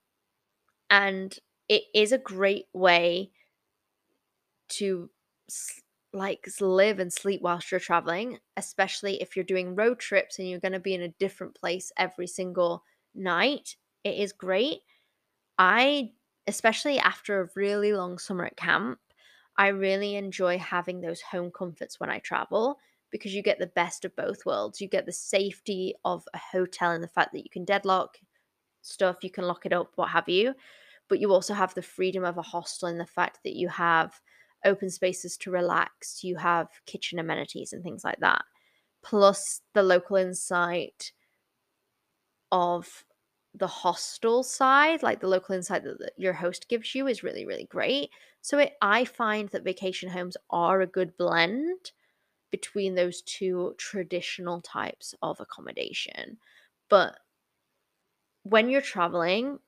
and 0.90 1.40
it 1.70 1.84
is 1.94 2.12
a 2.12 2.18
great 2.18 2.68
way 2.74 3.32
to 4.70 5.10
like 6.14 6.46
live 6.60 7.00
and 7.00 7.12
sleep 7.12 7.42
whilst 7.42 7.72
you're 7.72 7.80
traveling, 7.80 8.40
especially 8.58 9.22
if 9.22 9.36
you're 9.36 9.46
doing 9.46 9.76
road 9.76 10.00
trips 10.00 10.40
and 10.40 10.50
you're 10.50 10.60
going 10.60 10.74
to 10.74 10.80
be 10.80 10.94
in 10.94 11.02
a 11.02 11.08
different 11.20 11.56
place 11.56 11.92
every 11.98 12.28
single 12.28 12.84
night. 13.16 13.78
It 14.04 14.16
is 14.18 14.34
great. 14.34 14.80
I, 15.58 16.14
especially 16.48 17.00
after 17.00 17.42
a 17.42 17.50
really 17.56 17.94
long 17.94 18.18
summer 18.18 18.46
at 18.46 18.58
camp, 18.58 19.00
I 19.58 19.70
really 19.70 20.16
enjoy 20.16 20.58
having 20.58 21.02
those 21.02 21.22
home 21.22 21.52
comforts 21.52 22.00
when 22.00 22.10
I 22.10 22.20
travel 22.20 22.78
because 23.12 23.34
you 23.34 23.44
get 23.44 23.60
the 23.60 23.68
best 23.68 24.06
of 24.06 24.16
both 24.16 24.46
worlds. 24.46 24.82
You 24.82 24.88
get 24.88 25.06
the 25.06 25.12
safety 25.12 25.94
of 26.06 26.24
a 26.34 26.38
hotel 26.38 26.92
and 26.92 27.04
the 27.04 27.08
fact 27.08 27.34
that 27.34 27.44
you 27.44 27.50
can 27.52 27.66
deadlock 27.66 28.18
stuff, 28.82 29.18
you 29.22 29.30
can 29.30 29.46
lock 29.46 29.66
it 29.66 29.74
up, 29.74 29.92
what 29.96 30.10
have 30.10 30.28
you. 30.30 30.54
But 31.10 31.20
you 31.20 31.32
also 31.32 31.54
have 31.54 31.74
the 31.74 31.82
freedom 31.82 32.24
of 32.24 32.38
a 32.38 32.42
hostel 32.42 32.88
and 32.88 33.00
the 33.00 33.06
fact 33.06 33.40
that 33.44 33.56
you 33.56 33.68
have 33.68 34.20
open 34.64 34.90
spaces 34.90 35.38
to 35.38 35.52
relax, 35.52 36.24
you 36.24 36.38
have 36.38 36.70
kitchen 36.86 37.20
amenities 37.20 37.74
and 37.74 37.84
things 37.84 38.04
like 38.04 38.20
that. 38.20 38.44
Plus 39.04 39.62
the 39.74 39.84
local 39.84 40.16
insight 40.16 41.12
of 42.52 43.04
the 43.54 43.68
hostel 43.68 44.44
side, 44.44 45.04
like 45.04 45.20
the 45.20 45.28
local 45.28 45.56
insight 45.56 45.84
that 45.84 46.14
your 46.18 46.34
host 46.34 46.70
gives 46.70 46.96
you, 46.96 47.08
is 47.08 47.24
really, 47.24 47.46
really 47.46 47.66
great. 47.66 48.10
So 48.42 48.60
it, 48.60 48.74
I 48.82 49.06
find 49.06 49.50
that 49.50 49.64
vacation 49.64 50.10
homes 50.10 50.38
are 50.50 50.82
a 50.82 50.88
good 50.88 51.18
blend 51.18 51.92
between 52.52 52.96
those 52.96 53.22
two 53.22 53.74
traditional 53.78 54.62
types 54.62 55.16
of 55.22 55.40
accommodation. 55.40 56.38
But 56.90 57.18
when 58.44 58.70
you're 58.70 58.82
traveling, 58.82 59.60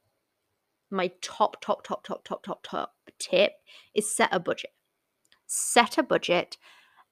my 0.92 1.12
top, 1.22 1.62
top, 1.62 1.84
top, 1.84 2.04
top, 2.04 2.24
top, 2.24 2.44
top, 2.44 2.64
top 2.64 2.94
tip 3.20 3.54
is 3.94 4.14
set 4.14 4.30
a 4.32 4.40
budget. 4.40 4.72
Set 5.48 5.98
a 5.98 6.04
budget 6.04 6.58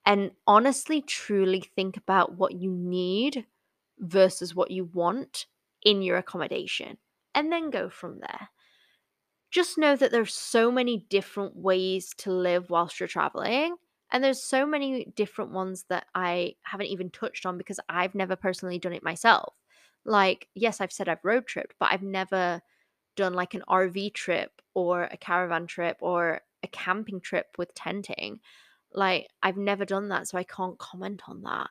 and 0.05 0.31
honestly, 0.47 1.01
truly 1.01 1.61
think 1.61 1.97
about 1.97 2.37
what 2.37 2.53
you 2.53 2.71
need 2.71 3.45
versus 3.99 4.55
what 4.55 4.71
you 4.71 4.85
want 4.85 5.45
in 5.83 6.01
your 6.01 6.17
accommodation 6.17 6.97
and 7.35 7.51
then 7.51 7.69
go 7.69 7.89
from 7.89 8.19
there. 8.19 8.49
Just 9.51 9.77
know 9.77 9.95
that 9.95 10.11
there's 10.11 10.33
so 10.33 10.71
many 10.71 11.05
different 11.09 11.55
ways 11.55 12.13
to 12.19 12.31
live 12.31 12.69
whilst 12.69 12.99
you're 12.99 13.07
traveling. 13.07 13.75
And 14.11 14.23
there's 14.23 14.43
so 14.43 14.65
many 14.65 15.05
different 15.15 15.51
ones 15.51 15.85
that 15.89 16.07
I 16.13 16.55
haven't 16.63 16.87
even 16.87 17.09
touched 17.09 17.45
on 17.45 17.57
because 17.57 17.79
I've 17.87 18.15
never 18.15 18.35
personally 18.35 18.77
done 18.79 18.93
it 18.93 19.03
myself. 19.03 19.55
Like, 20.05 20.49
yes, 20.53 20.81
I've 20.81 20.91
said 20.91 21.07
I've 21.07 21.23
road 21.23 21.47
tripped, 21.47 21.75
but 21.79 21.91
I've 21.91 22.01
never 22.01 22.61
done 23.15 23.33
like 23.33 23.53
an 23.53 23.63
RV 23.67 24.09
trip 24.11 24.61
or 24.73 25.03
a 25.03 25.17
caravan 25.17 25.67
trip 25.67 25.97
or 26.01 26.41
a 26.63 26.67
camping 26.67 27.21
trip 27.21 27.55
with 27.57 27.73
tenting. 27.75 28.39
Like, 28.93 29.29
I've 29.43 29.57
never 29.57 29.85
done 29.85 30.09
that, 30.09 30.27
so 30.27 30.37
I 30.37 30.43
can't 30.43 30.79
comment 30.79 31.23
on 31.27 31.43
that. 31.43 31.69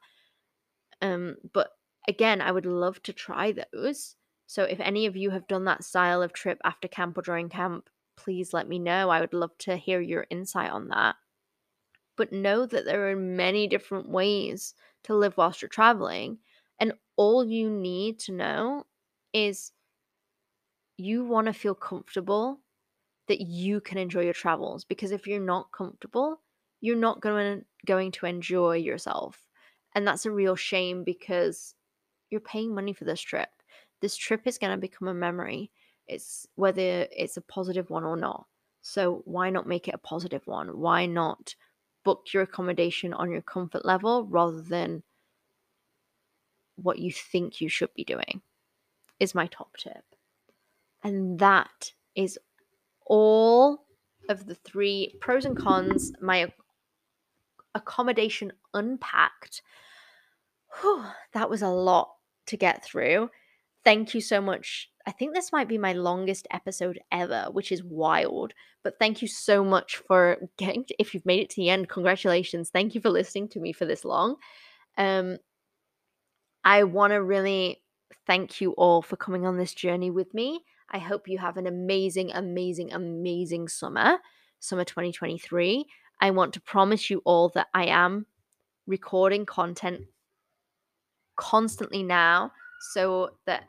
Um, 1.02 1.36
but 1.52 1.70
again, 2.08 2.40
I 2.40 2.52
would 2.52 2.66
love 2.66 3.02
to 3.04 3.12
try 3.12 3.52
those. 3.52 4.16
So 4.46 4.64
if 4.64 4.80
any 4.80 5.06
of 5.06 5.16
you 5.16 5.30
have 5.30 5.46
done 5.46 5.64
that 5.64 5.84
style 5.84 6.22
of 6.22 6.32
trip 6.32 6.60
after 6.64 6.88
camp 6.88 7.16
or 7.18 7.22
during 7.22 7.48
camp, 7.48 7.88
please 8.16 8.52
let 8.52 8.68
me 8.68 8.78
know. 8.78 9.10
I 9.10 9.20
would 9.20 9.32
love 9.32 9.56
to 9.58 9.76
hear 9.76 10.00
your 10.00 10.26
insight 10.30 10.70
on 10.70 10.88
that. 10.88 11.16
But 12.20 12.32
know 12.32 12.66
that 12.66 12.84
there 12.84 13.08
are 13.08 13.16
many 13.16 13.66
different 13.66 14.06
ways 14.06 14.74
to 15.04 15.16
live 15.16 15.38
whilst 15.38 15.62
you're 15.62 15.70
traveling. 15.70 16.36
And 16.78 16.92
all 17.16 17.46
you 17.46 17.70
need 17.70 18.18
to 18.18 18.32
know 18.32 18.84
is 19.32 19.72
you 20.98 21.24
want 21.24 21.46
to 21.46 21.54
feel 21.54 21.74
comfortable 21.74 22.60
that 23.28 23.40
you 23.40 23.80
can 23.80 23.96
enjoy 23.96 24.20
your 24.20 24.34
travels. 24.34 24.84
Because 24.84 25.12
if 25.12 25.26
you're 25.26 25.40
not 25.40 25.72
comfortable, 25.72 26.42
you're 26.82 26.94
not 26.94 27.22
going 27.22 27.60
to, 27.60 27.64
going 27.86 28.12
to 28.12 28.26
enjoy 28.26 28.76
yourself. 28.76 29.42
And 29.94 30.06
that's 30.06 30.26
a 30.26 30.30
real 30.30 30.56
shame 30.56 31.04
because 31.04 31.74
you're 32.28 32.42
paying 32.42 32.74
money 32.74 32.92
for 32.92 33.06
this 33.06 33.22
trip. 33.22 33.48
This 34.02 34.14
trip 34.14 34.42
is 34.44 34.58
going 34.58 34.72
to 34.72 34.76
become 34.76 35.08
a 35.08 35.14
memory. 35.14 35.70
It's 36.06 36.46
whether 36.56 37.08
it's 37.16 37.38
a 37.38 37.40
positive 37.40 37.88
one 37.88 38.04
or 38.04 38.18
not. 38.18 38.44
So 38.82 39.22
why 39.24 39.48
not 39.48 39.66
make 39.66 39.88
it 39.88 39.94
a 39.94 39.98
positive 39.98 40.46
one? 40.46 40.78
Why 40.78 41.06
not 41.06 41.54
book 42.04 42.26
your 42.32 42.42
accommodation 42.42 43.12
on 43.12 43.30
your 43.30 43.42
comfort 43.42 43.84
level 43.84 44.24
rather 44.26 44.62
than 44.62 45.02
what 46.76 46.98
you 46.98 47.12
think 47.12 47.60
you 47.60 47.68
should 47.68 47.92
be 47.94 48.04
doing? 48.04 48.40
Is 49.18 49.34
my 49.34 49.46
top 49.46 49.76
tip. 49.76 50.04
And 51.02 51.38
that 51.38 51.92
is 52.14 52.38
all 53.06 53.84
of 54.28 54.46
the 54.46 54.54
three 54.54 55.14
pros 55.20 55.44
and 55.44 55.56
cons, 55.56 56.12
my 56.20 56.52
accommodation 57.74 58.52
unpacked. 58.74 59.62
Whew, 60.80 61.04
that 61.32 61.50
was 61.50 61.62
a 61.62 61.68
lot 61.68 62.14
to 62.46 62.56
get 62.56 62.84
through. 62.84 63.30
Thank 63.84 64.14
you 64.14 64.20
so 64.20 64.40
much. 64.40 64.90
I 65.06 65.12
think 65.12 65.34
this 65.34 65.52
might 65.52 65.68
be 65.68 65.78
my 65.78 65.92
longest 65.94 66.46
episode 66.50 67.00
ever, 67.10 67.48
which 67.50 67.72
is 67.72 67.82
wild. 67.82 68.52
But 68.82 68.98
thank 68.98 69.22
you 69.22 69.28
so 69.28 69.64
much 69.64 69.96
for 69.96 70.38
getting 70.58 70.84
to, 70.84 70.94
if 70.98 71.14
you've 71.14 71.26
made 71.26 71.40
it 71.40 71.50
to 71.50 71.56
the 71.56 71.70
end, 71.70 71.88
congratulations. 71.88 72.70
Thank 72.70 72.94
you 72.94 73.00
for 73.00 73.10
listening 73.10 73.48
to 73.50 73.60
me 73.60 73.72
for 73.72 73.86
this 73.86 74.04
long. 74.04 74.36
Um 74.96 75.38
I 76.62 76.84
want 76.84 77.12
to 77.12 77.22
really 77.22 77.82
thank 78.26 78.60
you 78.60 78.72
all 78.72 79.00
for 79.00 79.16
coming 79.16 79.46
on 79.46 79.56
this 79.56 79.72
journey 79.72 80.10
with 80.10 80.34
me. 80.34 80.60
I 80.90 80.98
hope 80.98 81.26
you 81.26 81.38
have 81.38 81.56
an 81.56 81.66
amazing, 81.66 82.32
amazing, 82.32 82.92
amazing 82.92 83.68
summer, 83.68 84.18
summer 84.58 84.84
2023. 84.84 85.86
I 86.20 86.30
want 86.32 86.52
to 86.54 86.60
promise 86.60 87.08
you 87.08 87.22
all 87.24 87.48
that 87.54 87.68
I 87.72 87.86
am 87.86 88.26
recording 88.86 89.46
content 89.46 90.02
constantly 91.36 92.02
now 92.02 92.52
so 92.80 93.30
that 93.46 93.64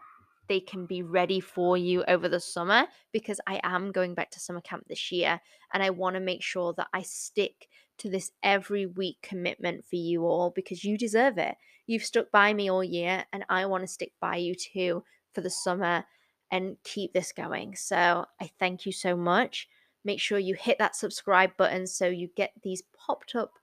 they 0.48 0.60
can 0.60 0.86
be 0.86 1.02
ready 1.02 1.40
for 1.40 1.78
you 1.78 2.04
over 2.10 2.28
the 2.28 2.40
summer 2.40 2.86
because 3.14 3.40
I 3.48 3.62
am 3.64 3.94
going 3.94 4.16
back 4.16 4.32
to 4.32 4.40
summer 4.42 4.60
camp 4.60 4.84
this 4.88 5.12
year 5.12 5.40
and 5.74 5.82
I 5.82 5.92
want 5.92 6.16
to 6.16 6.20
make 6.20 6.44
sure 6.44 6.74
that 6.76 6.88
I 6.94 7.04
stick 7.04 7.70
to 8.00 8.10
this 8.10 8.32
every 8.44 8.86
week 8.86 9.18
commitment 9.22 9.86
for 9.90 9.96
you 9.96 10.26
all 10.26 10.52
because 10.54 10.84
you 10.84 10.98
deserve 10.98 11.38
it. 11.38 11.56
You've 11.88 12.04
stuck 12.04 12.32
by 12.32 12.54
me 12.54 12.70
all 12.70 12.84
year 12.84 13.26
and 13.32 13.46
I 13.48 13.66
want 13.66 13.84
to 13.84 13.88
stick 13.88 14.12
by 14.20 14.38
you 14.38 14.54
too 14.54 15.04
for 15.34 15.40
the 15.40 15.50
summer 15.50 16.04
and 16.52 16.76
keep 16.84 17.14
this 17.14 17.32
going. 17.32 17.76
So 17.78 18.26
I 18.42 18.52
thank 18.60 18.86
you 18.86 18.92
so 18.92 19.16
much. 19.16 19.70
Make 20.04 20.20
sure 20.20 20.38
you 20.38 20.56
hit 20.56 20.80
that 20.80 20.98
subscribe 20.98 21.56
button 21.56 21.88
so 21.88 22.08
you 22.08 22.30
get 22.36 22.52
these 22.62 22.84
popped 23.06 23.36
up 23.36 23.54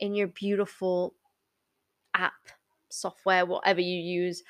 in 0.00 0.14
your 0.14 0.28
beautiful 0.28 1.14
app, 2.14 2.32
software, 2.88 3.44
whatever 3.44 3.80
you 3.80 3.98
use 3.98 4.42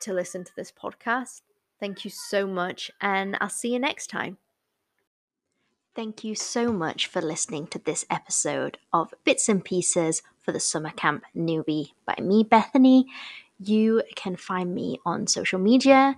to 0.00 0.12
listen 0.12 0.44
to 0.44 0.56
this 0.56 0.72
podcast. 0.72 1.42
Thank 1.78 2.04
you 2.04 2.10
so 2.10 2.46
much, 2.46 2.90
and 3.00 3.36
I'll 3.40 3.48
see 3.48 3.72
you 3.72 3.78
next 3.78 4.08
time. 4.08 4.38
Thank 5.94 6.24
you 6.24 6.34
so 6.34 6.72
much 6.72 7.06
for 7.06 7.22
listening 7.22 7.68
to 7.68 7.78
this 7.78 8.04
episode 8.10 8.78
of 8.92 9.14
Bits 9.24 9.48
and 9.48 9.64
Pieces 9.64 10.22
for 10.38 10.52
the 10.52 10.60
Summer 10.60 10.90
Camp 10.90 11.24
Newbie 11.34 11.92
by 12.04 12.16
me, 12.20 12.44
Bethany. 12.44 13.06
You 13.58 14.02
can 14.14 14.36
find 14.36 14.74
me 14.74 15.00
on 15.06 15.26
social 15.26 15.58
media. 15.58 16.16